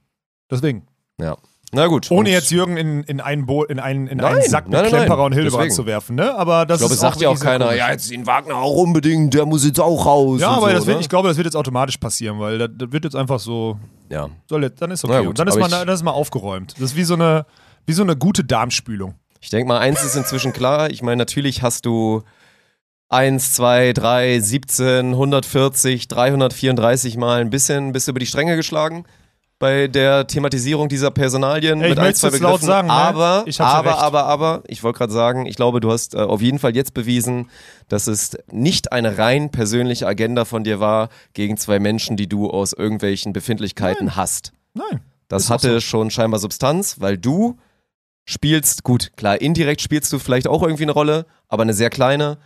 [0.51, 0.85] Deswegen.
[1.19, 1.35] ja.
[1.71, 2.09] Na gut.
[2.11, 4.83] Ohne jetzt Jürgen in, in einen, Bo in einen, in Nein, einen Sack mit nein,
[4.83, 4.91] nein.
[4.91, 6.33] Klemperer und Hildebrand zu werfen, ne?
[6.35, 7.79] Aber das Ich glaube, es sagt ja auch keiner, komisch.
[7.79, 10.41] ja, jetzt den Wagner auch unbedingt, der muss jetzt auch raus.
[10.41, 11.01] Ja, aber so, das wird, ne?
[11.01, 13.77] ich glaube, das wird jetzt automatisch passieren, weil das, das wird jetzt einfach so,
[14.09, 14.29] Ja.
[14.49, 15.25] soll jetzt, dann ist okay.
[15.25, 16.73] gut, dann ist, man, dann ist mal aufgeräumt.
[16.73, 17.45] Das ist wie so eine,
[17.85, 19.15] wie so eine gute Darmspülung.
[19.41, 20.89] Ich denke mal, eins ist inzwischen klar.
[20.89, 22.23] Ich meine, natürlich hast du
[23.09, 29.05] 1, 2, 3, 17, 140, 334 Mal ein bisschen du über die Stränge geschlagen
[29.57, 32.67] bei der Thematisierung dieser Personalien Ey, ich mit ein, zwei jetzt laut Begriffen.
[32.67, 32.93] sagen, ne?
[32.93, 36.13] aber, Ich hab's ja aber, aber, aber, ich wollte gerade sagen, ich glaube, du hast
[36.13, 37.49] äh, auf jeden Fall jetzt bewiesen,
[37.87, 42.49] dass es nicht eine rein persönliche Agenda von dir war gegen zwei Menschen, die du
[42.49, 44.51] aus irgendwelchen Befindlichkeiten hast.
[44.73, 45.01] Nein.
[45.27, 45.79] Das hatte so.
[45.79, 47.57] schon scheinbar Substanz, weil du
[48.25, 52.37] spielst, gut, klar, indirekt spielst du vielleicht auch irgendwie eine Rolle, aber eine sehr kleine.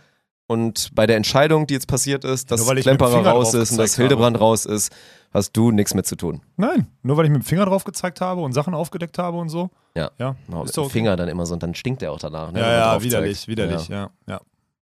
[0.46, 3.96] Und bei der Entscheidung, die jetzt passiert ist, dass dem Klemperer raus ist und dass
[3.96, 4.90] Hildebrand raus ist,
[5.32, 6.40] hast du nichts mit zu tun.
[6.56, 6.86] Nein.
[7.02, 9.70] Nur weil ich mit dem Finger drauf gezeigt habe und Sachen aufgedeckt habe und so.
[9.94, 10.10] Ja.
[10.18, 10.36] Ja.
[10.46, 10.92] Genau, Ist doch okay.
[10.92, 12.52] Finger dann immer so und dann stinkt der auch danach.
[12.52, 14.10] Ne, Ja, ja, widerlich, widerlich, Ja.
[14.26, 14.40] ja.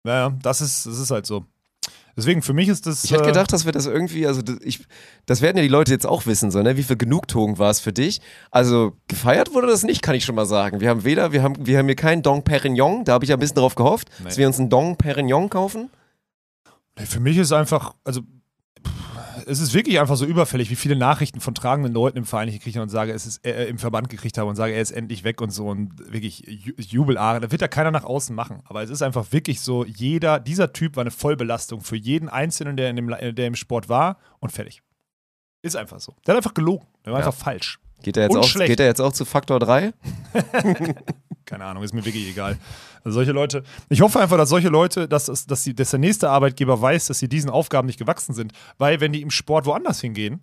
[0.06, 1.46] Ja, ja, das, ist, das ist halt so.
[2.16, 3.06] Deswegen, für mich ist das.
[3.06, 4.86] Ich hätte äh, gedacht, dass wir das irgendwie, also das- ich,
[5.26, 6.78] das werden ja die Leute jetzt auch wissen, so, ne?
[6.78, 8.22] Wie viel Genugtuung war es für dich?
[8.52, 10.80] Also gefeiert wurde das nicht, kann ich schon mal sagen.
[10.80, 13.36] Wir haben weder, wir haben, wir haben hier keinen Dong Perignon, da habe ich ja
[13.38, 14.42] ein bisschen drauf gehofft, dass Nee.
[14.42, 15.90] wir uns einen Dong Perignon kaufen.
[17.00, 18.22] Nee, Für mich ist einfach, also
[19.48, 22.56] es ist wirklich einfach so überfällig, wie viele Nachrichten von tragenden Leuten im Verein ich
[22.56, 24.92] gekriegt habe und sage, es ist äh, im Verband gekriegt habe und sage, er ist
[24.92, 27.40] endlich weg und so und wirklich Ju- Jubelare.
[27.40, 28.62] Da wird ja keiner nach außen machen.
[28.66, 32.78] Aber es ist einfach wirklich so, jeder, dieser Typ war eine Vollbelastung für jeden Einzelnen,
[32.78, 34.82] der, in dem, La- der im Sport war und fertig.
[35.62, 36.14] Ist einfach so.
[36.28, 36.86] Der hat einfach gelogen.
[37.06, 37.26] Der war Ja.
[37.28, 37.80] einfach falsch.
[38.02, 39.94] Geht er jetzt, auch, geht er jetzt auch zu Faktor 3?
[41.46, 42.58] Keine Ahnung, ist mir wirklich egal.
[43.04, 46.30] Also solche Leute, ich hoffe einfach, dass solche Leute, dass, dass, die, dass der nächste
[46.30, 48.54] Arbeitgeber weiß, dass sie diesen Aufgaben nicht gewachsen sind.
[48.78, 50.42] Weil wenn die im Sport woanders hingehen,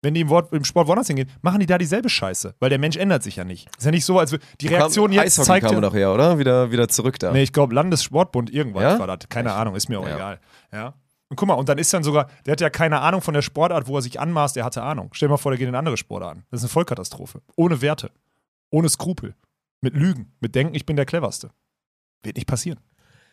[0.00, 2.54] wenn die im, Wort, im Sport woanders hingehen, machen die da dieselbe Scheiße.
[2.60, 3.68] Weil der Mensch ändert sich ja nicht.
[3.76, 6.38] Ist ja nicht so, als die Reaktion jetzt Eishockey zeigt kam ja, doch her, oder?
[6.38, 7.32] Wieder, wieder zurück da.
[7.32, 8.98] Nee, ich glaube Landessportbund irgendwas Ja?
[8.98, 9.28] war das.
[9.28, 10.14] Keine Ahnung, ist mir auch Ja.
[10.14, 10.40] egal.
[10.72, 10.94] Ja.
[11.30, 13.42] Und guck mal, und dann ist dann sogar, der hat ja keine Ahnung von der
[13.42, 15.10] Sportart, wo er sich anmaßt, der hatte Ahnung.
[15.12, 16.44] Stell dir mal vor, der geht in eine andere Sportart an.
[16.50, 17.42] Das ist eine Vollkatastrophe.
[17.56, 18.10] Ohne Werte.
[18.70, 19.34] Ohne Skrupel.
[19.80, 20.32] Mit Lügen.
[20.40, 21.50] Mit Denken, ich bin der Cleverste.
[22.22, 22.80] Wird nicht passieren.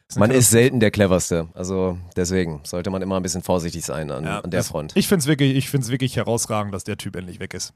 [0.07, 1.49] Das Man ist selten der cleverste.
[1.55, 4.91] Also deswegen sollte man immer ein bisschen vorsichtig sein an, Ja, an der das- Front.
[4.95, 7.73] Ich finde es wirklich, ich find's wirklich herausragend, dass der Typ endlich weg ist.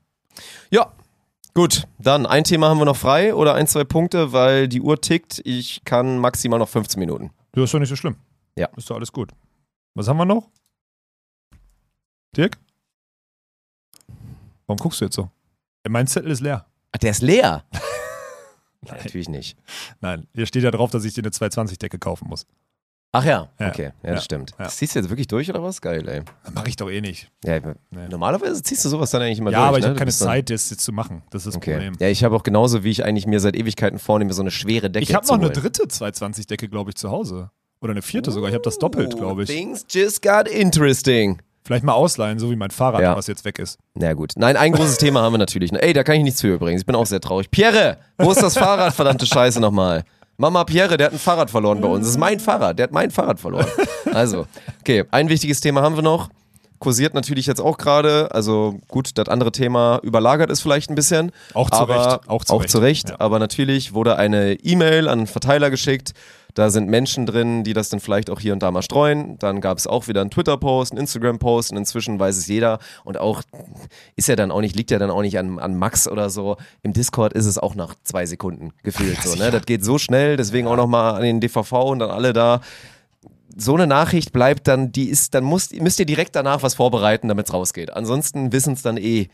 [0.70, 0.94] Ja.
[1.56, 5.02] Gut, dann ein Thema haben wir noch frei oder ein, zwei Punkte, weil die Uhr
[5.02, 5.42] tickt.
[5.44, 7.32] Ich kann maximal noch 15 Minuten.
[7.54, 8.16] Du ist doch nicht so schlimm.
[8.56, 8.68] Ja.
[8.78, 9.32] Ist doch alles gut.
[9.96, 10.48] Was haben wir noch?
[12.38, 12.60] Dirk?
[14.68, 15.32] Warum guckst du jetzt so?
[15.88, 16.68] Mein Zettel ist leer.
[16.92, 17.64] Ach, der ist leer.
[18.88, 19.58] Nein, natürlich nicht.
[20.02, 22.46] Nein, hier steht ja drauf, dass ich dir eine 220-Decke kaufen muss.
[23.12, 23.70] Ach ja, Ja.
[23.70, 24.16] okay, ja, Ja.
[24.16, 24.52] das stimmt.
[24.52, 24.66] Ja.
[24.66, 25.82] Das ziehst du jetzt wirklich durch oder was?
[25.82, 26.22] Geil, ey.
[26.44, 27.32] Das mache ich doch eh nicht.
[27.44, 27.60] Ja.
[28.10, 29.68] Normalerweise ziehst du sowas dann eigentlich immer ja, durch.
[29.70, 29.90] aber ich ne?
[29.90, 31.24] habe keine Zeit, das jetzt zu machen.
[31.32, 31.72] Das ist das Okay.
[31.74, 31.96] Problem.
[32.00, 34.92] Ja, ich habe auch genauso, wie ich eigentlich mir seit Ewigkeiten vornehme, so eine schwere
[34.92, 37.50] Decke Ich habe noch eine dritte 220-Decke, glaube ich, zu Hause.
[37.82, 38.50] Oder eine vierte sogar.
[38.50, 39.50] Ich habe das doppelt, glaube ich.
[39.50, 41.42] Things just got interesting.
[41.64, 43.16] Vielleicht mal ausleihen, so wie mein Fahrrad, Ja.
[43.16, 43.78] was jetzt weg ist.
[43.94, 44.34] Na gut.
[44.38, 45.72] Nein, ein großes Thema haben wir natürlich.
[45.74, 46.82] Ey, da kann ich nichts für übrigens.
[46.82, 47.52] Ich bin auch sehr traurig.
[47.52, 50.04] Pierre, wo ist das Fahrrad, verdammte Scheiße nochmal?
[50.38, 52.02] Mama Pierre, der hat ein Fahrrad verloren bei uns.
[52.06, 52.80] Das ist mein Fahrrad.
[52.80, 53.66] Der hat mein Fahrrad verloren.
[54.14, 54.48] Also,
[54.80, 56.30] okay, ein wichtiges Thema haben wir noch.
[56.80, 58.30] Kursiert natürlich jetzt auch gerade.
[58.32, 61.34] Also gut, das andere Thema überlagert ist vielleicht ein bisschen.
[61.54, 62.22] Auch zu Recht.
[62.30, 62.70] Auch zu auch Recht.
[62.72, 63.10] zu Recht.
[63.10, 63.16] Ja.
[63.20, 66.14] Aber natürlich wurde eine E-Mail an einen Verteiler geschickt.
[66.54, 69.38] Da sind Menschen drin, die das dann vielleicht auch hier und da mal streuen.
[69.40, 72.80] Dann gab es auch wieder einen Twitter-Post, einen Instagram-Post und inzwischen weiß es jeder.
[73.04, 73.44] Und auch
[74.16, 76.58] ist ja dann auch nicht, liegt ja dann auch nicht an, an Max oder so.
[76.82, 79.36] Im Discord ist es auch nach zwei Sekunden gefühlt so.
[79.36, 79.52] Ne?
[79.52, 82.62] Das geht so schnell, deswegen auch nochmal an den DVV und dann alle da.
[83.56, 87.28] So eine Nachricht bleibt dann, die ist, dann musst, müsst ihr direkt danach was vorbereiten,
[87.28, 87.92] damit es rausgeht.
[87.92, 89.28] Ansonsten wissen es dann eh.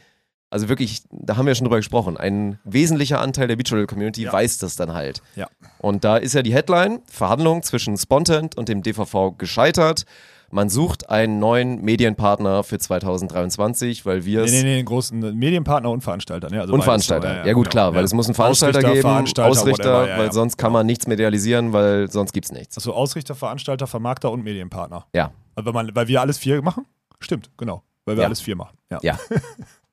[0.56, 2.16] Also wirklich, da haben wir schon drüber gesprochen.
[2.16, 4.32] Ein wesentlicher Anteil der Beachvolleyball-Community Ja.
[4.32, 5.22] weiß das dann halt.
[5.36, 5.48] Ja.
[5.80, 10.06] Und da ist ja die Headline: Verhandlung zwischen Spontent und dem DVV gescheitert.
[10.52, 14.52] Man sucht einen neuen Medienpartner für 2023, weil wir Nee, es.
[14.54, 16.50] nee, nee, einen großen Medienpartner und Veranstalter.
[16.50, 16.62] Ne?
[16.62, 17.42] Also und Veranstalter.
[17.42, 18.06] so, ja, gut, genau, klar, weil ja.
[18.06, 20.32] es muss einen Veranstalter Ausrichter, geben, Veranstalter, Ausrichter, whatever, ja, weil ja.
[20.32, 22.78] sonst kann man nichts medialisieren, weil sonst gibt's nichts.
[22.78, 25.06] Also Ausrichter, Veranstalter, Vermarkter und Medienpartner.
[25.14, 26.86] Ja, Also weil, man, weil wir alles vier machen?
[27.20, 27.84] Stimmt, genau.
[28.06, 28.28] Weil wir Ja.
[28.28, 28.78] alles vier machen.
[29.02, 29.18] Ja.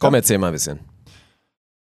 [0.00, 0.80] Komm, erzähl mal ein bisschen.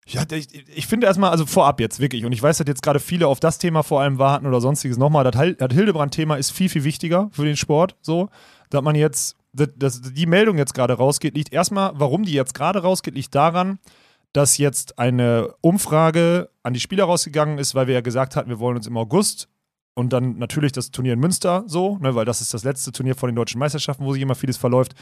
[0.06, 3.00] Ja, ich, ich finde erstmal, also vorab jetzt wirklich, und ich weiß, dass jetzt gerade
[3.00, 6.70] viele auf das Thema vor allem warten oder sonstiges nochmal, das, das Hildebrand-Thema ist viel,
[6.70, 8.30] viel wichtiger für den Sport, so,
[8.70, 12.82] dass man jetzt, dass die Meldung jetzt gerade rausgeht, liegt erstmal, warum die jetzt gerade
[12.82, 13.80] rausgeht, liegt daran,
[14.34, 18.60] dass jetzt eine Umfrage an die Spieler rausgegangen ist, weil wir ja gesagt hatten, wir
[18.60, 19.48] wollen uns im August
[19.96, 23.16] und dann natürlich das Turnier in Münster so, ne, weil das ist das letzte Turnier
[23.16, 24.94] vor den deutschen Meisterschaften, wo sich immer vieles verläuft,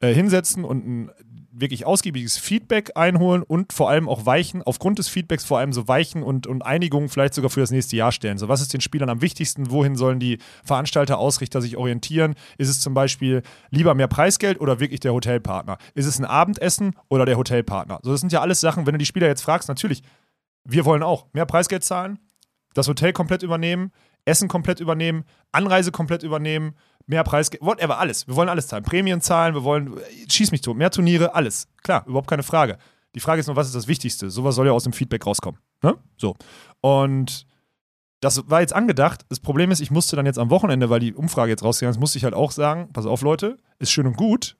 [0.00, 1.10] äh, hinsetzen und ein
[1.52, 5.88] wirklich ausgiebiges Feedback einholen und vor allem auch Weichen, aufgrund des Feedbacks vor allem so
[5.88, 8.38] Weichen und, und Einigungen vielleicht sogar für das nächste Jahr stellen.
[8.38, 9.70] So, was ist den Spielern am wichtigsten?
[9.70, 12.34] Wohin sollen die Veranstalter, Ausrichter sich orientieren?
[12.58, 15.78] Ist es zum Beispiel lieber mehr Preisgeld oder wirklich der Hotelpartner?
[15.94, 18.00] Ist es ein Abendessen oder der Hotelpartner?
[18.02, 20.02] So, das sind ja alles Sachen, wenn du die Spieler jetzt fragst, natürlich,
[20.64, 22.18] wir wollen auch mehr Preisgeld zahlen,
[22.74, 23.92] das Hotel komplett übernehmen,
[24.24, 26.74] Essen komplett übernehmen, Anreise komplett übernehmen,
[27.06, 28.26] mehr Preisgeld, whatever, alles.
[28.28, 28.84] Wir wollen alles zahlen.
[28.84, 29.98] Prämien zahlen, wir wollen,
[30.28, 31.68] schieß mich tot, mehr Turniere, alles.
[31.82, 32.78] Klar, überhaupt keine Frage.
[33.14, 34.30] Die Frage ist nur, was ist das Wichtigste?
[34.30, 35.60] Sowas soll ja aus dem Feedback rauskommen.
[35.82, 35.96] Ne?
[36.16, 36.36] So.
[36.80, 37.46] Und
[38.20, 39.22] das war jetzt angedacht.
[39.28, 42.00] Das Problem ist, ich musste dann jetzt am Wochenende, weil die Umfrage jetzt rausgegangen ist,
[42.00, 44.56] musste ich halt auch sagen, pass auf Leute, ist schön und gut,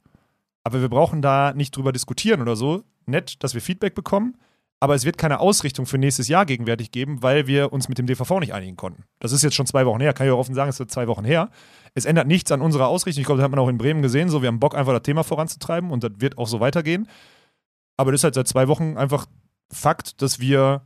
[0.65, 2.83] aber wir brauchen da nicht drüber diskutieren oder so.
[3.07, 4.37] Nett, dass wir Feedback bekommen,
[4.83, 8.07] aber es wird keine Ausrichtung für nächstes Jahr gegenwärtig geben, weil wir uns mit dem
[8.07, 9.05] DVV nicht einigen konnten.
[9.19, 11.07] Das ist jetzt schon zwei Wochen her, kann ich auch offen sagen, es ist zwei
[11.07, 11.51] Wochen her.
[11.95, 13.21] Es ändert nichts an unserer Ausrichtung.
[13.21, 14.31] Ich glaube, das hat man auch in Bremen gesehen.
[14.31, 17.09] So, wir haben Bock, einfach das Thema voranzutreiben und das wird auch so weitergehen.
[17.99, 19.27] Aber das ist halt seit zwei Wochen einfach
[19.73, 20.83] Fakt, dass wir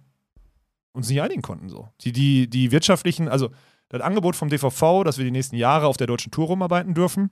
[0.92, 1.68] uns nicht einigen konnten.
[1.68, 1.88] So.
[2.00, 3.50] Die, die, die wirtschaftlichen, also
[3.88, 7.30] das Angebot vom DVV, dass wir die nächsten Jahre auf der deutschen Tour rumarbeiten dürfen,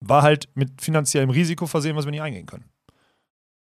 [0.00, 2.70] war halt mit finanziellem Risiko versehen, was wir nicht eingehen können.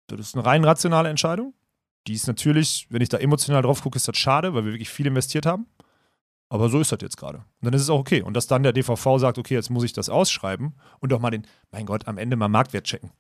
[0.08, 1.54] Das ist eine rein rationale Entscheidung.
[2.08, 4.90] Die ist natürlich, wenn ich da emotional drauf gucke, ist das schade, weil wir wirklich
[4.90, 5.68] viel investiert haben.
[6.52, 7.38] Aber so ist das jetzt gerade.
[7.40, 8.22] Und dann ist es auch okay.
[8.24, 11.30] Und dass dann der DVV sagt, okay, jetzt muss ich das ausschreiben und auch mal
[11.30, 13.12] den, mein Gott, am Ende mal Marktwert checken.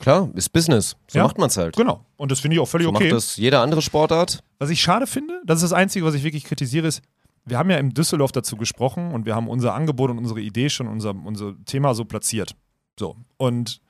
[0.00, 0.96] Klar, ist Business.
[1.06, 1.24] So Ja.
[1.24, 1.76] macht man es halt.
[1.76, 2.04] Genau.
[2.16, 3.04] Und das finde ich auch völlig So okay.
[3.04, 4.42] macht das jede andere Sportart.
[4.58, 7.02] Was ich schade finde, das ist das Einzige, was ich wirklich kritisiere, ist,
[7.44, 10.70] wir haben ja im Düsseldorf dazu gesprochen und wir haben unser Angebot und unsere Idee
[10.70, 12.56] schon, unser, unser Thema so platziert.
[12.98, 13.16] So.
[13.36, 13.80] Und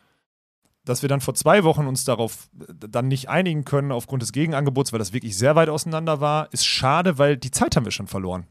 [0.85, 4.33] dass wir dann vor zwei Wochen uns darauf äh, dann nicht einigen können aufgrund des
[4.33, 7.93] Gegenangebots, weil das wirklich sehr weit auseinander war, ist schade, weil die Zeit haben wir
[7.93, 8.47] schon verloren.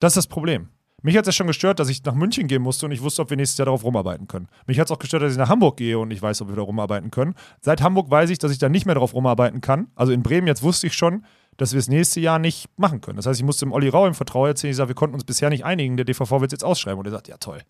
[0.00, 0.68] Das ist das Problem.
[1.00, 3.22] Mich hat es ja schon gestört, dass ich nach München gehen musste und ich wusste,
[3.22, 4.48] ob wir nächstes Jahr darauf rumarbeiten können.
[4.66, 6.56] Mich hat es auch gestört, dass ich nach Hamburg gehe und ich weiß, ob wir
[6.56, 7.34] da rumarbeiten können.
[7.60, 9.88] Seit Hamburg weiß ich, dass ich da nicht mehr drauf rumarbeiten kann.
[9.94, 11.24] Also in Bremen jetzt wusste ich schon,
[11.56, 13.16] dass wir es nächste Jahr nicht machen können.
[13.16, 15.24] Das heißt, ich musste dem Olli Rau im Vertrauen erzählen, ich sage, wir konnten uns
[15.24, 16.98] bisher nicht einigen, der DVV wird es jetzt ausschreiben.
[16.98, 17.60] Und er sagt, ja toll.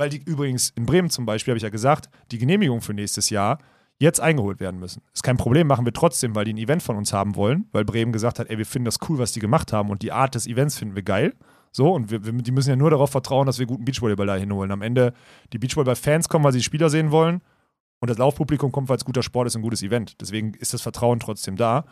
[0.00, 3.28] Weil die übrigens in Bremen zum Beispiel, habe ich ja gesagt, die Genehmigung für nächstes
[3.28, 3.58] Jahr
[3.98, 5.02] jetzt eingeholt werden müssen.
[5.12, 7.84] Ist kein Problem, machen wir trotzdem, weil die ein Event von uns haben wollen, weil
[7.84, 10.34] Bremen gesagt hat, ey, wir finden das cool, was die gemacht haben und die Art
[10.34, 11.34] des Events finden wir geil.
[11.70, 14.36] So, und wir, wir, die müssen ja nur darauf vertrauen, dass wir guten Beachvolleyball da
[14.36, 14.70] hinholen.
[14.70, 15.12] Am Ende,
[15.52, 17.42] die Beachvolleyball-Fans kommen, weil sie die Spieler sehen wollen
[17.98, 20.18] und das Laufpublikum kommt, weil es guter Sport ist und ein gutes Event.
[20.22, 21.84] Deswegen ist das Vertrauen trotzdem da.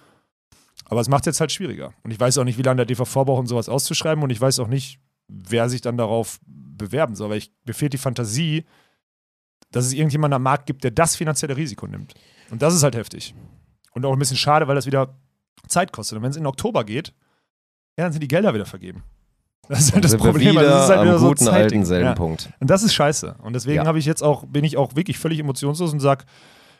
[0.86, 1.92] Aber es macht es jetzt halt schwieriger.
[2.04, 4.40] Und ich weiß auch nicht, wie lange der DVV braucht, um sowas auszuschreiben und ich
[4.40, 4.98] weiß auch nicht,
[5.28, 7.26] wer sich dann darauf bewerben soll.
[7.26, 8.64] Aber ich, mir fehlt die Fantasie,
[9.70, 12.14] dass es irgendjemanden am Markt gibt, der das finanzielle Risiko nimmt.
[12.50, 13.34] Und das ist halt heftig.
[13.92, 15.14] Und auch ein bisschen schade, weil das wieder
[15.66, 16.16] Zeit kostet.
[16.16, 17.08] Und wenn es in Oktober geht,
[17.98, 19.02] ja, dann sind die Gelder wieder vergeben.
[19.68, 20.52] Das ist halt das Problem.
[20.52, 22.14] wieder also das ist halt am wieder so ein guten alten selben Ja.
[22.14, 22.48] Punkt.
[22.58, 23.36] Und das ist scheiße.
[23.42, 23.84] Und deswegen Ja.
[23.98, 26.24] ich jetzt auch, bin ich auch wirklich völlig emotionslos und sage,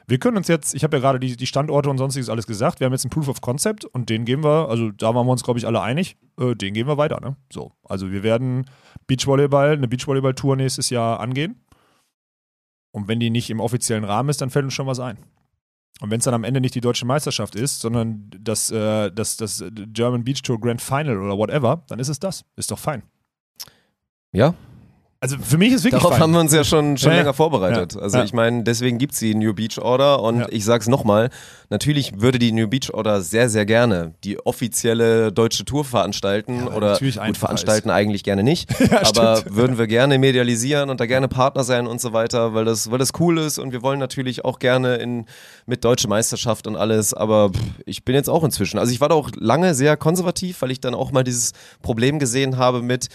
[0.08, 2.80] wir können uns jetzt, ich habe ja gerade die, die Standorte und sonstiges alles gesagt,
[2.80, 5.32] wir haben jetzt einen Proof of Concept und den gehen wir, also da waren wir
[5.32, 7.20] uns, glaube ich, alle einig, äh, den gehen wir weiter.
[7.20, 7.36] Ne?
[7.52, 8.64] So, also wir werden
[9.06, 11.62] Beachvolleyball, eine Beachvolleyball-Tour nächstes Jahr angehen.
[12.90, 15.18] Und wenn die nicht im offiziellen Rahmen ist, dann fällt uns schon was ein.
[16.00, 19.36] Und wenn es dann am Ende nicht die deutsche Meisterschaft ist, sondern das, äh, das,
[19.36, 22.46] das German Beach Tour Grand Final oder whatever, dann ist es das.
[22.56, 23.02] Ist doch fein.
[24.32, 24.54] Ja,
[25.20, 26.22] Also für mich ist wirklich Darauf fein.
[26.22, 27.94] haben wir uns ja schon, schon Ja, länger vorbereitet.
[27.96, 28.00] Ja.
[28.02, 28.24] Also Ja.
[28.24, 31.30] ich meine, deswegen gibt es die New Beach Order und ich sag's nochmal,
[31.70, 36.96] natürlich würde die New Beach Order sehr, sehr gerne die offizielle deutsche Tour veranstalten oder
[37.00, 39.56] gut, veranstalten eigentlich gerne nicht, aber stimmt.
[39.56, 42.98] würden wir gerne medialisieren und da gerne Partner sein und so weiter, weil das, weil
[42.98, 45.26] das cool ist und wir wollen natürlich auch gerne in,
[45.66, 49.08] mit deutsche Meisterschaft und alles, aber pff, ich bin jetzt auch inzwischen, also ich war
[49.08, 53.08] da auch lange sehr konservativ, weil ich dann auch mal dieses Problem gesehen habe mit,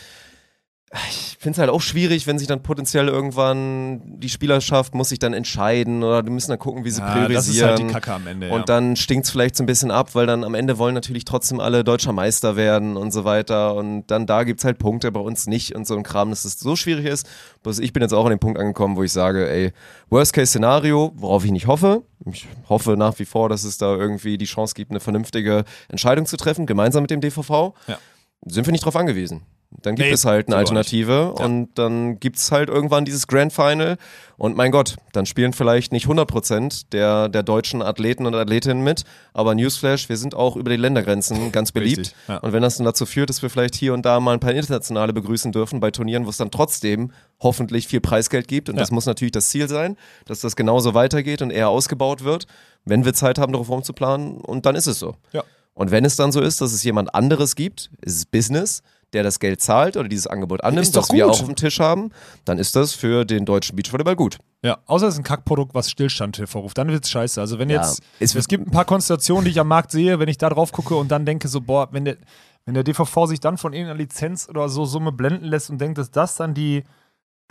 [1.09, 5.19] ich finde es halt auch schwierig, wenn sich dann potenziell irgendwann die Spielerschaft muss sich
[5.19, 7.69] dann entscheiden oder die müssen dann gucken, wie sie Ja, das ist priorisieren.
[7.69, 8.49] halt die Kacke am Ende.
[8.49, 8.65] Und ja.
[8.65, 11.59] dann stinkt es vielleicht so ein bisschen ab, weil dann am Ende wollen natürlich trotzdem
[11.59, 13.75] alle deutscher Meister werden und so weiter.
[13.75, 16.45] Und dann da gibt es halt Punkte, bei uns nicht und so ein Kram, dass
[16.45, 17.27] es so schwierig ist.
[17.63, 19.71] Bloß ich bin jetzt auch an den Punkt angekommen, wo ich sage, ey,
[20.09, 22.03] Worst-Case-Szenario, worauf ich nicht hoffe.
[22.31, 26.25] Ich hoffe nach wie vor, dass es da irgendwie die Chance gibt, eine vernünftige Entscheidung
[26.25, 27.73] zu treffen, gemeinsam mit dem DVV.
[27.87, 27.97] Ja.
[28.45, 29.41] Sind wir nicht drauf angewiesen.
[29.81, 31.45] Dann gibt Nee, es halt eine Alternative Ja.
[31.45, 33.97] und dann gibt es halt irgendwann dieses Grand Final
[34.37, 39.03] und mein Gott, dann spielen vielleicht nicht 100% der, der deutschen Athleten und Athletinnen mit,
[39.33, 42.37] aber Newsflash, wir sind auch über die Ländergrenzen ganz beliebt Richtig, ja.
[42.37, 44.53] und wenn das dann dazu führt, dass wir vielleicht hier und da mal ein paar
[44.53, 48.81] Internationale begrüßen dürfen bei Turnieren, wo es dann trotzdem hoffentlich viel Preisgeld gibt und Ja.
[48.81, 52.47] das muss natürlich das Ziel sein, dass das genauso weitergeht und eher ausgebaut wird,
[52.85, 55.15] wenn wir Zeit haben, darauf umzuplanen und dann ist es so.
[55.31, 55.43] Ja.
[55.75, 58.83] Und wenn es dann so ist, dass es jemand anderes gibt, ist es Business,
[59.13, 61.33] der das Geld zahlt oder dieses Angebot annimmt, doch was wir gut.
[61.35, 62.09] auch auf dem Tisch haben,
[62.45, 64.37] dann ist das für den deutschen Beachvolleyball gut.
[64.63, 66.77] Ja, außer es ist ein Kackprodukt, was Stillstand hervorruft.
[66.77, 67.39] Dann wird's scheiße.
[67.41, 70.19] Also wenn Ja, jetzt, es- es, gibt ein paar Konstellationen, die ich am Markt sehe,
[70.19, 72.17] wenn ich da drauf gucke und dann denke so, boah, wenn der,
[72.65, 75.97] wenn der DVV sich dann von irgendeiner Lizenz oder so Summe blenden lässt und denkt,
[75.97, 76.83] dass das dann die,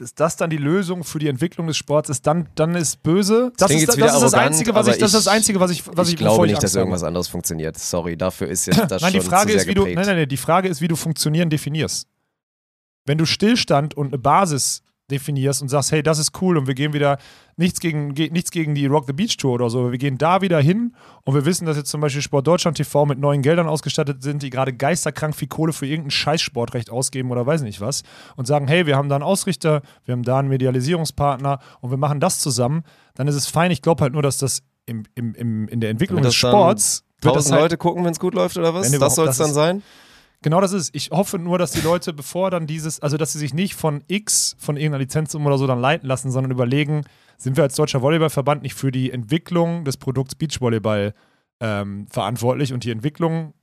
[0.02, 3.52] dass das dann die Lösung für die Entwicklung des Sports ist, dann, dann ist böse.
[3.56, 5.70] Das, ist, das, wieder ist das Einzige, was ich, das ist das ich- Einzige, was
[5.70, 7.78] ich, was ich ich, glaube nicht, dass irgendwas anderes funktioniert.
[7.78, 10.28] Sorry, dafür ist jetzt das Nein, die schon Frage ist, wie du, nein, nein, nein,
[10.28, 12.08] die Frage ist, wie du funktionieren definierst.
[13.06, 14.82] Wenn du Stillstand und eine Basis
[15.12, 17.18] definierst und sagst, hey, das ist cool und wir gehen wieder
[17.56, 20.40] nichts gegen, ge, nichts gegen die Rock the Beach Tour oder so, wir gehen da
[20.40, 20.94] wieder hin
[21.24, 24.42] und wir wissen, dass jetzt zum Beispiel Sport Deutschland TV mit neuen Geldern ausgestattet sind,
[24.42, 28.02] die gerade geisterkrank viel Kohle für irgendein Scheißsportrecht ausgeben oder weiß nicht was
[28.36, 31.98] und sagen, hey, wir haben da einen Ausrichter, wir haben da einen Medialisierungspartner und wir
[31.98, 32.82] machen das zusammen,
[33.14, 33.70] dann ist es fein.
[33.70, 37.36] Ich glaube halt nur, dass das im, im, im, in der Entwicklung des Sports wird
[37.36, 38.90] das Tausend halt Leute gucken, wenn es gut läuft oder was?
[38.90, 39.82] Das soll es dann sein?
[40.42, 40.94] Genau das ist.
[40.94, 44.02] Ich hoffe nur, dass die Leute, bevor dann dieses, also dass sie sich nicht von
[44.08, 47.02] X, von irgendeiner Lizenz oder so dann leiten lassen, sondern überlegen,
[47.38, 51.14] sind wir als deutscher Volleyballverband nicht für die Entwicklung des Produkts Beachvolleyball
[51.60, 53.54] ähm, verantwortlich und die Entwicklung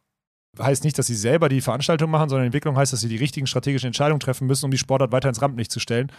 [0.57, 3.45] heißt nicht, dass sie selber die Veranstaltung machen, sondern Entwicklung heißt, dass sie die richtigen
[3.45, 6.11] strategischen Entscheidungen treffen müssen, um die Sportart weiter ins Rampenlicht zu stellen.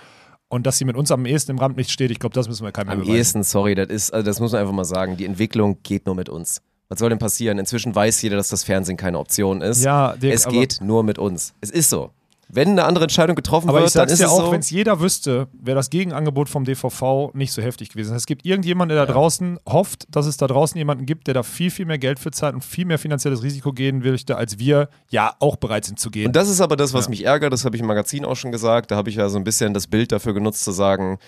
[0.48, 2.72] Und dass sie mit uns am ehesten im Rampenlicht steht, ich glaube, das müssen wir
[2.72, 3.16] keinem Am beweisen.
[3.16, 5.16] ehesten, sorry, das ist, also das muss man einfach mal sagen.
[5.16, 6.60] Die Entwicklung geht nur mit uns.
[6.90, 7.58] Was soll denn passieren?
[7.58, 9.82] Inzwischen weiß jeder, dass das Fernsehen keine Option ist.
[9.82, 11.54] Ja, Dirk, es geht nur mit uns.
[11.62, 12.10] Es ist so.
[12.52, 14.50] Wenn eine andere Entscheidung getroffen Aber wird, ich sag's dann ist dir es auch, so.
[14.52, 18.16] wenn es jeder wüsste, wäre das Gegenangebot vom DVV nicht so heftig gewesen.
[18.16, 21.44] Es gibt irgendjemand, der da draußen hofft, dass es da draußen jemanden gibt, der da
[21.44, 24.88] viel, viel mehr Geld für zahlt und viel mehr finanzielles Risiko gehen möchte, als wir
[25.10, 26.26] ja auch bereit sind zu gehen.
[26.26, 27.10] Und das ist aber das, was Ja.
[27.10, 28.90] mich ärgert, das habe ich im Magazin auch schon gesagt.
[28.90, 31.18] Da habe ich ja so ein bisschen das Bild dafür genutzt, zu sagen,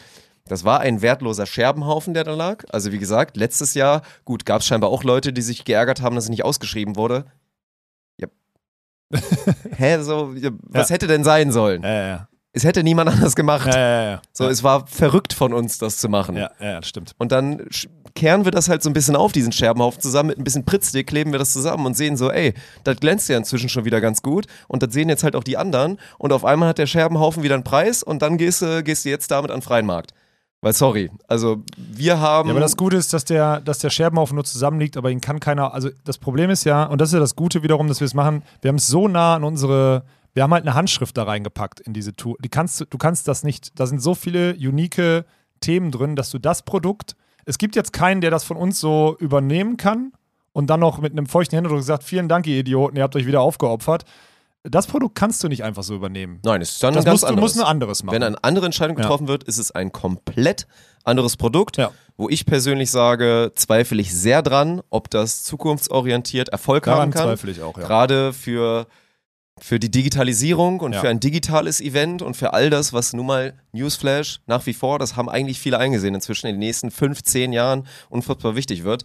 [0.47, 2.64] das war ein wertloser Scherbenhaufen, der da lag.
[2.70, 6.14] Also wie gesagt, letztes Jahr, gut, gab es scheinbar auch Leute, die sich geärgert haben,
[6.14, 7.27] dass es nicht ausgeschrieben wurde.
[8.19, 8.28] Ja.
[9.77, 11.82] Hä, so, ja, was hätte denn sein sollen?
[11.82, 12.28] ja, ja, ja.
[12.55, 13.66] Es hätte niemand anders gemacht.
[13.66, 14.23] Ja, ja, ja.
[14.32, 16.36] So, es war verrückt von uns, das zu machen.
[16.36, 17.14] ja, ja, das stimmt.
[17.16, 17.66] Und dann
[18.14, 20.28] kehren wir das halt so ein bisschen auf, diesen Scherbenhaufen zusammen.
[20.28, 22.52] Mit ein bisschen Pritzstick kleben wir das zusammen und sehen so, ey,
[22.85, 24.47] das glänzt ja inzwischen schon wieder ganz gut.
[24.69, 25.98] Und das sehen jetzt halt auch die anderen.
[26.19, 29.09] Und auf einmal hat der Scherbenhaufen wieder einen Preis und dann gehst, du gehst du
[29.09, 30.12] jetzt damit an den freien Markt.
[30.63, 32.49] Weil, sorry, also wir haben.
[32.49, 35.41] Ja, aber das Gute ist, dass der, dass der Scherbenhaufen nur zusammenliegt, aber ihn kann
[35.41, 35.75] keiner.
[35.75, 38.15] Also das Problem ist ja, und das ist ja das Gute wiederum, dass wir es
[38.15, 40.05] machen, wir haben es so nah an unsere.
[40.35, 42.37] Wir haben halt eine Handschrift da reingepackt in diese Tour.
[42.43, 43.79] Die kannst, du kannst das nicht.
[43.79, 45.27] Da sind so viele unique
[45.61, 47.17] Themen drin, dass du das Produkt.
[47.45, 50.13] Es gibt jetzt keinen, der das von uns so übernehmen kann
[50.53, 53.27] und dann noch mit einem feuchten Händedruck sagt: Vielen Dank, ihr Idioten, ihr habt euch
[53.27, 54.05] wieder aufgeopfert.
[54.65, 56.39] Das Produkt kannst du nicht einfach so übernehmen.
[56.45, 57.55] Nein, es ist dann Das ein ganz musst, du anderes.
[57.55, 58.15] musst ein anderes machen.
[58.15, 59.03] Wenn eine andere Entscheidung Ja.
[59.03, 60.69] getroffen wird, ist es ein komplett
[61.05, 61.91] anderes Produkt, Ja.
[62.17, 67.25] wo ich persönlich sage, zweifle ich sehr dran, ob das zukunftsorientiert Erfolg Daran haben kann.
[67.25, 67.85] zweifle ich auch, ja.
[67.85, 68.87] Gerade für,
[69.59, 71.01] für die Digitalisierung und Ja.
[71.01, 75.01] für ein digitales Event und für all das, was nun mal Newsflash nach wie vor,
[75.01, 79.03] das haben eigentlich viele eingesehen inzwischen in den nächsten fünf, zehn Jahren unfassbar wichtig wird.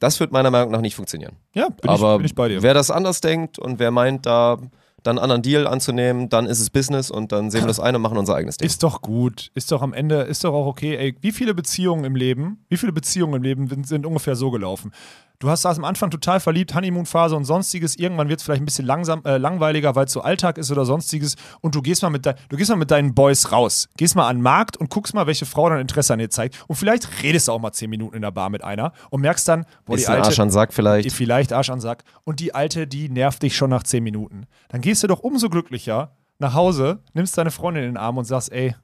[0.00, 1.36] Das wird meiner Meinung nach nicht funktionieren.
[1.54, 2.62] Ja, bin, Aber ich, bin ich bei dir.
[2.62, 4.58] wer das anders denkt und wer meint, da
[5.06, 7.94] dann einen anderen Deal anzunehmen, dann ist es Business und dann sehen wir das ein
[7.94, 8.66] und machen unser eigenes Ding.
[8.66, 9.50] Ist doch gut.
[9.54, 10.96] Ist doch am Ende, ist doch auch okay.
[10.96, 14.50] Ey, wie viele Beziehungen im Leben, wie viele Beziehungen im Leben sind, sind ungefähr so
[14.50, 14.92] gelaufen?
[15.38, 17.96] Du hast das am Anfang total verliebt, Honeymoon-Phase und sonstiges.
[17.96, 20.84] Irgendwann wird es vielleicht ein bisschen langsam, äh, langweiliger, weil es so Alltag ist oder
[20.84, 21.36] sonstiges.
[21.60, 23.88] Und du gehst mal mit, du gehst mal mit deinen Boys raus.
[23.96, 26.64] Gehst mal an den Markt und guckst mal, welche Frau dann Interesse an dir zeigt.
[26.68, 29.46] Und vielleicht redest du auch mal zehn Minuten in der Bar mit einer und merkst
[29.48, 31.12] dann, boah, die alte, Arsch an Sack die vielleicht.
[31.12, 32.04] vielleicht Arsch an Sack.
[32.24, 34.46] Und die alte, die nervt dich schon nach zehn Minuten.
[34.68, 38.24] Dann gehst du doch umso glücklicher nach Hause, nimmst deine Freundin in den Arm und
[38.24, 38.74] sagst, ey,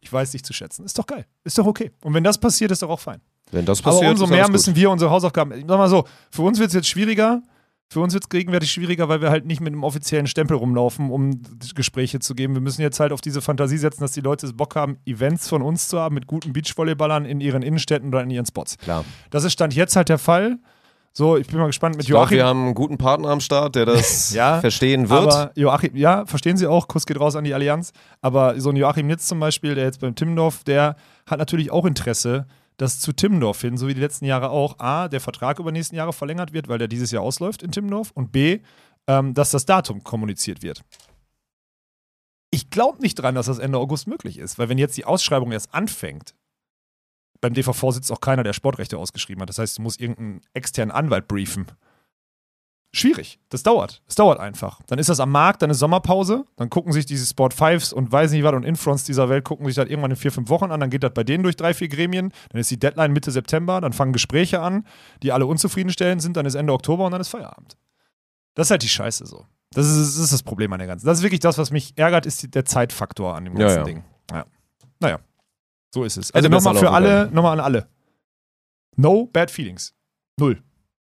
[0.00, 0.84] ich weiß dich zu schätzen.
[0.84, 1.26] Ist doch geil.
[1.44, 1.90] Ist doch okay.
[2.02, 3.20] Und wenn das passiert, ist doch auch fein.
[3.50, 5.52] Wenn das passiert, Aber umso mehr müssen wir unsere Hausaufgaben.
[5.66, 7.42] Sag mal so, für uns wird es jetzt schwieriger.
[7.90, 11.10] Für uns wird es gegenwärtig schwieriger, weil wir halt nicht mit einem offiziellen Stempel rumlaufen,
[11.10, 11.40] um
[11.74, 12.52] Gespräche zu geben.
[12.52, 15.48] Wir müssen jetzt halt auf diese Fantasie setzen, dass die Leute es Bock haben, Events
[15.48, 18.76] von uns zu haben mit guten Beachvolleyballern in ihren Innenstädten oder in ihren Spots.
[18.76, 19.06] Klar.
[19.30, 20.58] Das ist Stand jetzt halt der Fall.
[21.14, 22.36] So, ich bin mal gespannt mit Ich Joachim.
[22.36, 25.20] wir haben einen guten Partner am Start, der das Ja, verstehen wird.
[25.32, 27.92] Aber Joachim, ja, verstehen Sie auch, Kuss geht raus an die Allianz.
[28.20, 30.96] Aber so ein Joachim Nitz zum Beispiel, der jetzt beim Timmendorf, der
[31.26, 32.46] hat natürlich auch Interesse,
[32.78, 35.78] dass zu Timmendorf hin, so wie die letzten Jahre auch, A, der Vertrag über die
[35.78, 38.60] nächsten Jahre verlängert wird, weil der dieses Jahr ausläuft in Timmendorf und B,
[39.06, 40.84] ähm, dass das Datum kommuniziert wird.
[42.50, 45.52] Ich glaube nicht dran, dass das Ende August möglich ist, weil wenn jetzt die Ausschreibung
[45.52, 46.34] erst anfängt,
[47.40, 49.48] beim DVV sitzt auch keiner, der Sportrechte ausgeschrieben hat.
[49.48, 51.66] Das heißt, du musst irgendeinen externen Anwalt briefen.
[52.90, 53.38] Schwierig.
[53.50, 54.02] Das dauert.
[54.08, 54.80] Es dauert einfach.
[54.86, 58.10] Dann ist das am Markt, dann ist Sommerpause, dann gucken sich diese Sport Fives und
[58.10, 60.70] weiß nicht was und Infronts dieser Welt gucken sich das irgendwann in vier, fünf Wochen
[60.70, 63.30] an, dann geht das bei denen durch drei, vier Gremien, dann ist die Deadline Mitte
[63.30, 64.86] September, dann fangen Gespräche an,
[65.22, 67.76] die alle unzufriedenstellend sind, dann ist Ende Oktober und dann ist Feierabend.
[68.54, 69.44] Das ist halt die Scheiße so.
[69.72, 71.04] Das ist, das ist das Problem an der ganzen.
[71.06, 73.78] Das ist wirklich das, was mich ärgert, ist die, der Zeitfaktor an dem Ja, ganzen
[73.78, 73.84] ja.
[73.84, 74.04] Ding.
[74.32, 74.46] Ja.
[74.98, 75.18] Naja,
[75.94, 76.32] so ist es.
[76.32, 77.88] Also nochmal für alle, nochmal an alle.
[78.96, 79.94] No bad feelings.
[80.38, 80.62] Null.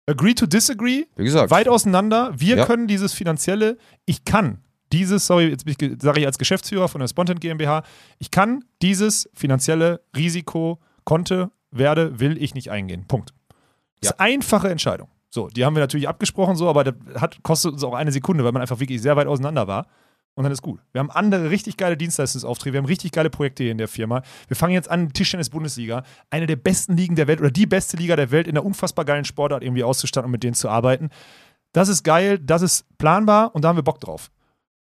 [0.09, 1.51] Agree to disagree, Wie gesagt.
[1.51, 2.31] weit auseinander.
[2.35, 2.65] Wir Ja.
[2.65, 4.59] können dieses finanzielle, ich kann
[4.91, 5.65] dieses, sorry, jetzt
[6.01, 7.83] sage ich als Geschäftsführer von der Spontent GmbH,
[8.17, 13.05] ich kann dieses finanzielle Risiko, konnte, werde, will ich nicht eingehen.
[13.07, 13.33] Punkt.
[14.01, 15.09] Das ist eine einfache Entscheidung.
[15.29, 18.43] So, die haben wir natürlich abgesprochen, so, aber das hat, kostet uns auch eine Sekunde,
[18.43, 19.85] weil man einfach wirklich sehr weit auseinander war.
[20.35, 20.79] Und dann ist gut.
[20.93, 24.21] Wir haben andere richtig geile Dienstleistungsaufträge, wir haben richtig geile Projekte hier in der Firma.
[24.47, 28.15] Wir fangen jetzt an, Tischtennis-Bundesliga, eine der besten Ligen der Welt oder die beste Liga
[28.15, 31.09] der Welt in einer unfassbar geilen Sportart irgendwie auszustatten und mit denen zu arbeiten.
[31.73, 34.31] Das ist geil, das ist planbar und da haben wir Bock drauf.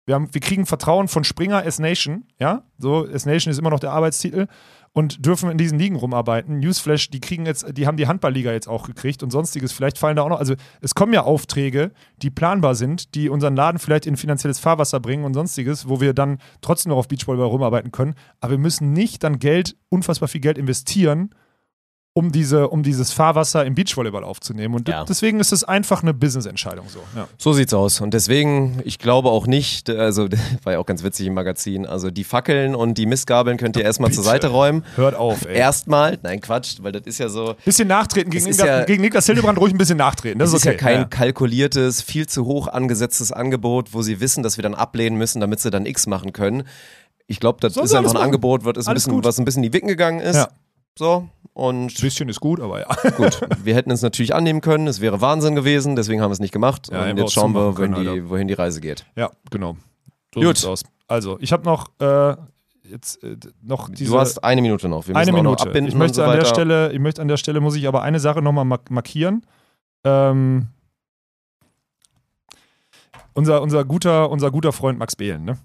[0.06, 3.92] Wir, haben, wir kriegen Vertrauen von Springer S-Nation, ja, so S-Nation ist immer noch der
[3.92, 4.48] Arbeitstitel
[4.94, 6.60] und dürfen in diesen Ligen rumarbeiten.
[6.60, 9.72] Newsflash, die kriegen jetzt, die haben die Handballliga jetzt auch gekriegt und sonstiges.
[9.72, 11.92] Vielleicht fallen da auch noch, also es kommen ja Aufträge,
[12.22, 16.14] die planbar sind, die unseren Laden vielleicht in finanzielles Fahrwasser bringen und sonstiges, wo wir
[16.14, 18.14] dann trotzdem noch auf Beachvolleyball rumarbeiten können.
[18.40, 21.32] Aber wir müssen nicht dann Geld, unfassbar viel Geld investieren,
[22.16, 24.76] um, diese, um dieses Fahrwasser im Beachvolleyball aufzunehmen.
[24.76, 25.04] Und Ja.
[25.04, 27.00] deswegen ist es einfach eine Business-Entscheidung so.
[27.16, 27.28] Ja.
[27.40, 28.02] So sieht's aus.
[28.02, 30.28] Und deswegen, ich glaube auch nicht, also
[30.64, 33.84] war ja auch ganz witzig im Magazin, also die Fackeln und die Mistgabeln könnt ihr
[33.84, 34.24] erstmal zur.
[34.24, 34.86] Seite räumen.
[34.96, 35.58] Hört auf, ey.
[35.58, 39.02] Erstmal, nein Quatsch, weil das ist ja so, Bisschen nachtreten gegen, ist Niklas, ja- gegen
[39.02, 40.38] Niklas Hildebrand, ruhig ein bisschen nachtreten.
[40.40, 40.76] Das das ist ist okay.
[40.76, 41.06] ja kein Ja.
[41.06, 45.60] kalkuliertes, viel zu hoch angesetztes Angebot, wo sie wissen, dass wir dann ablehnen müssen, damit
[45.62, 46.64] sie dann X machen können.
[47.26, 48.24] Ich glaube, das Sollen ist einfach ein machen.
[48.26, 50.36] Angebot, was, ist ein bisschen, was ein bisschen in die Wicken gegangen ist.
[50.36, 50.50] Ja.
[50.98, 53.12] So, und Ein bisschen ist gut, aber ja.
[53.18, 56.40] gut, wir hätten es natürlich annehmen können, es wäre Wahnsinn gewesen, deswegen haben wir es
[56.40, 56.90] nicht gemacht.
[56.92, 59.06] Ja, und jetzt schauen wir, können, die, wohin die Reise geht.
[59.16, 59.78] Ja, genau.
[60.34, 60.66] So Gut.
[60.66, 60.84] aus.
[61.08, 62.36] Also, ich habe noch, äh,
[62.90, 65.08] jetzt, äh, noch diese du hast eine Minute noch.
[65.08, 65.64] Wir müssen eine noch Minute.
[65.64, 66.46] abbinden Ich möchte, so an der.
[66.46, 69.46] Stelle, ich möchte an der Stelle, muss ich aber eine Sache nochmal mark markieren.
[70.04, 70.70] Ähm,
[73.34, 75.60] unser, unser, guter, unser guter Freund Max Behlen, ne?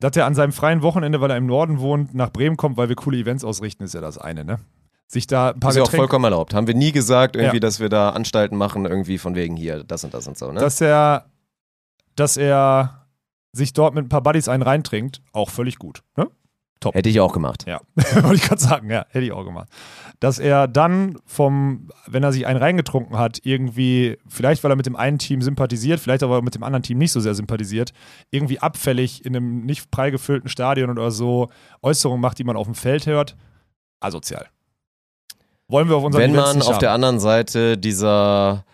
[0.00, 2.88] Dass er an seinem freien Wochenende, weil er im Norden wohnt, nach Bremen kommt, weil
[2.88, 4.58] wir coole Events ausrichten, ist ja das eine, ne?
[5.06, 6.54] Sich da ein paar ist ja auch vollkommen erlaubt.
[6.54, 7.60] Haben wir nie gesagt, irgendwie, Ja.
[7.60, 10.60] dass wir da Anstalten machen, irgendwie von wegen hier, das und das und so, ne?
[10.60, 11.26] dass er,
[12.16, 13.06] dass er
[13.52, 16.02] sich dort mit ein paar Buddies einen reintrinkt, auch völlig gut.
[16.16, 16.28] Ne?
[16.92, 17.64] Hätte ich auch gemacht.
[17.66, 17.80] Ja,
[18.22, 19.68] wollte ich gerade sagen, ja, hätte ich auch gemacht.
[20.18, 24.86] Dass er dann vom, wenn er sich einen reingetrunken hat, irgendwie, vielleicht weil er mit
[24.86, 27.92] dem einen Team sympathisiert, vielleicht aber mit dem anderen Team nicht so sehr sympathisiert,
[28.30, 31.48] irgendwie abfällig in einem nicht prall gefüllten Stadion oder so
[31.82, 33.36] Äußerungen macht, die man auf dem Feld hört,
[34.00, 34.46] asozial.
[35.68, 36.78] Wollen wir auf unseren Wenn man auf haben.
[36.80, 38.64] der anderen Seite dieser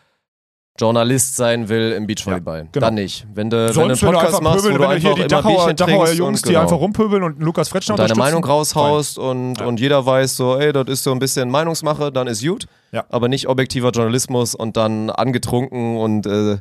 [0.79, 2.87] Journalist sein will im Beachvolleyball, genau.
[2.87, 3.27] dann nicht.
[3.35, 5.11] Wenn du, wenn du einen du Podcast einfach machst, wo pöbeln, du wenn du hier
[5.11, 8.01] einfach die immer Dachauer, Dachauer Jungs, und, die genau, einfach rumpöbeln und Lukas Fretschner und
[8.01, 9.67] deine Meinung raushaust und, Ja.
[9.67, 12.67] und jeder weiß so, ey, das ist so ein bisschen Meinungsmache, dann ist gut.
[12.93, 13.05] Ja.
[13.11, 16.59] Aber nicht objektiver Journalismus und dann angetrunken und äh,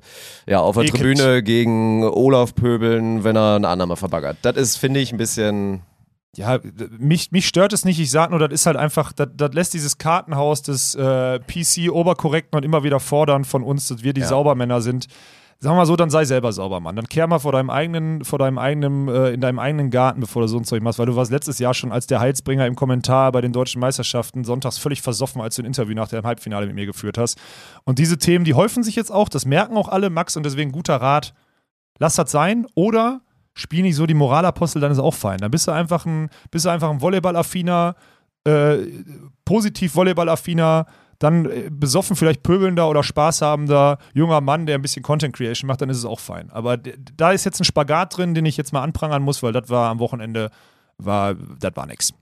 [0.47, 1.01] ja, auf der Ekelt.
[1.01, 4.37] Tribüne gegen Olaf pöbeln, wenn er eine Annahme verbaggert.
[4.41, 5.81] Das ist, finde ich, ein bisschen.
[6.38, 6.60] Ja,
[6.98, 7.99] mich, mich stört es nicht.
[7.99, 11.91] Ich sag nur, das ist halt einfach, das, das lässt dieses Kartenhaus des äh, PC
[11.91, 14.28] oberkorrekten und immer wieder fordern von uns, dass wir die Ja.
[14.28, 15.07] Saubermänner sind.
[15.60, 16.98] Sagen wir mal so, dann sei selber sauber, Mann.
[16.98, 20.41] Dann kehr mal vor deinem eigenen, vor deinem eigenen, äh, in deinem eigenen Garten, bevor
[20.41, 22.76] du so ein Zeug machst, weil du warst letztes Jahr schon als der Heilsbringer im
[22.76, 26.66] Kommentar bei den deutschen Meisterschaften sonntags völlig versoffen, als du ein Interview nach dem Halbfinale
[26.68, 27.38] mit mir geführt hast.
[27.86, 30.74] Und diese Themen, die häufen sich jetzt auch, das merken auch alle, Max, und deswegen
[30.74, 31.34] guter Rat,
[31.99, 33.22] lass das sein oder
[33.56, 35.40] spiel nicht so die Moralapostel, dann ist auch fein.
[35.40, 37.95] Dann bist du einfach ein, bist du einfach ein Volleyballaffiner,
[38.44, 38.77] äh,
[39.45, 40.86] positiv Volleyballaffiner,
[41.19, 45.82] dann äh, besoffen vielleicht pöbelnder oder spaßhabender junger Mann, der ein bisschen Content Creation macht,
[45.82, 46.52] dann ist es auch fein.
[46.52, 49.69] Aber da ist jetzt ein Spagat drin, den ich jetzt mal anprangern muss, weil das
[49.69, 50.52] war am Wochenende,
[50.98, 52.14] war, das war nix.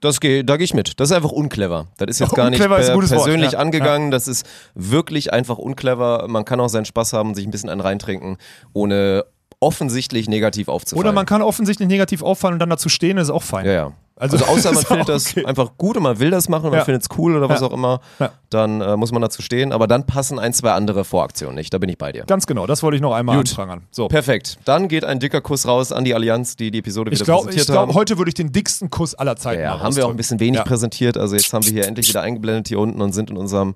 [0.00, 1.00] Das geh, da gehe ich mit.
[1.00, 1.88] Das ist einfach unclever.
[1.96, 3.58] Das ist jetzt gar nicht per persönlich ja.
[3.58, 4.12] angegangen.
[4.12, 6.26] Das ist wirklich einfach unclever.
[6.28, 8.36] Man kann auch seinen Spaß haben, sich ein bisschen einen reintrinken,
[8.72, 9.24] ohne
[9.60, 11.06] offensichtlich negativ aufzufallen.
[11.06, 13.66] Oder man kann offensichtlich negativ auffallen und dann dazu stehen, das ist auch fein.
[13.66, 13.92] Ja, ja.
[14.20, 15.44] Also, Also, außer man findet das okay.
[15.44, 16.84] einfach gut und man will das machen und man Ja.
[16.84, 17.66] findet es cool oder was Ja.
[17.68, 18.30] auch immer, Ja.
[18.50, 19.72] dann äh, muss man dazu stehen.
[19.72, 21.72] Aber dann passen ein, zwei andere Voraktionen nicht.
[21.72, 22.24] Da bin ich bei dir.
[22.24, 23.50] Ganz genau, das wollte ich noch einmal Gut.
[23.50, 23.82] anprangern.
[23.92, 24.08] So.
[24.08, 24.58] Perfekt.
[24.64, 27.44] Dann geht ein dicker Kuss raus an die Allianz, die die Episode wieder Ich glaube,
[27.46, 27.94] präsentiert glaub, haben.
[27.94, 30.40] heute würde ich den dicksten Kuss aller Zeiten ja, ja, haben wir auch ein bisschen
[30.40, 31.16] wenig präsentiert.
[31.16, 33.74] Also jetzt haben wir hier endlich wieder eingeblendet hier unten und sind in unserem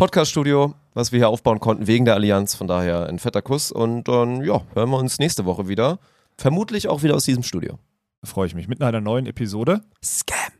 [0.00, 2.54] Podcast-Studio, was wir hier aufbauen konnten wegen der Allianz.
[2.54, 5.98] Von daher ein fetter Kuss und dann ja, hören wir uns nächste Woche wieder.
[6.38, 7.78] Vermutlich auch wieder aus diesem Studio.
[8.22, 9.82] Da freue ich mich mit einer neuen Episode.
[10.02, 10.59] Scam.